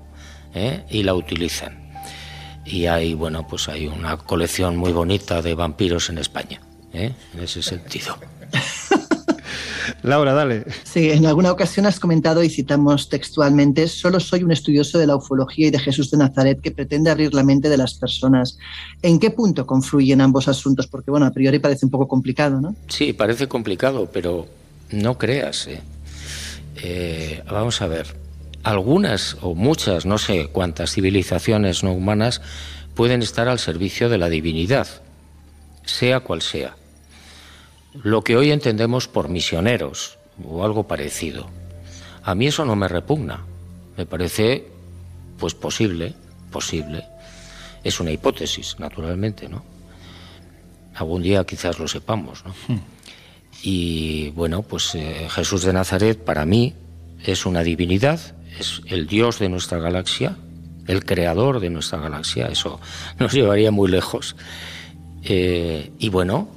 ¿eh? 0.55 0.85
y 0.91 1.05
la 1.05 1.15
utilizan. 1.15 1.87
Y 2.65 2.87
hay, 2.87 3.15
bueno, 3.15 3.47
pues 3.47 3.69
hay 3.69 3.87
una 3.87 4.17
colección 4.17 4.77
muy 4.77 4.93
bonita 4.93 5.41
de 5.41 5.55
vampiros 5.55 6.11
en 6.11 6.19
España, 6.19 6.61
¿eh? 6.93 7.13
en 7.35 7.41
ese 7.41 7.63
sentido. 7.63 8.17
Laura, 10.03 10.35
dale. 10.35 10.65
Sí, 10.83 11.11
en 11.11 11.27
alguna 11.27 11.53
ocasión 11.53 11.87
has 11.87 12.01
comentado 12.01 12.43
y 12.43 12.51
citamos 12.51 13.09
textualmente, 13.09 13.87
solo 13.87 14.19
soy 14.19 14.43
un 14.43 14.51
estudioso 14.51 14.99
de 14.99 15.07
la 15.07 15.15
ufología 15.15 15.69
y 15.69 15.71
de 15.71 15.79
Jesús 15.79 16.11
de 16.11 16.19
Nazaret 16.19 16.61
que 16.61 16.73
pretende 16.73 17.11
abrir 17.11 17.35
la 17.35 17.45
mente 17.45 17.69
de 17.69 17.77
las 17.77 17.95
personas. 17.95 18.59
¿En 19.03 19.21
qué 19.21 19.31
punto 19.31 19.65
confluyen 19.65 20.21
ambos 20.21 20.49
asuntos? 20.49 20.89
Porque, 20.89 21.13
bueno, 21.13 21.27
a 21.27 21.31
priori 21.31 21.61
parece 21.61 21.87
un 21.87 21.91
poco 21.91 22.09
complicado, 22.09 22.61
¿no? 22.61 22.75
Sí, 22.89 23.13
parece 23.13 23.47
complicado, 23.47 24.09
pero 24.13 24.47
no 24.91 25.19
creas. 25.19 25.67
¿eh? 25.67 25.81
Eh, 26.77 27.43
vamos 27.51 27.81
a 27.83 27.87
ver, 27.87 28.17
algunas 28.63 29.37
o 29.43 29.55
muchas, 29.55 30.07
no 30.07 30.19
sé 30.19 30.49
cuántas 30.49 30.93
civilizaciones 30.93 31.83
no 31.85 31.93
humanas 31.93 32.43
pueden 32.95 33.23
estar 33.23 33.49
al 33.49 33.59
servicio 33.59 34.09
de 34.09 34.19
la 34.19 34.29
divinidad, 34.29 34.89
sea 35.85 36.21
cual 36.21 36.43
sea. 36.43 36.77
Lo 37.93 38.23
que 38.23 38.37
hoy 38.37 38.51
entendemos 38.51 39.09
por 39.09 39.29
misioneros 39.29 40.19
o 40.45 40.65
algo 40.65 40.87
parecido. 40.87 41.49
A 42.23 42.35
mí 42.35 42.49
eso 42.49 42.65
no 42.65 42.77
me 42.77 42.89
repugna. 42.89 43.45
Me 43.97 44.05
parece, 44.05 44.67
pues, 45.39 45.55
posible, 45.55 46.15
posible. 46.51 47.05
Es 47.85 48.01
una 48.01 48.11
hipótesis, 48.11 48.77
naturalmente, 48.79 49.49
¿no? 49.49 49.65
Algún 50.95 51.23
día 51.23 51.45
quizás 51.45 51.79
lo 51.79 51.89
sepamos, 51.89 52.45
¿no? 52.45 52.55
Hmm. 52.69 52.81
Y 53.63 54.31
bueno, 54.31 54.63
pues 54.63 54.95
eh, 54.95 55.29
Jesús 55.31 55.63
de 55.63 55.73
Nazaret 55.73 56.23
para 56.23 56.45
mí 56.45 56.75
es 57.25 57.47
una 57.47 57.63
divinidad, 57.63 58.21
es 58.59 58.83
el 58.87 59.07
Dios 59.07 59.39
de 59.39 59.49
nuestra 59.49 59.79
galaxia, 59.79 60.37
el 60.87 61.05
creador 61.05 61.61
de 61.61 61.71
nuestra 61.71 61.99
galaxia, 61.99 62.47
eso 62.47 62.81
nos 63.19 63.33
llevaría 63.33 63.71
muy 63.71 63.91
lejos. 63.91 64.37
Eh, 65.23 65.91
y 65.99 66.09
bueno, 66.09 66.49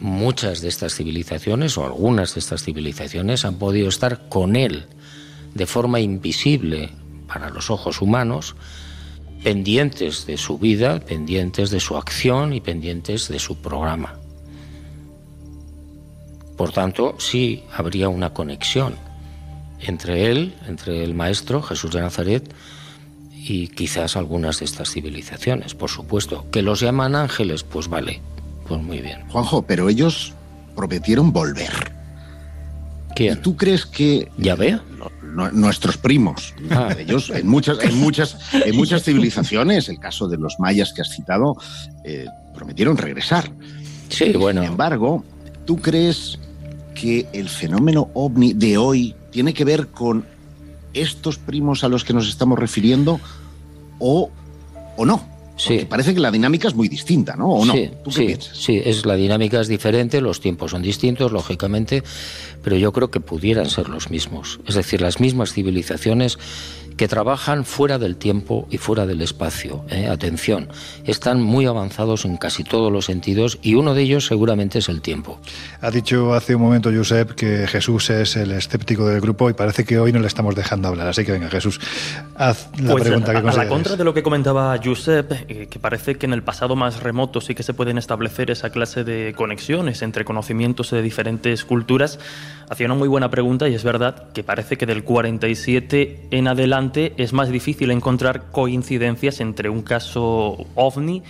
muchas 0.00 0.60
de 0.60 0.68
estas 0.68 0.94
civilizaciones 0.94 1.78
o 1.78 1.84
algunas 1.84 2.34
de 2.34 2.40
estas 2.40 2.62
civilizaciones 2.64 3.44
han 3.44 3.56
podido 3.56 3.88
estar 3.88 4.28
con 4.28 4.56
él 4.56 4.86
de 5.54 5.66
forma 5.66 6.00
invisible 6.00 6.90
para 7.26 7.50
los 7.50 7.70
ojos 7.70 8.02
humanos, 8.02 8.56
pendientes 9.42 10.26
de 10.26 10.36
su 10.36 10.58
vida, 10.58 11.00
pendientes 11.00 11.70
de 11.70 11.80
su 11.80 11.96
acción 11.96 12.52
y 12.52 12.60
pendientes 12.60 13.28
de 13.28 13.38
su 13.38 13.56
programa. 13.56 14.18
Por 16.56 16.72
tanto, 16.72 17.16
sí 17.18 17.64
habría 17.72 18.08
una 18.08 18.32
conexión 18.32 18.94
entre 19.80 20.30
él, 20.30 20.54
entre 20.66 21.04
el 21.04 21.14
maestro 21.14 21.62
Jesús 21.62 21.92
de 21.92 22.00
Nazaret 22.00 22.54
y 23.32 23.68
quizás 23.68 24.16
algunas 24.16 24.58
de 24.58 24.64
estas 24.64 24.90
civilizaciones, 24.90 25.74
por 25.74 25.90
supuesto. 25.90 26.46
¿Que 26.50 26.62
los 26.62 26.80
llaman 26.80 27.14
ángeles? 27.14 27.62
Pues 27.62 27.88
vale, 27.88 28.20
pues 28.66 28.82
muy 28.82 29.00
bien. 29.00 29.28
Juanjo, 29.28 29.62
pero 29.62 29.88
ellos 29.88 30.32
prometieron 30.74 31.32
volver. 31.32 31.92
¿Quién? 33.14 33.38
¿Y 33.38 33.40
tú 33.40 33.56
crees 33.56 33.86
que... 33.86 34.30
¿Ya 34.36 34.54
ve? 34.56 34.78
nuestros 35.52 35.98
primos. 35.98 36.54
Ah. 36.70 36.94
Ellos, 36.98 37.28
en 37.30 37.46
muchas, 37.46 37.78
en, 37.82 37.98
muchas, 37.98 38.38
en 38.54 38.74
muchas 38.74 39.02
civilizaciones, 39.02 39.88
el 39.90 39.98
caso 39.98 40.28
de 40.28 40.38
los 40.38 40.58
mayas 40.58 40.94
que 40.94 41.02
has 41.02 41.10
citado, 41.10 41.56
eh, 42.04 42.26
prometieron 42.54 42.96
regresar. 42.96 43.50
Sí, 44.08 44.32
bueno. 44.32 44.62
Sin 44.62 44.70
embargo, 44.70 45.24
¿tú 45.66 45.76
crees 45.76 46.38
que 47.00 47.26
el 47.32 47.48
fenómeno 47.48 48.10
ovni 48.14 48.54
de 48.54 48.78
hoy 48.78 49.14
tiene 49.30 49.54
que 49.54 49.64
ver 49.64 49.88
con 49.88 50.24
estos 50.94 51.36
primos 51.38 51.84
a 51.84 51.88
los 51.88 52.04
que 52.04 52.14
nos 52.14 52.28
estamos 52.28 52.58
refiriendo 52.58 53.20
o, 53.98 54.30
o 54.96 55.04
no. 55.04 55.36
Sí. 55.58 55.86
parece 55.88 56.12
que 56.12 56.20
la 56.20 56.30
dinámica 56.30 56.68
es 56.68 56.74
muy 56.74 56.86
distinta, 56.86 57.34
¿no? 57.34 57.48
¿O 57.48 57.64
no? 57.64 57.72
Sí, 57.72 57.90
sí, 58.10 58.36
sí, 58.52 58.82
es, 58.84 59.06
la 59.06 59.16
dinámica 59.16 59.58
es 59.58 59.68
diferente, 59.68 60.20
los 60.20 60.40
tiempos 60.40 60.72
son 60.72 60.82
distintos, 60.82 61.32
lógicamente, 61.32 62.02
pero 62.62 62.76
yo 62.76 62.92
creo 62.92 63.10
que 63.10 63.20
pudieran 63.20 63.70
ser 63.70 63.88
los 63.88 64.10
mismos. 64.10 64.60
Es 64.66 64.74
decir, 64.74 65.00
las 65.00 65.18
mismas 65.18 65.54
civilizaciones 65.54 66.38
que 66.96 67.08
trabajan 67.08 67.64
fuera 67.64 67.98
del 67.98 68.16
tiempo 68.16 68.66
y 68.70 68.78
fuera 68.78 69.06
del 69.06 69.22
espacio. 69.22 69.84
¿eh? 69.90 70.08
Atención, 70.08 70.68
están 71.04 71.42
muy 71.42 71.66
avanzados 71.66 72.24
en 72.24 72.36
casi 72.36 72.64
todos 72.64 72.90
los 72.90 73.04
sentidos 73.04 73.58
y 73.62 73.74
uno 73.74 73.94
de 73.94 74.02
ellos 74.02 74.26
seguramente 74.26 74.78
es 74.78 74.88
el 74.88 75.02
tiempo. 75.02 75.38
Ha 75.80 75.90
dicho 75.90 76.34
hace 76.34 76.54
un 76.54 76.62
momento 76.62 76.90
Josep 76.92 77.32
que 77.32 77.66
Jesús 77.66 78.10
es 78.10 78.36
el 78.36 78.52
escéptico 78.52 79.06
del 79.06 79.20
grupo 79.20 79.50
y 79.50 79.52
parece 79.52 79.84
que 79.84 79.98
hoy 79.98 80.12
no 80.12 80.20
le 80.20 80.26
estamos 80.26 80.54
dejando 80.54 80.88
hablar. 80.88 81.08
Así 81.08 81.24
que 81.24 81.32
venga, 81.32 81.50
Jesús, 81.50 81.80
haz 82.34 82.68
la 82.78 82.92
pues 82.92 83.04
pregunta 83.04 83.32
que 83.32 83.46
a, 83.46 83.50
a 83.50 83.56
la 83.56 83.68
contra 83.68 83.96
de 83.96 84.04
lo 84.04 84.14
que 84.14 84.22
comentaba 84.22 84.78
Josep, 84.82 85.32
eh, 85.48 85.68
que 85.70 85.78
parece 85.78 86.16
que 86.16 86.26
en 86.26 86.32
el 86.32 86.42
pasado 86.42 86.76
más 86.76 87.02
remoto 87.02 87.40
sí 87.40 87.54
que 87.54 87.62
se 87.62 87.74
pueden 87.74 87.98
establecer 87.98 88.50
esa 88.50 88.70
clase 88.70 89.04
de 89.04 89.34
conexiones 89.36 90.02
entre 90.02 90.24
conocimientos 90.24 90.90
de 90.90 91.02
diferentes 91.02 91.64
culturas, 91.64 92.18
hacía 92.70 92.86
una 92.86 92.94
muy 92.94 93.08
buena 93.08 93.30
pregunta 93.30 93.68
y 93.68 93.74
es 93.74 93.84
verdad 93.84 94.24
que 94.32 94.42
parece 94.42 94.76
que 94.76 94.86
del 94.86 95.04
47 95.04 96.28
en 96.30 96.48
adelante 96.48 96.85
es 96.94 97.32
más 97.32 97.48
difícil 97.48 97.90
encontrar 97.90 98.50
coincidencias 98.50 99.40
entre 99.40 99.68
un 99.68 99.82
caso 99.82 100.66
ovni 100.74 101.22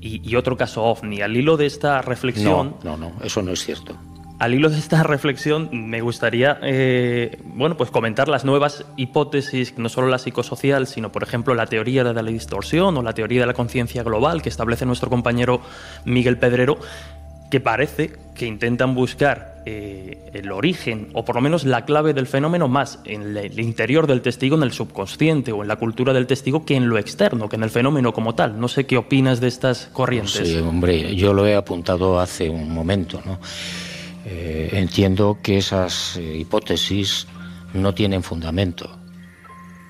y, 0.00 0.36
otro 0.36 0.56
caso 0.56 0.84
ovni. 0.84 1.22
Al 1.22 1.36
hilo 1.36 1.56
de 1.56 1.66
esta 1.66 2.02
reflexión... 2.02 2.76
No, 2.84 2.96
no, 2.96 3.10
no, 3.10 3.24
eso 3.24 3.42
no 3.42 3.52
es 3.52 3.64
cierto. 3.64 3.96
Al 4.38 4.54
hilo 4.54 4.70
de 4.70 4.78
esta 4.78 5.02
reflexión 5.02 5.68
me 5.72 6.00
gustaría 6.00 6.60
eh, 6.62 7.38
bueno, 7.42 7.76
pues 7.76 7.90
comentar 7.90 8.28
las 8.28 8.44
nuevas 8.44 8.84
hipótesis, 8.96 9.76
no 9.78 9.88
solo 9.88 10.06
la 10.06 10.18
psicosocial, 10.18 10.86
sino 10.86 11.10
por 11.10 11.24
ejemplo 11.24 11.56
la 11.56 11.66
teoría 11.66 12.04
de 12.04 12.14
la 12.14 12.22
distorsión 12.22 12.96
o 12.96 13.02
la 13.02 13.14
teoría 13.14 13.40
de 13.40 13.46
la 13.46 13.54
conciencia 13.54 14.04
global 14.04 14.40
que 14.40 14.48
establece 14.48 14.86
nuestro 14.86 15.10
compañero 15.10 15.60
Miguel 16.04 16.38
Pedrero, 16.38 16.78
que 17.50 17.60
parece 17.60 18.12
que 18.34 18.46
intentan 18.46 18.94
buscar 18.94 19.62
eh, 19.66 20.30
el 20.32 20.52
origen 20.52 21.08
o 21.12 21.24
por 21.24 21.34
lo 21.34 21.42
menos 21.42 21.64
la 21.64 21.84
clave 21.84 22.14
del 22.14 22.26
fenómeno 22.26 22.68
más 22.68 23.00
en 23.04 23.36
el 23.36 23.60
interior 23.60 24.06
del 24.06 24.22
testigo, 24.22 24.56
en 24.56 24.62
el 24.62 24.72
subconsciente 24.72 25.52
o 25.52 25.62
en 25.62 25.68
la 25.68 25.76
cultura 25.76 26.12
del 26.12 26.26
testigo 26.26 26.64
que 26.64 26.76
en 26.76 26.88
lo 26.88 26.98
externo, 26.98 27.48
que 27.48 27.56
en 27.56 27.64
el 27.64 27.70
fenómeno 27.70 28.12
como 28.12 28.34
tal. 28.34 28.58
No 28.58 28.68
sé 28.68 28.86
qué 28.86 28.96
opinas 28.96 29.40
de 29.40 29.48
estas 29.48 29.90
corrientes. 29.92 30.48
Sí, 30.48 30.56
hombre, 30.56 31.14
yo 31.16 31.34
lo 31.34 31.46
he 31.46 31.54
apuntado 31.54 32.20
hace 32.20 32.48
un 32.48 32.70
momento. 32.70 33.20
¿no? 33.26 33.40
Eh, 34.24 34.70
entiendo 34.72 35.38
que 35.42 35.58
esas 35.58 36.16
eh, 36.16 36.38
hipótesis 36.38 37.26
no 37.74 37.92
tienen 37.94 38.22
fundamento. 38.22 38.97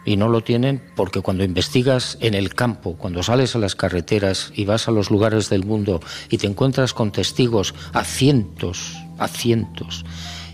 Y 0.05 0.17
no 0.17 0.29
lo 0.29 0.43
tienen 0.43 0.83
porque 0.97 1.21
cuando 1.21 1.45
investigas 1.45 2.17
en 2.21 2.35
el 2.35 2.55
campo, 2.55 2.97
cuando 2.97 3.23
sales 3.23 3.55
a 3.55 3.59
las 3.59 3.75
carreteras 3.75 4.53
y 4.55 4.65
vas 4.65 4.89
a 4.89 4.91
los 4.91 5.11
lugares 5.11 5.51
del 5.51 5.65
mundo 5.65 6.01
y 6.31 6.39
te 6.39 6.47
encuentras 6.47 6.95
con 6.95 7.13
testigos 7.13 7.75
a 7.93 8.05
cientos, 8.05 8.97
a 9.19 9.29
cientos, 9.29 10.05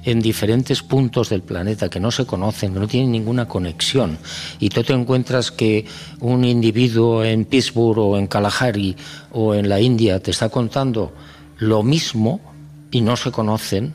en 0.04 0.20
diferentes 0.20 0.82
puntos 0.82 1.30
del 1.30 1.42
planeta 1.42 1.88
que 1.88 2.00
no 2.00 2.10
se 2.10 2.26
conocen, 2.26 2.74
que 2.74 2.80
no 2.80 2.88
tienen 2.88 3.12
ninguna 3.12 3.48
conexión, 3.48 4.18
y 4.60 4.68
tú 4.68 4.82
te 4.82 4.92
encuentras 4.92 5.50
que 5.50 5.86
un 6.20 6.44
individuo 6.44 7.24
en 7.24 7.44
Pittsburgh 7.44 7.98
o 7.98 8.18
en 8.18 8.26
Kalahari 8.26 8.96
o 9.32 9.54
en 9.54 9.68
la 9.68 9.80
India 9.80 10.20
te 10.20 10.30
está 10.30 10.48
contando 10.48 11.12
lo 11.58 11.82
mismo 11.82 12.40
y 12.90 13.00
no 13.00 13.16
se 13.16 13.30
conocen, 13.30 13.94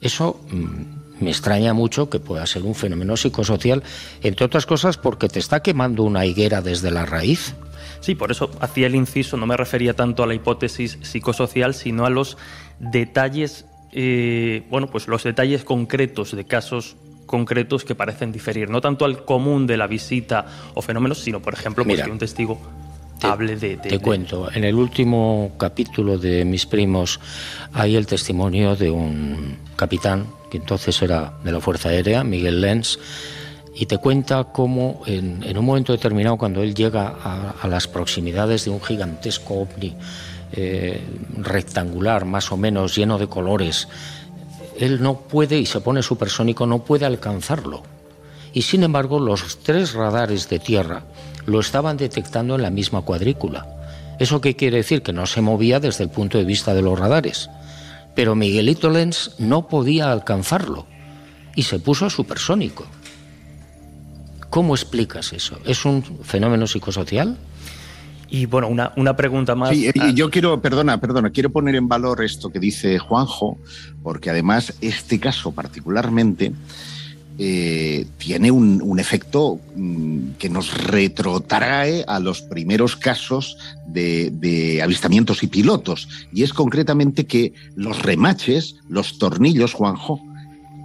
eso 0.00 0.40
mm, 0.50 0.93
me 1.24 1.30
extraña 1.30 1.72
mucho 1.74 2.08
que 2.08 2.20
pueda 2.20 2.46
ser 2.46 2.62
un 2.62 2.74
fenómeno 2.74 3.16
psicosocial, 3.16 3.82
entre 4.22 4.46
otras 4.46 4.66
cosas 4.66 4.98
porque 4.98 5.28
te 5.28 5.38
está 5.38 5.60
quemando 5.60 6.02
una 6.04 6.26
higuera 6.26 6.60
desde 6.60 6.90
la 6.90 7.06
raíz. 7.06 7.54
Sí, 8.00 8.14
por 8.14 8.30
eso 8.30 8.50
hacía 8.60 8.86
el 8.86 8.94
inciso, 8.94 9.36
no 9.36 9.46
me 9.46 9.56
refería 9.56 9.94
tanto 9.94 10.22
a 10.22 10.26
la 10.26 10.34
hipótesis 10.34 10.98
psicosocial, 11.02 11.74
sino 11.74 12.04
a 12.04 12.10
los 12.10 12.36
detalles, 12.78 13.64
eh, 13.92 14.62
bueno, 14.68 14.88
pues 14.88 15.08
los 15.08 15.24
detalles 15.24 15.64
concretos 15.64 16.36
de 16.36 16.44
casos 16.44 16.96
concretos 17.26 17.84
que 17.84 17.94
parecen 17.94 18.30
diferir, 18.30 18.68
no 18.68 18.80
tanto 18.80 19.04
al 19.04 19.24
común 19.24 19.66
de 19.66 19.76
la 19.76 19.86
visita 19.86 20.46
o 20.74 20.82
fenómenos, 20.82 21.18
sino, 21.18 21.40
por 21.40 21.54
ejemplo, 21.54 21.84
pues 21.84 22.02
que 22.02 22.10
un 22.10 22.18
testigo 22.18 22.60
te, 23.18 23.26
hable 23.26 23.56
de, 23.56 23.76
Te 23.76 23.98
cuento, 23.98 24.50
en 24.52 24.64
el 24.64 24.74
último 24.74 25.52
capítulo 25.56 26.18
de 26.18 26.44
Mis 26.44 26.66
Primos 26.66 27.20
hay 27.72 27.96
el 27.96 28.06
testimonio 28.06 28.76
de 28.76 28.90
un 28.90 29.56
capitán 29.76 30.26
que 30.54 30.58
entonces 30.58 31.02
era 31.02 31.32
de 31.42 31.50
la 31.50 31.60
Fuerza 31.60 31.88
Aérea, 31.88 32.22
Miguel 32.22 32.60
Lenz, 32.60 32.96
y 33.74 33.86
te 33.86 33.98
cuenta 33.98 34.44
cómo 34.44 35.02
en, 35.04 35.58
un 35.58 35.64
momento 35.64 35.90
determinado, 35.90 36.36
cuando 36.36 36.62
él 36.62 36.76
llega 36.76 37.08
a, 37.60 37.66
las 37.66 37.88
proximidades 37.88 38.64
de 38.64 38.70
un 38.70 38.80
gigantesco 38.80 39.54
ovni 39.54 39.96
eh, 40.52 41.02
rectangular, 41.38 42.24
más 42.24 42.52
o 42.52 42.56
menos 42.56 42.94
lleno 42.94 43.18
de 43.18 43.26
colores, 43.26 43.88
él 44.78 45.02
no 45.02 45.18
puede, 45.18 45.58
y 45.58 45.66
se 45.66 45.80
pone 45.80 46.04
supersónico, 46.04 46.68
no 46.68 46.84
puede 46.84 47.04
alcanzarlo. 47.04 47.82
Y 48.52 48.62
sin 48.62 48.84
embargo, 48.84 49.18
los 49.18 49.58
tres 49.58 49.92
radares 49.92 50.48
de 50.48 50.60
tierra 50.60 51.02
lo 51.46 51.58
estaban 51.58 51.96
detectando 51.96 52.54
en 52.54 52.62
la 52.62 52.70
misma 52.70 53.02
cuadrícula. 53.02 53.66
¿Eso 54.20 54.40
qué 54.40 54.54
quiere 54.54 54.76
decir? 54.76 55.02
Que 55.02 55.12
no 55.12 55.26
se 55.26 55.40
movía 55.40 55.80
desde 55.80 56.04
el 56.04 56.10
punto 56.10 56.38
de 56.38 56.44
vista 56.44 56.74
de 56.74 56.82
los 56.82 56.96
radares 56.96 57.50
pero 58.14 58.34
Miguelito 58.34 58.90
Lenz 58.90 59.32
no 59.38 59.68
podía 59.68 60.12
alcanzarlo 60.12 60.86
y 61.56 61.62
se 61.62 61.78
puso 61.78 62.10
supersónico. 62.10 62.86
¿Cómo 64.50 64.74
explicas 64.74 65.32
eso? 65.32 65.58
¿Es 65.64 65.84
un 65.84 66.02
fenómeno 66.22 66.66
psicosocial? 66.66 67.36
Y 68.28 68.46
bueno, 68.46 68.68
una, 68.68 68.92
una 68.96 69.16
pregunta 69.16 69.54
más. 69.54 69.70
Sí, 69.70 69.90
y 69.94 70.14
yo 70.14 70.30
quiero, 70.30 70.60
perdona, 70.60 71.00
perdona, 71.00 71.30
quiero 71.30 71.50
poner 71.50 71.74
en 71.74 71.88
valor 71.88 72.24
esto 72.24 72.50
que 72.50 72.58
dice 72.58 72.98
Juanjo, 72.98 73.58
porque 74.02 74.30
además 74.30 74.74
este 74.80 75.20
caso 75.20 75.52
particularmente 75.52 76.52
eh, 77.36 78.06
tiene 78.18 78.52
un, 78.52 78.98
efecto 79.00 79.58
mm, 79.74 80.34
que 80.38 80.48
nos 80.48 80.72
retrotrae 80.84 82.04
a 82.06 82.20
los 82.20 82.42
primeros 82.42 82.94
casos 82.94 83.58
de, 83.88 84.80
avistamientos 84.82 85.42
y 85.42 85.48
pilotos. 85.48 86.08
Y 86.32 86.44
es 86.44 86.52
concretamente 86.52 87.26
que 87.26 87.52
los 87.74 88.02
remaches, 88.02 88.76
los 88.88 89.18
tornillos, 89.18 89.72
Juanjo, 89.72 90.20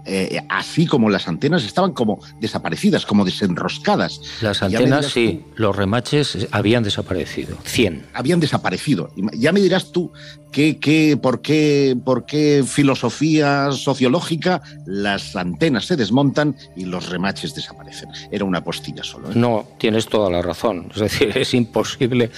eh, 0.09 0.41
así 0.49 0.87
como 0.87 1.09
las 1.09 1.27
antenas 1.27 1.63
estaban 1.63 1.93
como 1.93 2.19
desaparecidas, 2.39 3.05
como 3.05 3.25
desenroscadas. 3.25 4.21
Las 4.41 4.63
antenas 4.63 5.07
sí, 5.07 5.45
los 5.55 5.75
remaches 5.75 6.47
habían 6.51 6.83
desaparecido, 6.83 7.57
100. 7.63 8.07
Habían 8.13 8.39
desaparecido. 8.39 9.11
Ya 9.33 9.51
me 9.51 9.61
dirás 9.61 9.91
tú 9.91 10.11
qué, 10.51 10.79
qué, 10.79 11.17
por, 11.21 11.41
qué, 11.41 11.95
por 12.03 12.25
qué 12.25 12.63
filosofía 12.65 13.71
sociológica 13.71 14.61
las 14.85 15.35
antenas 15.35 15.85
se 15.85 15.95
desmontan 15.95 16.55
y 16.75 16.85
los 16.85 17.09
remaches 17.09 17.53
desaparecen. 17.53 18.09
Era 18.31 18.45
una 18.45 18.63
postilla 18.63 19.03
solo. 19.03 19.29
¿eh? 19.29 19.33
No, 19.35 19.67
tienes 19.77 20.07
toda 20.07 20.29
la 20.29 20.41
razón. 20.41 20.89
Es 20.93 21.01
decir, 21.01 21.37
es 21.37 21.53
imposible 21.53 22.31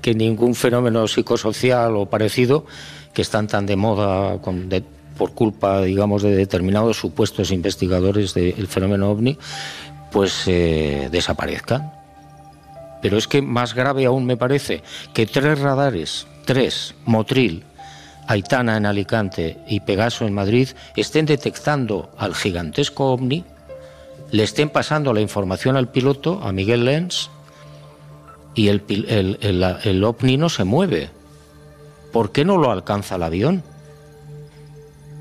que 0.00 0.14
ningún 0.14 0.54
fenómeno 0.54 1.08
psicosocial 1.08 1.96
o 1.96 2.06
parecido 2.06 2.66
que 3.12 3.22
están 3.22 3.48
tan 3.48 3.66
de 3.66 3.76
moda 3.76 4.40
con, 4.40 4.68
de, 4.68 4.84
por 5.18 5.32
culpa, 5.32 5.82
digamos, 5.82 6.22
de 6.22 6.34
determinados 6.34 6.96
supuestos 6.96 7.50
investigadores 7.50 8.32
del 8.32 8.68
fenómeno 8.68 9.10
ovni, 9.10 9.36
pues 10.10 10.44
eh, 10.46 11.08
desaparezcan. 11.10 11.92
Pero 13.02 13.18
es 13.18 13.28
que 13.28 13.42
más 13.42 13.74
grave 13.74 14.06
aún 14.06 14.24
me 14.24 14.36
parece 14.36 14.82
que 15.12 15.26
tres 15.26 15.58
radares, 15.58 16.26
tres, 16.46 16.94
Motril, 17.04 17.64
Aitana 18.26 18.76
en 18.76 18.86
Alicante 18.86 19.58
y 19.68 19.80
Pegaso 19.80 20.26
en 20.26 20.34
Madrid, 20.34 20.68
estén 20.96 21.26
detectando 21.26 22.10
al 22.18 22.34
gigantesco 22.34 23.12
ovni, 23.12 23.44
le 24.30 24.42
estén 24.42 24.68
pasando 24.68 25.12
la 25.12 25.20
información 25.20 25.76
al 25.76 25.88
piloto, 25.88 26.40
a 26.42 26.52
Miguel 26.52 26.84
Lenz, 26.84 27.30
y 28.54 28.68
el, 28.68 30.04
ovni 30.04 30.36
no 30.36 30.48
se 30.48 30.64
mueve. 30.64 31.10
¿Por 32.12 32.32
qué 32.32 32.44
no 32.44 32.58
lo 32.58 32.70
alcanza 32.70 33.14
el 33.14 33.22
avión? 33.22 33.62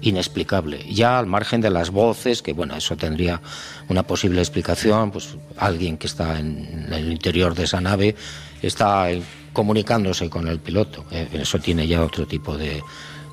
Inexplicable. 0.02 0.86
Ya 0.90 1.18
al 1.20 1.26
margen 1.26 1.62
de 1.62 1.70
las 1.70 1.90
voces, 1.90 2.42
que 2.42 2.54
bueno, 2.54 2.76
eso 2.76 2.96
tendría 2.96 3.42
una 3.90 4.04
posible 4.04 4.42
explicación, 4.42 5.12
pues 5.12 5.36
alguien 5.58 5.98
que 5.98 6.08
está 6.08 6.40
en 6.40 6.88
el 6.92 7.12
interior 7.12 7.56
de 7.56 7.64
esa 7.64 7.82
nave 7.82 8.16
está 8.62 9.08
comunicándose 9.54 10.30
con 10.30 10.48
el 10.48 10.60
piloto. 10.60 11.06
Eh, 11.12 11.28
eso 11.34 11.60
tiene 11.60 11.88
ya 11.88 12.04
otro 12.04 12.28
tipo 12.28 12.58
de, 12.58 12.82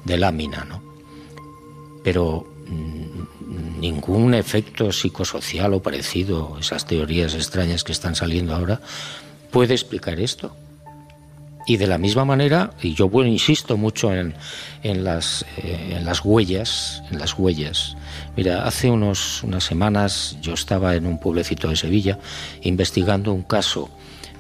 de 0.05 0.17
lámina, 0.17 0.65
¿no? 0.65 0.83
Pero 2.03 2.47
mm, 2.67 3.81
ningún 3.81 4.35
efecto 4.35 4.93
psicosocial 4.93 5.75
o 5.75 5.83
parecido, 5.83 6.57
esas 6.59 6.87
teorías 6.87 7.35
extrañas 7.35 7.85
que 7.85 7.93
están 7.93 8.15
saliendo 8.15 8.55
ahora, 8.55 8.81
puede 9.51 9.75
explicar 9.75 10.21
esto. 10.21 10.57
Y 11.67 11.79
de 11.79 11.87
la 11.87 11.97
misma 11.97 12.25
manera, 12.25 12.73
y 12.83 12.95
yo 12.95 13.09
bueno, 13.09 13.31
insisto 13.31 13.77
mucho 13.77 14.13
en, 14.13 14.35
en, 14.83 15.03
las, 15.03 15.47
eh, 15.57 15.95
en 15.97 16.05
las 16.05 16.23
huellas, 16.25 17.03
en 17.11 17.19
las 17.19 17.39
huellas. 17.39 17.97
Mira, 18.37 18.67
hace 18.67 18.91
unos, 18.91 19.43
unas 19.43 19.65
semanas 19.65 20.37
yo 20.43 20.53
estaba 20.53 20.95
en 20.95 21.07
un 21.07 21.19
pueblecito 21.19 21.69
de 21.69 21.77
Sevilla 21.77 22.19
investigando 22.63 23.33
un 23.33 23.45
caso 23.45 23.89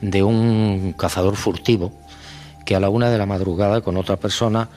de 0.03 0.23
un 0.23 0.95
cazador 0.99 1.37
furtivo 1.37 1.93
que 2.67 2.77
a 2.77 2.81
la 2.81 2.89
una 2.91 3.09
de 3.11 3.19
la 3.19 3.27
madrugada 3.27 3.81
con 3.81 3.97
otra 3.97 4.17
persona 4.17 4.69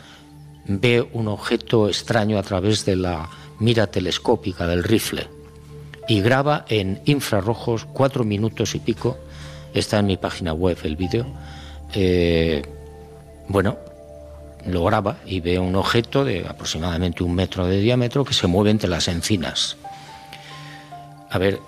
ve 0.68 1.08
un 1.14 1.28
objeto 1.28 1.88
extraño 1.88 2.38
a 2.38 2.43
través 2.43 2.86
de 2.86 2.95
la 2.95 3.30
mira 3.60 3.88
telescópica 3.88 4.68
del 4.68 4.84
rifle. 4.84 5.28
y 6.10 6.22
graba 6.22 6.64
en 6.70 7.02
infrarrojos 7.04 7.84
cuatro 7.84 8.24
minutos 8.24 8.76
y 8.76 8.80
pico. 8.80 9.18
Está 9.74 10.00
en 10.00 10.06
mi 10.06 10.16
página 10.16 10.54
web 10.54 10.78
el 10.84 10.95
vídeo. 10.95 11.26
Eh, 11.94 12.64
bueno, 13.48 13.78
lo 14.66 14.84
graba 14.84 15.18
y 15.26 15.40
ve 15.40 15.60
un 15.60 15.76
objeto 15.76 16.26
de 16.26 16.46
aproximadamente 16.48 17.24
un 17.24 17.34
metro 17.34 17.66
de 17.66 17.80
diámetro 17.80 18.26
que 18.26 18.34
se 18.34 18.48
mueve 18.48 18.72
entre 18.72 18.90
las 18.90 19.08
encinas. 19.08 19.78
A 21.30 21.38
ver, 21.38 21.60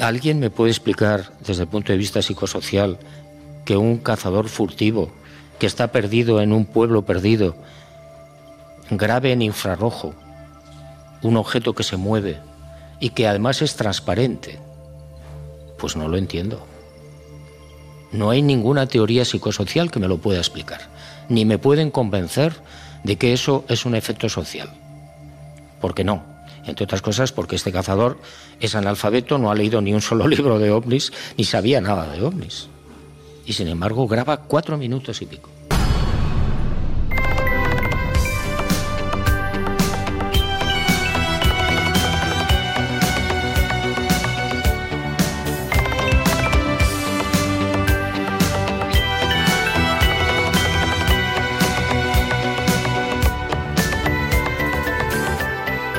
¿alguien 0.00 0.40
me 0.40 0.50
puede 0.50 0.70
explicar 0.70 1.30
desde 1.46 1.62
el 1.62 1.68
punto 1.68 1.92
de 1.92 1.98
vista 1.98 2.22
psicosocial 2.22 2.98
que 3.64 3.76
un 3.76 3.98
cazador 3.98 4.48
furtivo 4.48 5.12
que 5.58 5.66
está 5.66 5.88
perdido 5.88 6.40
en 6.40 6.52
un 6.52 6.66
pueblo 6.66 7.02
perdido 7.02 7.56
grabe 8.90 9.32
en 9.32 9.42
infrarrojo 9.42 10.14
un 11.22 11.36
objeto 11.36 11.74
que 11.74 11.82
se 11.82 11.96
mueve 11.96 12.38
y 13.00 13.10
que 13.10 13.26
además 13.26 13.62
es 13.62 13.76
transparente? 13.76 14.58
Pues 15.78 15.96
no 15.96 16.08
lo 16.08 16.16
entiendo. 16.16 16.66
No 18.14 18.30
hay 18.30 18.42
ninguna 18.42 18.86
teoría 18.86 19.24
psicosocial 19.24 19.90
que 19.90 19.98
me 19.98 20.06
lo 20.06 20.18
pueda 20.18 20.38
explicar, 20.38 20.82
ni 21.28 21.44
me 21.44 21.58
pueden 21.58 21.90
convencer 21.90 22.54
de 23.02 23.16
que 23.16 23.32
eso 23.32 23.64
es 23.68 23.84
un 23.86 23.96
efecto 23.96 24.28
social. 24.28 24.70
Porque 25.80 26.04
no, 26.04 26.22
entre 26.64 26.84
otras 26.84 27.02
cosas 27.02 27.32
porque 27.32 27.56
este 27.56 27.72
cazador 27.72 28.20
es 28.60 28.76
analfabeto, 28.76 29.36
no 29.36 29.50
ha 29.50 29.56
leído 29.56 29.80
ni 29.80 29.92
un 29.92 30.00
solo 30.00 30.28
libro 30.34 30.60
de 30.60 30.70
ovnis, 30.70 31.12
ni 31.36 31.42
sabía 31.42 31.80
nada 31.80 32.08
de 32.12 32.22
ovnis. 32.22 32.68
Y 33.46 33.54
sin 33.54 33.66
embargo 33.66 34.06
graba 34.06 34.36
cuatro 34.36 34.78
minutos 34.78 35.20
y 35.20 35.26
pico. 35.26 35.50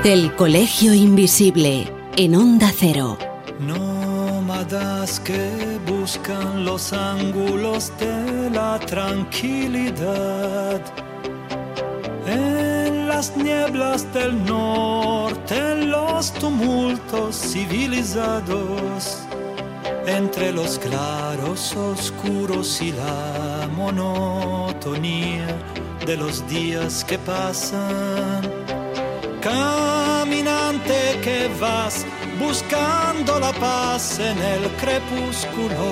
El 0.05 0.35
Colegio 0.35 0.93
Invisible 0.93 1.91
en 2.15 2.35
Onda 2.35 2.71
Cero. 2.71 3.17
Nómadas 3.59 5.19
que 5.19 5.79
buscan 5.87 6.63
los 6.63 6.93
ángulos 6.93 7.91
de 7.97 8.51
la 8.51 8.77
tranquilidad. 8.81 10.79
En 12.27 13.07
las 13.07 13.35
nieblas 13.35 14.05
del 14.13 14.45
norte, 14.45 15.57
en 15.71 15.89
los 15.89 16.31
tumultos 16.33 17.35
civilizados. 17.35 19.23
Entre 20.05 20.51
los 20.51 20.77
claros 20.77 21.75
oscuros 21.75 22.79
y 22.79 22.91
la 22.91 23.67
monotonía 23.75 25.47
de 26.05 26.15
los 26.15 26.47
días 26.47 27.03
que 27.03 27.17
pasan 27.17 28.54
caminante 29.45 31.19
que 31.21 31.47
vas 31.59 32.03
buscando 32.39 33.39
la 33.39 33.53
paz 33.53 34.19
en 34.19 34.37
el 34.39 34.63
crepúsculo, 34.81 35.87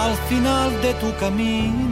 Al 0.03 0.15
final 0.27 0.69
de 0.81 0.93
tu 0.95 1.15
camino 1.15 1.90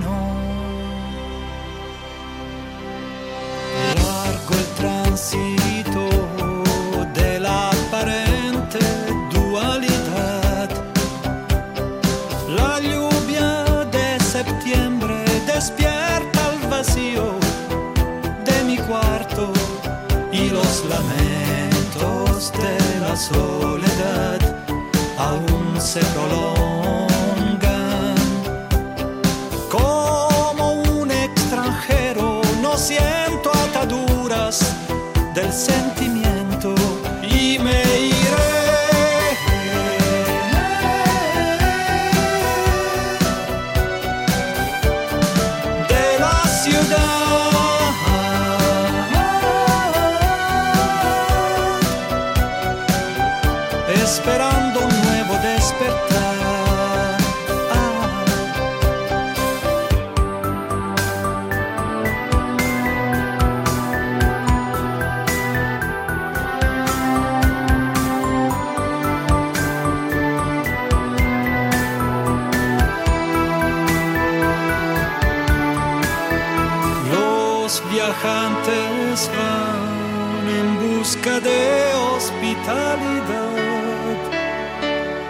soledad 23.20 24.40
aún 25.18 25.80
se 25.80 26.00
prolongan. 26.16 26.56
Como 29.70 30.74
un 31.00 31.12
extranjero 31.12 32.42
no 32.62 32.78
siento 32.78 33.52
ataduras 33.52 34.74
del 35.36 35.52
sentimiento 35.52 35.89
de 81.38 81.94
hospitalidad 82.16 83.20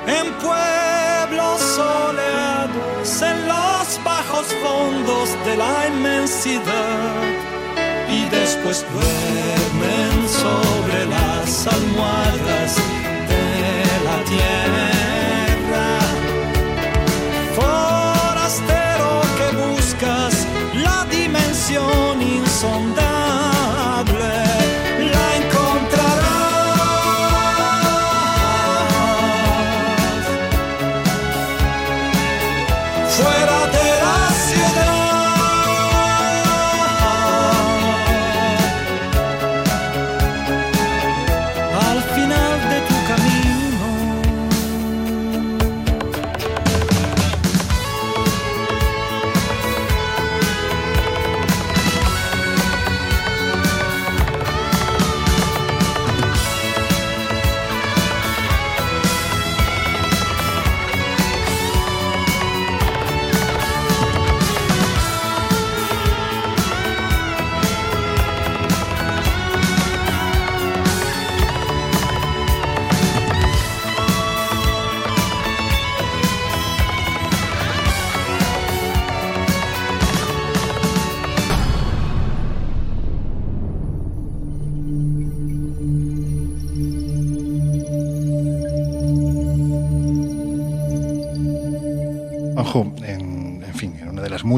en 0.08 0.34
pueblos 0.40 1.60
soleados, 1.62 3.22
en 3.22 3.48
los 3.48 4.04
bajos 4.04 4.48
fondos 4.64 5.30
de 5.46 5.58
la 5.58 5.88
inmensidad 5.88 7.22
y 8.10 8.26
después 8.30 8.86
duermen 8.94 10.30
sobre 10.30 11.06
las 11.06 11.68
almohadas 11.68 12.76
de 13.32 13.46
la 14.08 14.18
tierra. 14.34 15.90
Forastero 17.56 19.22
que 19.38 19.48
buscas 19.58 20.48
la 20.74 21.06
dimensión 21.12 22.09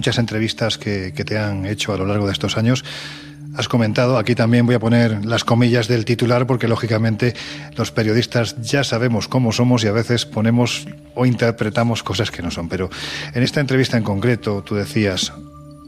muchas 0.02 0.18
entrevistas 0.18 0.80
que, 0.80 1.14
que 1.16 1.24
te 1.24 1.38
han 1.38 1.68
hecho 1.68 1.93
a 1.93 1.97
lo 1.97 2.08
largo 2.08 2.26
de 2.26 2.34
estos 2.34 2.58
años, 2.58 2.84
has 3.56 3.68
comentado, 3.68 4.18
aquí 4.18 4.34
también 4.34 4.66
voy 4.66 4.74
a 4.74 4.80
poner 4.80 5.24
las 5.26 5.43
comillas 5.43 5.88
del 5.88 6.06
titular 6.06 6.47
porque 6.47 6.68
lógicamente 6.68 7.36
los 7.78 7.91
periodistas 7.91 8.60
ya 8.64 8.84
sabemos 8.84 9.28
cómo 9.28 9.52
somos 9.52 9.84
y 9.84 9.88
a 9.89 9.91
veces 9.91 10.26
ponemos 10.26 10.88
o 11.14 11.28
interpretamos 11.28 12.02
cosas 12.02 12.32
que 12.32 12.41
no 12.41 12.49
son. 12.49 12.68
Pero 12.68 12.89
en 13.36 13.43
esta 13.43 13.60
entrevista 13.60 13.95
en 13.95 14.04
concreto 14.04 14.64
tú 14.64 14.74
decías, 14.74 15.34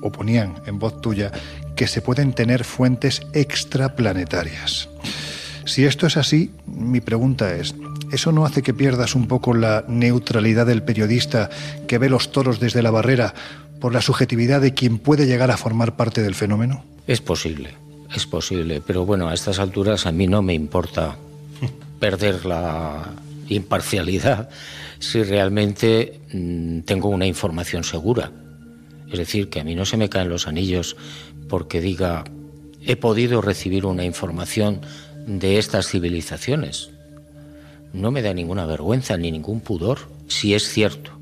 o 0.03 0.11
ponían 0.11 0.61
en 0.67 0.77
voz 0.77 1.01
tuya, 1.01 1.31
que 1.75 1.87
se 1.87 2.01
pueden 2.01 2.33
tener 2.33 2.63
fuentes 2.65 3.23
extraplanetarias. 3.33 4.89
Si 5.65 5.85
esto 5.85 6.05
es 6.05 6.17
así, 6.17 6.51
mi 6.67 6.99
pregunta 6.99 7.55
es, 7.55 7.73
¿eso 8.11 8.33
no 8.33 8.45
hace 8.45 8.61
que 8.61 8.73
pierdas 8.73 9.15
un 9.15 9.27
poco 9.27 9.53
la 9.53 9.85
neutralidad 9.87 10.65
del 10.65 10.83
periodista 10.83 11.49
que 11.87 11.97
ve 11.97 12.09
los 12.09 12.33
toros 12.33 12.59
desde 12.59 12.83
la 12.83 12.91
barrera 12.91 13.33
por 13.83 13.93
la 13.93 14.01
subjetividad 14.01 14.61
de 14.61 14.73
quien 14.73 14.97
puede 14.97 15.25
llegar 15.25 15.51
a 15.51 15.57
formar 15.57 15.97
parte 15.97 16.21
del 16.21 16.35
fenómeno? 16.35 16.85
Es 17.05 17.19
posible, 17.19 17.75
es 18.15 18.25
posible, 18.25 18.79
pero 18.79 19.05
bueno, 19.05 19.27
a 19.27 19.33
estas 19.33 19.59
alturas 19.59 20.05
a 20.05 20.13
mí 20.13 20.25
no 20.25 20.41
me 20.41 20.53
importa 20.53 21.17
perder 21.99 22.45
la 22.45 23.11
imparcialidad 23.49 24.47
si 24.99 25.21
realmente 25.23 26.21
mm, 26.31 26.79
tengo 26.83 27.09
una 27.09 27.25
información 27.25 27.83
segura. 27.83 28.31
Es 29.11 29.19
decir, 29.19 29.49
que 29.49 29.59
a 29.59 29.65
mí 29.65 29.75
no 29.75 29.83
se 29.83 29.97
me 29.97 30.07
caen 30.07 30.29
los 30.29 30.47
anillos 30.47 30.95
porque 31.49 31.81
diga, 31.81 32.23
he 32.85 32.95
podido 32.95 33.41
recibir 33.41 33.85
una 33.85 34.05
información 34.05 34.79
de 35.27 35.57
estas 35.57 35.89
civilizaciones. 35.89 36.89
No 37.91 38.11
me 38.11 38.21
da 38.21 38.33
ninguna 38.33 38.65
vergüenza 38.65 39.17
ni 39.17 39.29
ningún 39.29 39.59
pudor, 39.59 40.07
si 40.29 40.53
es 40.53 40.69
cierto 40.69 41.12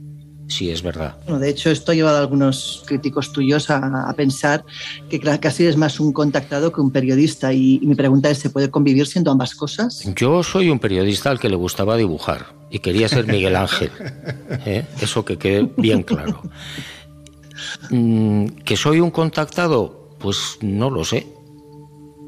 sí 0.51 0.69
es 0.69 0.81
verdad. 0.81 1.15
Bueno, 1.23 1.39
de 1.39 1.49
hecho, 1.49 1.71
esto 1.71 1.91
ha 1.91 1.95
llevado 1.95 2.17
a 2.17 2.19
algunos 2.19 2.83
críticos 2.85 3.31
tuyos 3.31 3.69
a, 3.69 4.13
pensar 4.15 4.63
que 5.09 5.19
casi 5.19 5.65
es 5.65 5.77
más 5.77 5.99
un 5.99 6.11
contactado 6.13 6.71
que 6.71 6.81
un 6.81 6.91
periodista. 6.91 7.53
Y, 7.53 7.79
mi 7.83 7.95
pregunta 7.95 8.29
es, 8.29 8.39
¿se 8.39 8.49
puede 8.49 8.69
convivir 8.69 9.07
siendo 9.07 9.31
ambas 9.31 9.55
cosas? 9.55 10.03
Yo 10.15 10.43
soy 10.43 10.69
un 10.69 10.79
periodista 10.79 11.31
al 11.31 11.39
que 11.39 11.49
le 11.49 11.55
gustaba 11.55 11.97
dibujar 11.97 12.53
y 12.69 12.79
quería 12.79 13.07
ser 13.07 13.25
Miguel 13.25 13.55
Ángel. 13.55 13.91
¿eh? 14.65 14.85
Eso 15.01 15.23
que 15.25 15.37
quede 15.37 15.71
bien 15.77 16.03
claro. 16.03 16.41
Mm, 17.89 18.47
¿Que 18.65 18.75
soy 18.75 18.99
un 18.99 19.11
contactado? 19.11 20.15
Pues 20.19 20.57
no 20.61 20.89
lo 20.89 21.03
sé. 21.03 21.27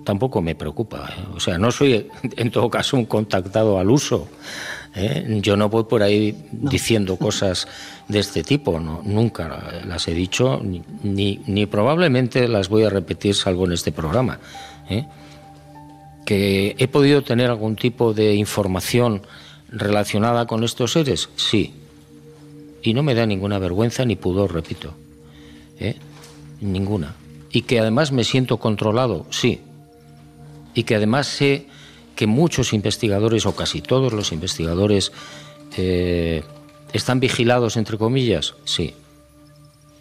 Tampoco 0.05 0.41
me 0.41 0.55
preocupa. 0.55 1.09
¿eh? 1.09 1.25
O 1.35 1.39
sea, 1.39 1.57
no 1.57 1.71
soy 1.71 2.07
en 2.37 2.51
todo 2.51 2.69
caso 2.69 2.97
un 2.97 3.05
contactado 3.05 3.79
al 3.79 3.89
uso. 3.89 4.27
¿Eh? 4.95 5.39
Yo 5.41 5.57
no 5.57 5.69
voy 5.69 5.85
por 5.85 6.03
ahí 6.03 6.35
diciendo 6.51 7.17
cosas 7.17 7.67
de 8.07 8.19
este 8.19 8.43
tipo, 8.43 8.79
no, 8.79 9.01
nunca 9.03 9.81
las 9.85 10.07
he 10.07 10.13
dicho, 10.13 10.61
ni, 10.63 11.39
ni, 11.45 11.65
probablemente 11.65 12.47
las 12.47 12.69
voy 12.69 12.83
a 12.83 12.89
repetir 12.89 13.35
salvo 13.35 13.65
en 13.65 13.73
este 13.73 13.91
programa. 13.91 14.39
¿eh? 14.89 15.05
¿Que 16.25 16.75
he 16.77 16.87
podido 16.87 17.23
tener 17.23 17.49
algún 17.49 17.75
tipo 17.75 18.13
de 18.13 18.35
información 18.35 19.21
relacionada 19.69 20.45
con 20.45 20.63
estos 20.63 20.93
seres? 20.93 21.29
Sí. 21.35 21.73
Y 22.81 22.93
no 22.93 23.03
me 23.03 23.15
da 23.15 23.25
ninguna 23.25 23.59
vergüenza 23.59 24.05
ni 24.05 24.15
pudor, 24.15 24.53
repito. 24.53 24.93
¿eh? 25.79 25.95
Ninguna. 26.61 27.15
Y 27.51 27.61
que 27.63 27.79
además 27.79 28.11
me 28.11 28.23
siento 28.23 28.57
controlado, 28.57 29.25
sí. 29.29 29.61
Y 30.73 30.83
que 30.83 30.95
además 30.95 31.27
sé 31.27 31.67
que 32.15 32.27
muchos 32.27 32.73
investigadores, 32.73 33.45
o 33.45 33.55
casi 33.55 33.81
todos 33.81 34.13
los 34.13 34.31
investigadores, 34.31 35.11
eh, 35.77 36.43
están 36.93 37.19
vigilados, 37.19 37.77
entre 37.77 37.97
comillas. 37.97 38.55
Sí, 38.65 38.93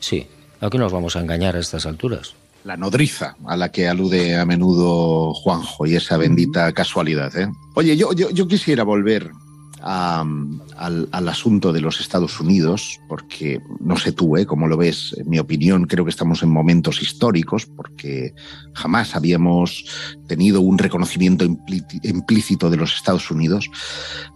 sí. 0.00 0.26
¿A 0.60 0.70
qué 0.70 0.78
nos 0.78 0.92
vamos 0.92 1.16
a 1.16 1.20
engañar 1.20 1.56
a 1.56 1.60
estas 1.60 1.86
alturas? 1.86 2.34
La 2.64 2.76
nodriza 2.76 3.34
a 3.46 3.56
la 3.56 3.72
que 3.72 3.88
alude 3.88 4.36
a 4.36 4.46
menudo 4.46 5.34
Juanjo 5.34 5.86
y 5.86 5.96
esa 5.96 6.16
bendita 6.16 6.72
casualidad. 6.72 7.36
¿eh? 7.36 7.48
Oye, 7.74 7.96
yo, 7.96 8.12
yo, 8.12 8.30
yo 8.30 8.46
quisiera 8.46 8.84
volver 8.84 9.30
al, 9.82 11.28
asunto 11.28 11.72
de 11.72 11.80
los 11.80 12.00
Estados 12.00 12.40
Unidos, 12.40 13.00
porque 13.08 13.60
no 13.80 13.96
sé 13.96 14.12
tú, 14.12 14.36
¿eh? 14.36 14.46
cómo 14.46 14.66
lo 14.68 14.76
ves, 14.76 15.14
en 15.18 15.28
mi 15.28 15.38
opinión 15.38 15.84
creo 15.84 16.04
que 16.04 16.10
estamos 16.10 16.42
en 16.42 16.50
momentos 16.50 17.02
históricos, 17.02 17.66
porque 17.66 18.32
jamás 18.74 19.16
habíamos 19.16 19.84
tenido 20.26 20.60
un 20.60 20.78
reconocimiento 20.78 21.44
implícito 21.44 22.70
de 22.70 22.76
los 22.76 22.94
Estados 22.94 23.30
Unidos 23.30 23.68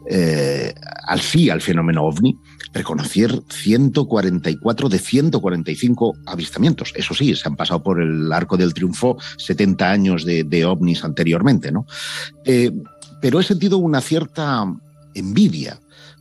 eh, 0.09 0.75
al 1.07 1.21
sí 1.21 1.51
al 1.51 1.61
fenómeno 1.61 2.05
ovni, 2.05 2.39
reconocer 2.73 3.43
144 3.49 4.89
de 4.89 4.99
145 4.99 6.17
avistamientos. 6.27 6.93
Eso 6.95 7.15
sí, 7.15 7.35
se 7.35 7.49
han 7.49 7.57
pasado 7.57 7.83
por 7.83 8.01
el 8.01 8.33
arco 8.33 8.57
del 8.57 8.75
triunfo 8.75 9.17
70 9.39 9.91
años 9.91 10.25
de, 10.25 10.65
ovnis 10.65 11.05
anteriormente, 11.05 11.71
¿no? 11.71 11.87
Eh, 12.45 12.73
pero 13.21 13.41
he 13.41 13.43
sentido 13.43 13.79
una 13.79 14.01
cierta 14.01 14.67
envidia, 15.17 15.81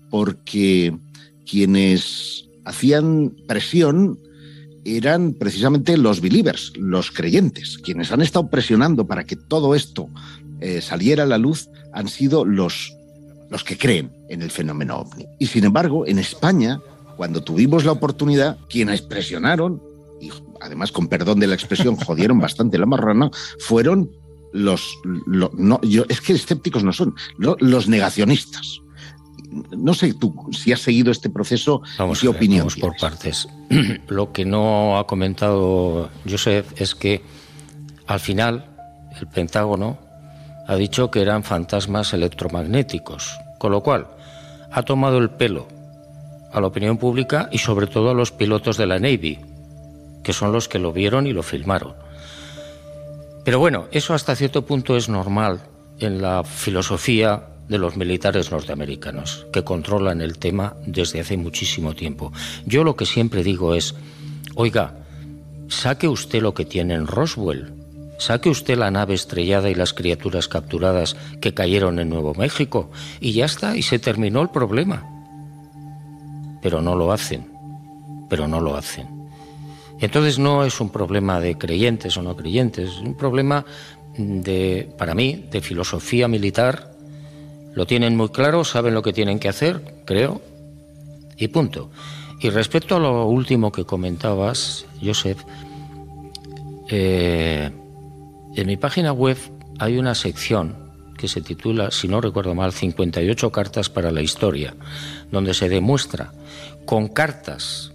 porque 0.09 0.97
quienes 1.45 2.47
hacían 2.65 3.35
presión 3.47 4.19
eran 4.85 5.33
precisamente 5.33 5.97
los 5.97 6.21
believers, 6.21 6.73
los 6.77 7.11
creyentes. 7.11 7.77
Quienes 7.79 8.11
han 8.11 8.21
estado 8.21 8.49
presionando 8.49 9.07
para 9.07 9.23
que 9.23 9.35
todo 9.35 9.73
esto 9.75 10.09
eh, 10.61 10.81
saliera 10.81 11.23
a 11.23 11.27
la 11.27 11.37
luz 11.37 11.69
han 11.93 12.07
sido 12.07 12.45
los, 12.45 12.95
los 13.49 13.63
que 13.63 13.77
creen 13.77 14.11
en 14.29 14.41
el 14.41 14.51
fenómeno 14.51 14.97
ovni. 14.97 15.25
Y 15.39 15.47
sin 15.47 15.65
embargo, 15.65 16.05
en 16.05 16.19
España, 16.19 16.79
cuando 17.17 17.43
tuvimos 17.43 17.83
la 17.83 17.93
oportunidad, 17.93 18.57
quienes 18.69 19.01
presionaron, 19.01 19.81
y 20.21 20.29
además 20.61 20.91
con 20.91 21.07
perdón 21.07 21.39
de 21.39 21.47
la 21.47 21.55
expresión, 21.55 21.95
jodieron 21.95 22.39
bastante 22.39 22.77
la 22.77 22.85
marrana, 22.85 23.31
fueron 23.59 24.11
los, 24.53 24.97
no, 25.25 25.81
yo, 25.81 26.05
es 26.07 26.21
que 26.21 26.33
escépticos 26.33 26.83
no 26.83 26.93
son, 26.93 27.15
los 27.37 27.89
negacionistas 27.89 28.81
no 29.75 29.93
sé 29.93 30.13
tú 30.13 30.33
si 30.51 30.71
has 30.71 30.81
seguido 30.81 31.11
este 31.11 31.29
proceso 31.29 31.81
vamos 31.97 32.19
qué 32.19 32.27
opinión. 32.27 32.67
Vamos 32.67 32.75
por 32.75 32.95
partes. 32.97 33.47
Lo 34.07 34.31
que 34.31 34.45
no 34.45 34.97
ha 34.97 35.07
comentado 35.07 36.09
Joseph 36.29 36.73
es 36.77 36.95
que 36.95 37.21
al 38.07 38.19
final 38.19 38.65
el 39.19 39.27
Pentágono 39.27 39.97
ha 40.67 40.75
dicho 40.75 41.11
que 41.11 41.21
eran 41.21 41.43
fantasmas 41.43 42.13
electromagnéticos, 42.13 43.37
con 43.59 43.71
lo 43.71 43.81
cual 43.81 44.07
ha 44.71 44.83
tomado 44.83 45.17
el 45.19 45.29
pelo 45.29 45.67
a 46.51 46.59
la 46.59 46.67
opinión 46.67 46.97
pública 46.97 47.49
y 47.51 47.59
sobre 47.59 47.87
todo 47.87 48.09
a 48.09 48.13
los 48.13 48.31
pilotos 48.31 48.77
de 48.77 48.87
la 48.87 48.99
Navy, 48.99 49.39
que 50.23 50.33
son 50.33 50.51
los 50.51 50.67
que 50.67 50.79
lo 50.79 50.91
vieron 50.91 51.27
y 51.27 51.33
lo 51.33 51.43
filmaron. 51.43 51.93
Pero 53.43 53.59
bueno, 53.59 53.85
eso 53.91 54.13
hasta 54.13 54.35
cierto 54.35 54.65
punto 54.65 54.97
es 54.97 55.07
normal 55.07 55.61
en 55.99 56.21
la 56.21 56.43
filosofía 56.43 57.47
de 57.67 57.77
los 57.77 57.97
militares 57.97 58.51
norteamericanos, 58.51 59.47
que 59.51 59.63
controlan 59.63 60.21
el 60.21 60.37
tema 60.37 60.75
desde 60.85 61.19
hace 61.19 61.37
muchísimo 61.37 61.93
tiempo. 61.93 62.31
Yo 62.65 62.83
lo 62.83 62.95
que 62.95 63.05
siempre 63.05 63.43
digo 63.43 63.73
es, 63.73 63.95
oiga, 64.55 64.95
saque 65.67 66.07
usted 66.07 66.41
lo 66.41 66.53
que 66.53 66.65
tiene 66.65 66.93
en 66.93 67.07
Roswell, 67.07 67.73
saque 68.19 68.49
usted 68.49 68.77
la 68.77 68.91
nave 68.91 69.13
estrellada 69.13 69.69
y 69.69 69.75
las 69.75 69.93
criaturas 69.93 70.47
capturadas 70.47 71.15
que 71.41 71.53
cayeron 71.53 71.99
en 71.99 72.09
Nuevo 72.09 72.33
México, 72.35 72.91
y 73.19 73.33
ya 73.33 73.45
está, 73.45 73.75
y 73.75 73.81
se 73.81 73.99
terminó 73.99 74.41
el 74.41 74.49
problema. 74.49 75.03
Pero 76.61 76.81
no 76.81 76.95
lo 76.95 77.11
hacen, 77.11 77.51
pero 78.29 78.47
no 78.47 78.61
lo 78.61 78.75
hacen. 78.75 79.07
Entonces 79.99 80.37
no 80.39 80.65
es 80.65 80.81
un 80.81 80.89
problema 80.89 81.39
de 81.39 81.57
creyentes 81.57 82.17
o 82.17 82.21
no 82.21 82.35
creyentes, 82.35 82.89
es 82.89 82.99
un 82.99 83.15
problema 83.15 83.65
de, 84.17 84.89
para 84.97 85.15
mí, 85.15 85.45
de 85.49 85.61
filosofía 85.61 86.27
militar 86.27 86.94
lo 87.75 87.85
tienen 87.85 88.15
muy 88.15 88.29
claro, 88.29 88.63
saben 88.63 88.93
lo 88.93 89.01
que 89.01 89.13
tienen 89.13 89.37
que 89.37 89.49
hacer, 89.49 89.81
creo, 90.05 90.41
y 91.37 91.49
punto. 91.49 91.91
Y 92.39 92.49
respecto 92.49 92.95
a 92.95 92.99
lo 92.99 93.27
último 93.27 93.71
que 93.71 93.85
comentabas, 93.85 94.85
Joseph, 95.03 95.43
eh, 96.89 97.69
en 98.55 98.67
mi 98.67 98.77
página 98.77 99.11
web 99.11 99.37
hay 99.79 99.97
una 99.97 100.15
sección 100.15 100.85
que 101.17 101.27
se 101.27 101.41
titula, 101.41 101.91
si 101.91 102.07
no 102.07 102.21
recuerdo 102.21 102.55
mal, 102.55 102.71
58 102.71 103.51
cartas 103.51 103.89
para 103.89 104.11
la 104.11 104.21
historia, 104.21 104.75
donde 105.31 105.53
se 105.53 105.69
demuestra 105.69 106.31
con 106.85 107.07
cartas 107.09 107.91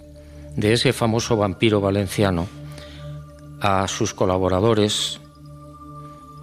de 0.57 0.73
ese 0.73 0.93
famoso 0.93 1.37
vampiro 1.37 1.81
valenciano 1.81 2.49
a 3.61 3.87
sus 3.89 4.15
colaboradores 4.15 5.21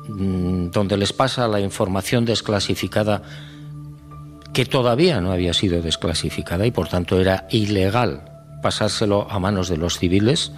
donde 0.07 0.97
les 0.97 1.13
pasa 1.13 1.47
la 1.47 1.59
información 1.59 2.25
desclasificada 2.25 3.21
que 4.53 4.65
todavía 4.65 5.21
no 5.21 5.31
había 5.31 5.53
sido 5.53 5.81
desclasificada 5.81 6.65
y 6.65 6.71
por 6.71 6.87
tanto 6.87 7.19
era 7.19 7.47
ilegal 7.51 8.23
pasárselo 8.61 9.29
a 9.29 9.39
manos 9.39 9.69
de 9.69 9.77
los 9.77 9.99
civiles 9.99 10.51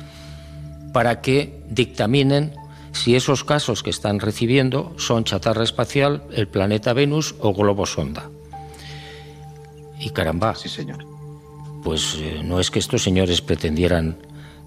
para 0.94 1.22
que 1.22 1.62
dictaminen 1.70 2.54
si 2.92 3.16
esos 3.16 3.44
casos 3.44 3.84
que 3.84 3.90
están 3.90 4.20
recibiendo 4.20 4.94
son 4.98 5.24
chatarra 5.24 5.64
espacial, 5.64 6.24
el 6.32 6.48
planeta 6.48 6.94
Venus 6.94 7.36
o 7.40 7.54
globo 7.54 7.86
sonda. 7.86 8.30
Y 10.00 10.10
caramba. 10.12 10.56
Sí, 10.56 10.70
señor. 10.70 11.06
pues 11.84 12.16
eh, 12.20 12.42
no 12.44 12.60
es 12.60 12.72
que 12.72 12.80
estos 12.80 13.04
señores 13.04 13.42
pretendieran 13.42 14.18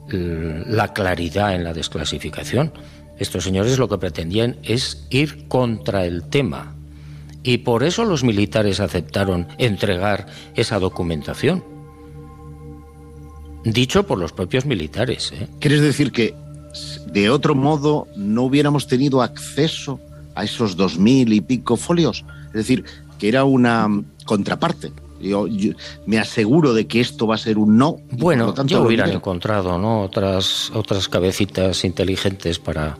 la 0.08 0.92
claridad 0.92 1.54
en 1.54 1.64
la 1.64 1.72
desclasificación. 1.72 2.72
Estos 3.18 3.44
señores 3.44 3.78
lo 3.78 3.88
que 3.88 3.98
pretendían 3.98 4.56
es 4.62 5.06
ir 5.10 5.46
contra 5.48 6.06
el 6.06 6.24
tema. 6.24 6.74
Y 7.42 7.58
por 7.58 7.82
eso 7.82 8.04
los 8.04 8.24
militares 8.24 8.80
aceptaron 8.80 9.48
entregar 9.58 10.26
esa 10.54 10.78
documentación. 10.78 11.64
Dicho 13.64 14.06
por 14.06 14.18
los 14.18 14.32
propios 14.32 14.64
militares. 14.64 15.32
¿eh? 15.32 15.48
¿Quieres 15.60 15.80
decir 15.80 16.12
que 16.12 16.34
de 17.06 17.30
otro 17.30 17.54
modo 17.54 18.08
no 18.16 18.42
hubiéramos 18.42 18.86
tenido 18.86 19.22
acceso 19.22 20.00
a 20.34 20.44
esos 20.44 20.76
dos 20.76 20.98
mil 20.98 21.32
y 21.32 21.40
pico 21.40 21.76
folios? 21.76 22.24
Es 22.46 22.52
decir, 22.52 22.84
que 23.18 23.28
era 23.28 23.44
una 23.44 23.88
contraparte. 24.24 24.92
Yo, 25.22 25.46
me 26.06 26.18
aseguro 26.18 26.74
de 26.74 26.86
que 26.86 27.00
esto 27.00 27.26
va 27.26 27.36
a 27.36 27.38
ser 27.38 27.58
un 27.58 27.76
no. 27.76 27.98
Bueno, 28.10 28.54
ya 28.64 28.80
hubieran 28.80 29.10
encontrado 29.10 29.78
¿no? 29.78 30.02
otras, 30.02 30.70
otras 30.74 31.08
cabecitas 31.08 31.84
inteligentes 31.84 32.58
para, 32.58 32.96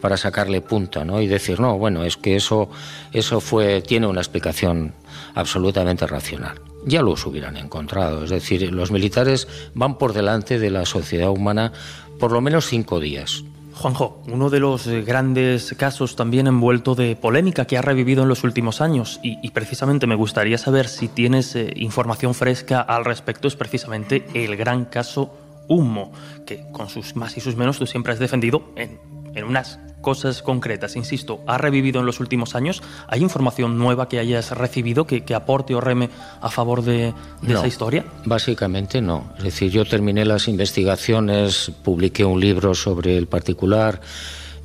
para 0.00 0.16
sacarle 0.16 0.60
punta 0.60 1.04
¿no? 1.04 1.20
y 1.20 1.26
decir, 1.26 1.60
no, 1.60 1.78
bueno, 1.78 2.04
es 2.04 2.16
que 2.16 2.36
eso, 2.36 2.68
eso 3.12 3.40
fue, 3.40 3.82
tiene 3.82 4.06
una 4.06 4.20
explicación 4.20 4.94
absolutamente 5.34 6.06
racional. 6.06 6.60
Ya 6.84 7.02
los 7.02 7.26
hubieran 7.26 7.56
encontrado. 7.56 8.24
Es 8.24 8.30
decir, 8.30 8.72
los 8.72 8.92
militares 8.92 9.48
van 9.74 9.98
por 9.98 10.12
delante 10.12 10.58
de 10.58 10.70
la 10.70 10.86
sociedad 10.86 11.30
humana 11.30 11.72
por 12.18 12.32
lo 12.32 12.40
menos 12.40 12.66
cinco 12.66 13.00
días. 13.00 13.44
Juanjo, 13.76 14.22
uno 14.32 14.48
de 14.48 14.58
los 14.58 14.86
eh, 14.86 15.02
grandes 15.02 15.74
casos 15.76 16.16
también 16.16 16.46
envuelto 16.46 16.94
de 16.94 17.14
polémica 17.14 17.66
que 17.66 17.76
ha 17.76 17.82
revivido 17.82 18.22
en 18.22 18.28
los 18.30 18.42
últimos 18.42 18.80
años. 18.80 19.20
Y, 19.22 19.50
precisamente 19.50 20.06
me 20.06 20.14
gustaría 20.14 20.56
saber 20.56 20.88
si 20.88 21.08
tienes 21.08 21.54
eh, 21.54 21.72
información 21.76 22.34
fresca 22.34 22.80
al 22.80 23.04
respecto. 23.04 23.48
Es 23.48 23.54
precisamente 23.56 24.26
el 24.32 24.56
gran 24.56 24.86
caso 24.86 25.30
Humo, 25.68 26.12
que 26.46 26.64
con 26.72 26.88
sus 26.88 27.16
más 27.16 27.36
y 27.36 27.40
sus 27.40 27.56
menos 27.56 27.78
tú 27.78 27.86
siempre 27.86 28.12
has 28.12 28.18
defendido 28.18 28.62
en, 28.76 28.98
en 29.36 29.44
unas 29.44 29.78
cosas 30.00 30.42
concretas, 30.42 30.96
insisto, 30.96 31.40
ha 31.46 31.58
revivido 31.58 32.00
en 32.00 32.06
los 32.06 32.20
últimos 32.20 32.54
años. 32.54 32.82
¿Hay 33.08 33.22
información 33.22 33.78
nueva 33.78 34.08
que 34.08 34.18
hayas 34.18 34.50
recibido 34.52 35.06
que, 35.06 35.22
aporte 35.34 35.74
o 35.74 35.80
reme 35.80 36.10
a 36.40 36.48
favor 36.48 36.82
de, 36.82 37.12
esa 37.46 37.66
historia? 37.66 38.04
Básicamente 38.24 39.00
no. 39.00 39.32
Es 39.38 39.44
decir, 39.44 39.70
yo 39.70 39.84
terminé 39.84 40.24
las 40.24 40.48
investigaciones, 40.48 41.72
publiqué 41.82 42.24
un 42.24 42.40
libro 42.40 42.74
sobre 42.74 43.16
el 43.16 43.26
particular. 43.26 44.00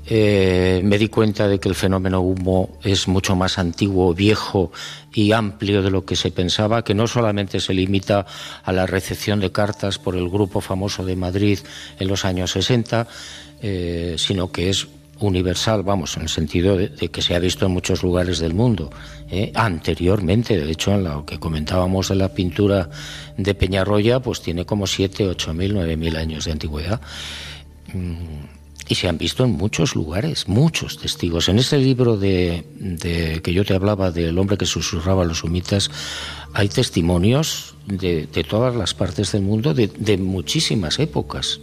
Eh, 0.06 0.82
me 0.84 0.98
di 0.98 1.10
cuenta 1.10 1.48
de 1.48 1.60
que 1.60 1.70
el 1.70 1.76
fenómeno 1.76 2.22
humo 2.22 2.78
es 2.84 3.08
mucho 3.08 3.36
más 3.36 3.60
antiguo, 3.60 4.14
viejo 4.14 4.72
y 5.14 5.32
amplio 5.32 5.82
de 5.82 5.92
lo 5.92 6.06
que 6.06 6.16
se 6.16 6.32
pensaba, 6.32 6.84
que 6.84 6.94
no 6.94 7.08
solamente 7.08 7.60
se 7.60 7.74
limita 7.74 8.26
a 8.64 8.72
la 8.72 8.88
recepción 8.88 9.40
de 9.40 9.52
cartas 9.52 10.00
por 10.00 10.16
el 10.16 10.30
grupo 10.30 10.62
famoso 10.62 11.06
de 11.06 11.16
Madrid 11.16 11.60
en 12.00 12.08
los 12.08 12.26
años 12.26 12.52
60, 12.52 13.08
eh, 13.62 14.16
sino 14.18 14.52
que 14.52 14.70
es 14.70 14.88
universal, 15.20 15.84
vamos, 15.84 16.18
en 16.18 16.24
el 16.24 16.30
sentido 16.30 16.78
de, 16.78 16.90
que 17.10 17.22
se 17.22 17.36
ha 17.36 17.40
visto 17.40 17.66
en 17.66 17.72
muchos 17.72 18.04
lugares 18.04 18.40
del 18.40 18.54
mundo. 18.54 18.90
¿eh? 19.30 19.52
Anteriormente, 19.56 20.60
de 20.60 20.72
hecho, 20.72 20.94
en 20.94 21.04
lo 21.04 21.26
que 21.26 21.40
comentábamos 21.40 22.10
de 22.10 22.16
la 22.16 22.34
pintura 22.34 22.90
de 23.38 23.54
Peñarroya, 23.54 24.20
pues 24.20 24.42
tiene 24.42 24.66
como 24.66 24.88
7, 24.88 25.28
8 25.28 25.54
mil, 25.54 25.74
9 25.76 25.96
mil 25.96 26.16
años 26.16 26.46
de 26.46 26.52
antigüedad. 26.52 27.02
Mm, 27.94 28.16
y 28.90 28.96
se 28.96 29.08
han 29.08 29.18
visto 29.18 29.46
en 29.46 29.52
muchos 29.52 29.96
lugares, 29.96 30.48
muchos 30.48 30.98
testigos. 30.98 31.48
En 31.48 31.60
ese 31.60 31.78
libro 31.78 32.18
de, 32.18 32.66
que 33.44 33.54
yo 33.54 33.64
te 33.64 33.74
hablaba 33.74 34.12
del 34.12 34.38
hombre 34.38 34.58
que 34.58 34.66
susurraba 34.66 35.22
a 35.22 35.26
los 35.26 35.44
humitas, 35.44 35.90
hay 36.54 36.68
testimonios 36.68 37.76
de, 37.86 38.26
todas 38.50 38.76
las 38.76 38.94
partes 38.94 39.32
del 39.32 39.44
mundo, 39.44 39.74
de 39.74 40.18
muchísimas 40.18 41.00
épocas 41.00 41.62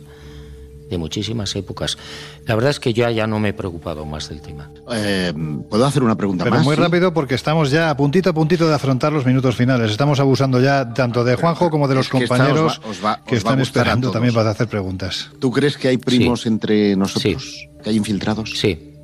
de 0.89 0.99
muchísimas 0.99 1.55
épocas. 1.57 1.99
La 2.47 2.55
verdad 2.55 2.71
es 2.71 2.81
que 2.81 2.93
yo 2.93 3.09
ya 3.11 3.27
no 3.27 3.39
me 3.39 3.51
he 3.51 3.53
preocupado 3.53 4.05
más 4.05 4.29
del 4.29 4.41
tema. 4.41 4.71
Eh, 4.93 5.33
¿Puedo 5.69 5.87
hacer 5.87 6.03
una 6.03 6.17
pregunta 6.17 6.45
Pero 6.45 6.57
más? 6.57 6.65
muy 6.65 6.77
rápido 6.77 7.13
porque 7.13 7.35
estamos 7.35 7.71
ya 7.71 7.91
a 7.91 7.97
puntito 7.97 8.31
a 8.31 8.33
puntito 8.33 8.69
de 8.69 8.75
afrontar 8.75 9.13
los 9.13 9.27
minutos 9.27 9.57
finales. 9.57 9.91
Estamos 9.91 10.21
abusando 10.21 10.61
ya 10.61 10.93
tanto 10.93 11.25
de 11.25 11.37
Juanjo 11.37 11.71
como 11.71 11.89
de 11.89 11.95
los 11.95 12.09
compañeros 12.09 12.81
que 13.27 13.37
están 13.37 13.61
esperando 13.61 14.11
también 14.11 14.35
para 14.35 14.51
hacer 14.51 14.69
preguntas. 14.69 15.31
¿Tú 15.39 15.51
crees 15.51 15.77
que 15.77 15.89
hay 15.89 15.99
primos 15.99 16.47
entre 16.47 16.97
nosotros? 16.97 17.69
¿Que 17.83 17.91
hay 17.91 17.97
infiltrados? 17.97 18.53
Sí. 18.57 18.95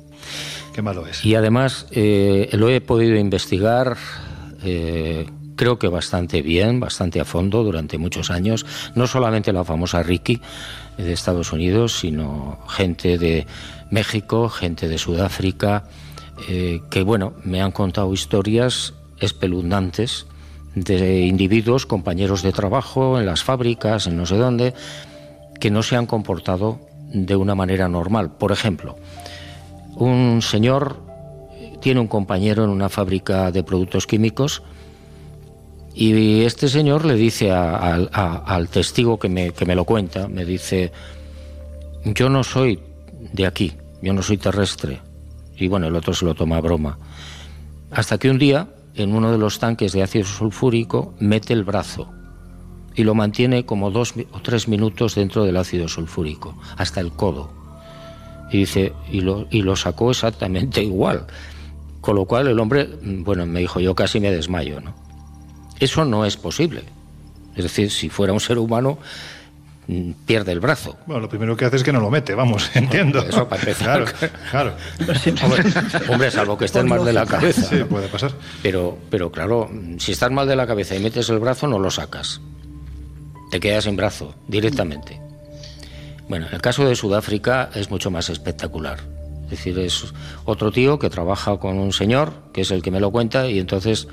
Qué 0.73 0.81
malo 0.81 1.07
es. 1.07 1.23
Y 1.23 1.35
además 1.35 1.87
eh, 1.91 2.49
lo 2.53 2.69
he 2.69 2.81
podido 2.81 3.15
investigar. 3.15 3.95
Eh, 4.63 5.25
creo 5.55 5.79
que 5.79 5.87
bastante 5.87 6.41
bien, 6.41 6.79
bastante 6.79 7.19
a 7.19 7.25
fondo 7.25 7.63
durante 7.63 7.97
muchos 7.97 8.29
años, 8.29 8.65
no 8.93 9.07
solamente 9.07 9.53
la 9.53 9.63
famosa 9.63 10.03
Ricky 10.03 10.41
de 10.97 11.13
Estados 11.13 11.51
Unidos, 11.51 11.99
sino 11.99 12.59
gente 12.67 13.17
de 13.17 13.45
México, 13.89 14.49
gente 14.49 14.87
de 14.87 14.97
Sudáfrica, 14.97 15.83
eh, 16.47 16.81
que 16.89 17.03
bueno, 17.03 17.33
me 17.43 17.61
han 17.61 17.71
contado 17.71 18.13
historias 18.13 18.93
espeluznantes 19.19 20.25
de 20.75 21.21
individuos, 21.21 21.85
compañeros 21.85 22.43
de 22.43 22.51
trabajo 22.51 23.19
en 23.19 23.25
las 23.25 23.43
fábricas, 23.43 24.07
en 24.07 24.17
no 24.17 24.25
sé 24.25 24.35
dónde, 24.35 24.73
que 25.59 25.71
no 25.71 25.83
se 25.83 25.95
han 25.95 26.05
comportado 26.05 26.79
de 27.13 27.35
una 27.35 27.55
manera 27.55 27.87
normal. 27.87 28.31
Por 28.31 28.51
ejemplo, 28.51 28.97
un 29.95 30.41
señor 30.41 30.97
tiene 31.81 32.01
un 32.01 32.07
compañero 32.07 32.63
en 32.63 32.69
una 32.69 32.89
fábrica 32.89 33.51
de 33.51 33.63
productos 33.63 34.07
químicos, 34.07 34.63
y 35.97 36.41
este 36.41 36.67
señor 36.67 37.05
le 37.05 37.15
dice 37.15 37.51
al 37.51 38.67
testigo 38.69 39.17
que 39.17 39.29
me, 39.29 39.51
que 39.51 39.65
me 39.65 39.75
lo 39.75 39.85
cuenta, 39.85 40.27
me 40.27 40.43
dice, 40.43 40.91
yo 42.03 42.29
no 42.29 42.43
soy 42.43 42.81
de 43.31 43.45
aquí, 43.45 43.71
yo 44.01 44.11
no 44.11 44.21
soy 44.21 44.37
terrestre. 44.37 44.99
Y 45.55 45.69
bueno, 45.69 45.87
el 45.87 45.95
otro 45.95 46.13
se 46.13 46.25
lo 46.25 46.35
toma 46.35 46.57
a 46.57 46.61
broma. 46.61 46.99
Hasta 47.91 48.17
que 48.17 48.29
un 48.29 48.37
día, 48.37 48.67
en 48.95 49.15
uno 49.15 49.31
de 49.31 49.37
los 49.37 49.57
tanques 49.59 49.93
de 49.93 50.03
ácido 50.03 50.25
sulfúrico, 50.25 51.13
mete 51.19 51.53
el 51.53 51.63
brazo 51.63 52.11
y 52.93 53.05
lo 53.05 53.15
mantiene 53.15 53.65
como 53.65 53.89
dos 53.89 54.15
o 54.33 54.41
tres 54.41 54.67
minutos 54.67 55.15
dentro 55.15 55.45
del 55.45 55.55
ácido 55.55 55.87
sulfúrico, 55.87 56.57
hasta 56.75 56.99
el 56.99 57.13
codo. 57.13 57.51
Y 58.51 58.59
dice, 58.59 58.91
y 59.09 59.21
lo, 59.21 59.47
y 59.49 59.61
lo 59.61 59.77
sacó 59.77 60.11
exactamente 60.11 60.83
igual. 60.83 61.25
Con 62.01 62.17
lo 62.17 62.25
cual 62.25 62.47
el 62.47 62.59
hombre, 62.59 62.89
bueno, 63.01 63.45
me 63.45 63.61
dijo, 63.61 63.79
yo 63.79 63.95
casi 63.95 64.19
me 64.19 64.29
desmayo, 64.29 64.81
¿no? 64.81 65.04
Eso 65.79 66.05
no 66.05 66.25
es 66.25 66.37
posible. 66.37 66.83
Es 67.55 67.63
decir, 67.63 67.91
si 67.91 68.09
fuera 68.09 68.33
un 68.33 68.39
ser 68.39 68.57
humano, 68.57 68.97
mm, 69.87 70.11
pierde 70.25 70.51
el 70.51 70.59
brazo. 70.59 70.97
Bueno, 71.05 71.21
lo 71.21 71.29
primero 71.29 71.55
que 71.55 71.65
hace 71.65 71.77
es 71.77 71.83
que 71.83 71.93
no 71.93 71.99
lo 71.99 72.09
mete, 72.09 72.35
vamos, 72.35 72.69
entiendo. 72.75 73.19
Eso 73.21 73.47
para 73.47 73.61
empezar. 73.61 74.05
Claro, 74.51 74.75
Hombre, 76.09 76.31
salvo 76.31 76.57
que 76.57 76.65
estés 76.65 76.83
mal 76.83 77.03
de 77.05 77.13
la 77.13 77.25
cabeza. 77.25 77.63
Sí, 77.63 77.83
puede 77.83 78.07
pasar. 78.07 78.31
Pero, 78.61 78.97
pero 79.09 79.31
claro, 79.31 79.69
si 79.97 80.11
estás 80.11 80.31
mal 80.31 80.47
de 80.47 80.55
la 80.55 80.67
cabeza 80.67 80.95
y 80.95 80.99
metes 80.99 81.29
el 81.29 81.39
brazo, 81.39 81.67
no 81.67 81.79
lo 81.79 81.91
sacas. 81.91 82.41
Te 83.51 83.59
quedas 83.59 83.85
sin 83.85 83.95
brazo, 83.95 84.35
directamente. 84.47 85.21
Bueno, 86.27 86.47
el 86.51 86.61
caso 86.61 86.87
de 86.87 86.95
Sudáfrica 86.95 87.69
es 87.75 87.89
mucho 87.91 88.09
más 88.09 88.29
espectacular. 88.29 88.99
Es 89.45 89.51
decir, 89.51 89.77
es 89.77 90.05
otro 90.43 90.71
tío 90.71 90.97
que 90.97 91.09
trabaja 91.09 91.57
con 91.57 91.77
un 91.77 91.93
señor, 91.93 92.33
que 92.51 92.61
es 92.61 92.71
el 92.71 92.81
que 92.81 92.89
me 92.89 92.99
lo 92.99 93.11
cuenta, 93.11 93.47
y 93.47 93.59
entonces 93.59 94.07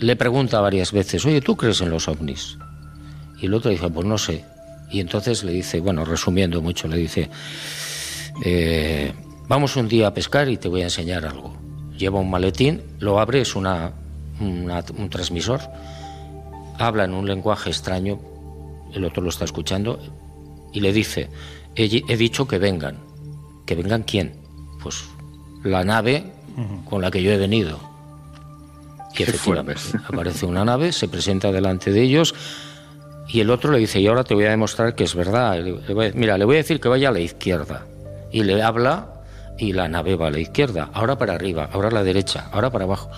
le 0.00 0.16
pregunta 0.16 0.60
varias 0.60 0.92
veces, 0.92 1.24
oye, 1.26 1.40
¿tú 1.40 1.56
crees 1.56 1.80
en 1.82 1.90
los 1.90 2.08
ovnis? 2.08 2.56
Y 3.40 3.46
el 3.46 3.54
otro 3.54 3.70
dice, 3.70 3.88
pues 3.90 4.06
no 4.06 4.18
sé. 4.18 4.44
Y 4.90 5.00
entonces 5.00 5.44
le 5.44 5.52
dice, 5.52 5.80
bueno, 5.80 6.04
resumiendo 6.04 6.60
mucho, 6.62 6.88
le 6.88 6.96
dice, 6.96 7.30
eh, 8.44 9.12
vamos 9.46 9.76
un 9.76 9.88
día 9.88 10.08
a 10.08 10.14
pescar 10.14 10.48
y 10.48 10.56
te 10.56 10.68
voy 10.68 10.80
a 10.80 10.84
enseñar 10.84 11.26
algo. 11.26 11.54
Lleva 11.96 12.18
un 12.18 12.30
maletín, 12.30 12.82
lo 12.98 13.20
abre, 13.20 13.42
es 13.42 13.54
una, 13.54 13.92
un 14.40 15.10
transmisor, 15.10 15.60
habla 16.78 17.04
en 17.04 17.12
un 17.12 17.26
lenguaje 17.26 17.68
extraño, 17.68 18.18
el 18.94 19.04
otro 19.04 19.22
lo 19.22 19.28
está 19.28 19.44
escuchando, 19.44 20.00
y 20.72 20.80
le 20.80 20.92
dice, 20.92 21.28
he, 21.76 22.02
he 22.08 22.16
dicho 22.16 22.48
que 22.48 22.58
vengan. 22.58 22.98
¿Que 23.66 23.74
vengan 23.74 24.02
quién? 24.02 24.34
Pues 24.82 25.04
la 25.62 25.84
nave 25.84 26.24
con 26.88 27.02
la 27.02 27.10
que 27.10 27.22
yo 27.22 27.30
he 27.30 27.36
venido. 27.36 27.89
Y 29.18 29.22
efectivamente 29.22 29.80
aparece 30.06 30.46
una 30.46 30.64
nave, 30.64 30.92
se 30.92 31.08
presenta 31.08 31.50
delante 31.52 31.92
de 31.92 32.02
ellos 32.02 32.34
y 33.32 33.40
el 33.40 33.50
otro 33.50 33.70
le 33.70 33.78
dice, 33.78 34.00
y 34.00 34.06
ahora 34.08 34.24
te 34.24 34.34
voy 34.34 34.44
a 34.44 34.50
demostrar 34.50 34.94
que 34.94 35.04
es 35.04 35.14
verdad. 35.14 35.56
Mira, 36.14 36.36
le 36.36 36.44
voy 36.44 36.56
a 36.56 36.58
decir 36.58 36.80
que 36.80 36.88
vaya 36.88 37.10
a 37.10 37.12
la 37.12 37.20
izquierda. 37.20 37.86
Y 38.32 38.42
le 38.42 38.62
habla 38.62 39.22
y 39.56 39.72
la 39.72 39.88
nave 39.88 40.16
va 40.16 40.28
a 40.28 40.30
la 40.30 40.40
izquierda, 40.40 40.90
ahora 40.92 41.18
para 41.18 41.34
arriba, 41.34 41.68
ahora 41.72 41.88
a 41.88 41.92
la 41.92 42.02
derecha, 42.02 42.48
ahora 42.52 42.70
para 42.70 42.84
abajo. 42.84 43.10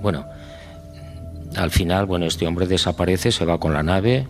Bueno, 0.00 0.26
al 1.56 1.70
final, 1.70 2.06
bueno, 2.06 2.26
este 2.26 2.46
hombre 2.46 2.66
desaparece, 2.66 3.32
se 3.32 3.44
va 3.44 3.58
con 3.58 3.72
la 3.72 3.82
nave, 3.82 4.28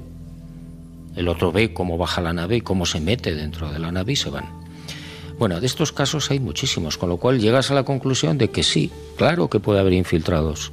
el 1.16 1.28
otro 1.28 1.52
ve 1.52 1.72
cómo 1.74 1.98
baja 1.98 2.20
la 2.20 2.32
nave 2.32 2.56
y 2.56 2.60
cómo 2.60 2.86
se 2.86 3.00
mete 3.00 3.34
dentro 3.34 3.72
de 3.72 3.78
la 3.78 3.90
nave 3.90 4.12
y 4.12 4.16
se 4.16 4.30
van. 4.30 4.44
Bueno, 5.38 5.60
de 5.60 5.66
estos 5.66 5.92
casos 5.92 6.30
hay 6.30 6.40
muchísimos, 6.40 6.96
con 6.96 7.08
lo 7.08 7.16
cual 7.18 7.40
llegas 7.40 7.70
a 7.70 7.74
la 7.74 7.82
conclusión 7.82 8.38
de 8.38 8.50
que 8.50 8.62
sí, 8.62 8.90
claro 9.16 9.50
que 9.50 9.60
puede 9.60 9.80
haber 9.80 9.94
infiltrados 9.94 10.72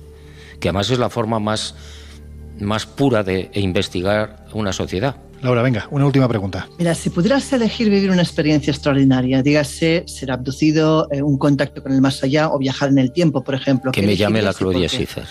que 0.63 0.69
además 0.69 0.89
es 0.89 0.97
la 0.97 1.09
forma 1.09 1.39
más 1.39 1.75
más 2.61 2.85
pura 2.85 3.21
de 3.21 3.51
investigar 3.55 4.45
una 4.53 4.71
sociedad. 4.71 5.17
Laura, 5.41 5.61
venga, 5.61 5.89
una 5.91 6.05
última 6.05 6.29
pregunta. 6.29 6.69
Mira, 6.79 6.95
si 6.95 7.09
pudieras 7.09 7.51
elegir 7.51 7.89
vivir 7.89 8.09
una 8.11 8.21
experiencia 8.21 8.71
extraordinaria, 8.71 9.43
dígase 9.43 10.05
ser 10.07 10.31
abducido, 10.31 11.09
eh, 11.11 11.21
un 11.21 11.37
contacto 11.37 11.83
con 11.83 11.91
el 11.91 11.99
más 11.99 12.23
allá 12.23 12.49
o 12.49 12.57
viajar 12.59 12.87
en 12.87 12.97
el 12.97 13.11
tiempo, 13.11 13.43
por 13.43 13.55
ejemplo. 13.55 13.91
Que 13.91 14.03
me 14.03 14.15
llame 14.15 14.41
la 14.41 14.53
Claudia 14.53 14.87
Schiffer. 14.87 15.27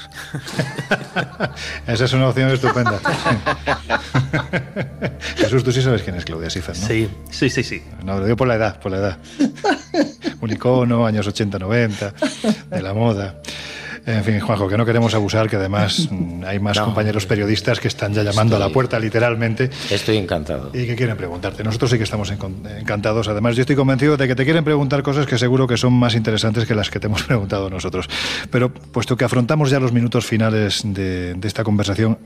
Esa 1.86 2.04
es 2.04 2.12
una 2.12 2.28
opción 2.28 2.50
estupenda. 2.50 3.00
Jesús, 5.36 5.64
tú 5.64 5.72
sí 5.72 5.80
sabes 5.80 6.02
quién 6.02 6.16
es 6.16 6.26
Claudia 6.26 6.50
Schiffer, 6.50 6.78
¿no? 6.78 6.86
Sí, 6.86 7.08
sí, 7.30 7.48
sí, 7.48 7.62
sí. 7.62 7.82
No, 8.04 8.18
lo 8.18 8.26
digo 8.26 8.36
por 8.36 8.48
la 8.48 8.56
edad, 8.56 8.78
por 8.80 8.92
la 8.92 8.98
edad. 8.98 9.18
Un 10.42 10.50
icono, 10.50 11.06
años 11.06 11.26
80-90, 11.26 12.68
de 12.68 12.82
la 12.82 12.92
moda. 12.92 13.40
En 14.04 14.24
fin, 14.24 14.40
Juanjo, 14.40 14.68
que 14.68 14.76
no 14.76 14.84
queremos 14.84 15.14
abusar, 15.14 15.48
que 15.48 15.56
además 15.56 16.08
mm, 16.10 16.44
hay 16.44 16.58
más 16.58 16.78
compañeros 16.80 17.24
periodistas 17.26 17.78
que 17.78 17.86
están 17.86 18.12
ya 18.12 18.24
llamando 18.24 18.56
a 18.56 18.58
la 18.58 18.68
puerta, 18.70 18.98
literalmente. 18.98 19.70
Estoy 19.90 20.16
encantado. 20.16 20.70
Y 20.74 20.86
que 20.86 20.96
quieren 20.96 21.16
preguntarte. 21.16 21.62
Nosotros 21.62 21.90
sí 21.90 21.98
que 21.98 22.04
estamos 22.04 22.32
encantados. 22.32 23.28
Además, 23.28 23.54
yo 23.54 23.60
estoy 23.60 23.76
convencido 23.76 24.16
de 24.16 24.26
que 24.26 24.34
te 24.34 24.44
quieren 24.44 24.64
preguntar 24.64 25.04
cosas 25.04 25.26
que 25.26 25.38
seguro 25.38 25.68
que 25.68 25.76
son 25.76 25.92
más 25.92 26.16
interesantes 26.16 26.66
que 26.66 26.74
las 26.74 26.90
que 26.90 26.98
te 26.98 27.06
hemos 27.06 27.22
preguntado 27.26 27.70
nosotros. 27.70 28.08
Pero 28.50 28.72
puesto 28.72 29.16
que 29.16 29.24
afrontamos 29.24 29.70
ya 29.70 29.78
los 29.78 29.92
minutos 29.92 30.26
finales 30.26 30.82
de, 30.84 31.34
de 31.34 31.48
esta 31.48 31.62
conversación, 31.62 32.18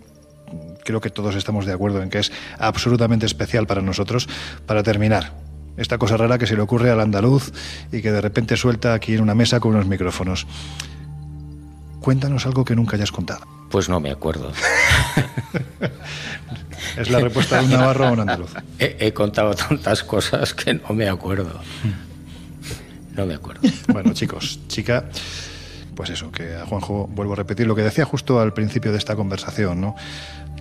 creo 0.83 1.03
que 1.03 1.11
todos 1.11 1.35
estamos 1.35 1.67
de 1.67 1.75
acuerdo 1.75 2.03
en 2.03 2.09
que 2.09 2.21
es 2.21 2.33
absolutamente 2.59 3.27
especial 3.27 3.67
para 3.67 3.83
nosotros. 3.83 4.29
Para 4.65 4.83
terminar, 4.83 5.33
esta 5.77 5.99
cosa 5.99 6.17
rara 6.17 6.39
que 6.39 6.47
se 6.47 6.57
le 6.57 6.63
ocurre 6.63 6.91
al 6.91 7.01
andaluz 7.01 7.53
y 7.93 8.01
que 8.01 8.13
de 8.13 8.23
repente 8.23 8.57
suelta 8.57 8.95
aquí 8.95 9.15
en 9.15 9.21
una 9.21 9.35
mesa 9.35 9.61
con 9.61 9.75
unos 9.75 9.87
micrófonos. 9.87 10.47
Cuéntanos 12.07 12.47
algo 12.47 12.65
que 12.65 12.77
nunca 12.77 12.95
hayas 12.95 13.11
contado. 13.11 13.45
Pues 13.69 13.89
no 13.89 13.99
me 13.99 14.13
acuerdo. 14.13 14.53
es 16.97 17.11
la 17.11 17.19
respuesta 17.19 17.59
de 17.59 17.65
un 17.65 17.73
navarro 17.73 18.07
o 18.07 18.13
un 18.13 18.21
andaluz. 18.21 18.53
He, 18.79 19.13
contado 19.13 19.55
tantas 19.55 20.05
cosas 20.05 20.55
que 20.55 20.75
no 20.75 20.91
me 20.91 21.09
acuerdo. 21.09 21.61
No 23.17 23.27
me 23.27 23.35
acuerdo. 23.35 23.63
Bueno, 23.89 24.13
chicos, 24.13 24.61
chica, 24.69 25.07
pues 25.97 26.11
eso, 26.11 26.31
que 26.31 26.55
a 26.55 26.65
Juanjo 26.65 27.09
vuelvo 27.09 27.33
a 27.33 27.37
repetir 27.37 27.67
lo 27.67 27.75
que 27.75 27.83
decía 27.83 28.05
justo 28.05 28.39
al 28.39 28.53
principio 28.53 28.93
de 28.93 28.99
esta 28.99 29.17
conversación, 29.17 29.81
¿no? 29.81 29.97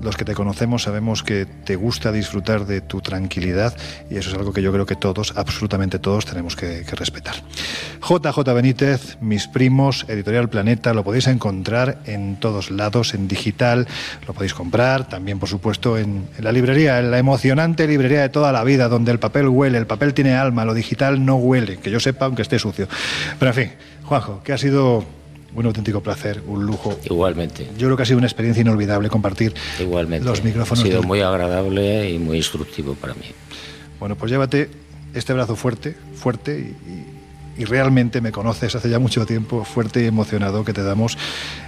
Los 0.02 0.18
que 0.18 0.26
te 0.26 0.34
conocemos 0.34 0.84
sabemos 0.84 1.24
que 1.24 1.46
te 1.46 1.76
gusta 1.76 2.12
disfrutar 2.12 2.66
de 2.66 2.82
tu 2.82 3.02
tranquilidad 3.02 3.76
y 4.10 4.18
eso 4.18 4.30
es 4.30 4.36
algo 4.36 4.54
que 4.54 4.62
yo 4.62 4.72
creo 4.72 4.86
que 4.86 4.96
todos, 4.96 5.34
absolutamente 5.36 6.00
todos, 6.00 6.26
tenemos 6.26 6.56
que, 6.56 6.84
respetar. 6.96 7.36
JJ 8.02 8.54
Benítez, 8.54 9.18
mis 9.22 9.48
primos, 9.48 10.06
Editorial 10.08 10.50
Planeta, 10.50 10.94
lo 10.94 11.04
podéis 11.04 11.28
encontrar 11.28 11.98
en 12.06 12.38
todos 12.38 12.72
lados, 12.72 13.14
en 13.14 13.28
digital, 13.28 13.88
lo 14.28 14.34
podéis 14.34 14.54
comprar, 14.54 15.10
también 15.10 15.40
por 15.40 15.50
supuesto 15.50 15.98
en, 15.98 16.28
en 16.38 16.44
la 16.44 16.52
librería, 16.52 17.00
en 17.00 17.12
la 17.12 17.18
emocionante 17.18 17.88
librería 17.88 18.22
de 18.22 18.30
toda 18.30 18.52
la 18.52 18.64
vida, 18.64 18.88
donde 18.88 19.12
el 19.12 19.20
papel 19.20 19.48
huele, 19.48 19.78
el 19.78 19.88
papel 19.88 20.14
tiene 20.14 20.36
alma, 20.36 20.66
lo 20.66 20.74
digital 20.74 21.26
no 21.26 21.36
huele, 21.36 21.78
que 21.78 21.90
yo 21.90 22.00
sepa 22.00 22.26
aunque 22.26 22.44
esté 22.44 22.60
sucio. 22.60 22.88
Pero 23.40 23.52
en 23.52 23.56
fin, 23.56 23.72
Juanjo, 24.04 24.42
que 24.44 24.54
ha 24.54 24.58
sido 24.58 25.04
un 25.56 25.66
auténtico 25.66 26.02
placer, 26.02 26.44
un 26.48 26.66
lujo. 26.66 26.98
Igualmente. 27.06 27.70
Yo 27.78 27.88
creo 27.88 27.98
que 27.98 28.04
ha 28.04 28.06
sido 28.06 28.18
una 28.18 28.28
experiencia 28.28 28.62
inolvidable 28.62 29.10
compartir 29.10 29.54
Igualmente. 29.80 30.28
los 30.28 30.44
micrófonos. 30.44 30.84
Ha 30.84 30.88
sido 30.88 31.04
muy 31.04 31.22
agradable 31.22 32.10
y 32.12 32.20
muy 32.20 32.38
instructivo 32.38 32.96
para 32.96 33.14
mí. 33.14 33.26
Bueno, 34.00 34.16
pues 34.16 34.32
llévate 34.32 34.70
este 35.14 35.34
brazo 35.34 35.56
fuerte, 35.56 35.96
fuerte 36.16 36.76
y, 37.58 37.64
realmente 37.64 38.20
me 38.20 38.34
conoces 38.34 38.76
hace 38.76 38.90
ya 38.90 39.00
mucho 39.00 39.26
tiempo, 39.26 39.64
fuerte 39.64 40.04
y 40.04 40.08
emocionado 40.08 40.66
que 40.66 40.74
te 40.74 40.84
damos 40.84 41.18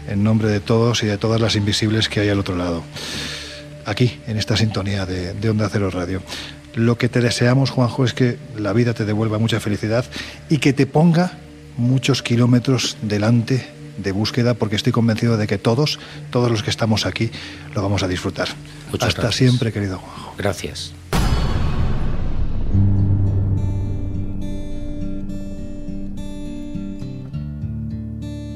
en 0.09 0.22
nombre 0.22 0.49
de 0.49 0.59
todos 0.59 1.01
y 1.03 1.05
de 1.05 1.18
todas 1.18 1.39
las 1.39 1.55
invisibles 1.55 2.09
que 2.09 2.19
hay 2.19 2.27
al 2.27 2.39
otro 2.39 2.57
lado. 2.57 2.84
Aquí, 3.85 4.19
en 4.27 4.35
esta 4.35 4.57
sintonía 4.57 5.05
de, 5.05 5.34
de 5.34 5.49
Onda 5.49 5.69
Cero 5.72 5.89
Radio. 5.89 6.22
Lo 6.76 6.97
que 6.97 7.07
te 7.07 7.22
deseamos, 7.22 7.69
Juanjo, 7.69 8.03
es 8.03 8.14
que 8.14 8.38
la 8.57 8.73
vida 8.73 8.93
te 8.93 9.05
devuelva 9.05 9.39
mucha 9.39 9.61
felicidad 9.61 10.03
y 10.49 10.57
que 10.57 10.73
te 10.73 10.88
ponga 10.88 11.31
muchos 11.77 12.22
kilómetros 12.22 12.97
delante 13.01 13.76
de 13.97 14.11
búsqueda 14.11 14.53
porque 14.53 14.75
estoy 14.75 14.93
convencido 14.93 15.37
de 15.37 15.47
que 15.47 15.57
todos, 15.57 15.99
todos 16.31 16.51
los 16.51 16.63
que 16.63 16.69
estamos 16.69 17.05
aquí, 17.05 17.31
lo 17.73 17.81
vamos 17.81 18.03
a 18.03 18.07
disfrutar. 18.07 18.49
Hasta 18.99 19.31
siempre, 19.31 19.71
querido 19.71 19.97
Juanjo. 19.97 20.33
Gracias. 20.37 20.93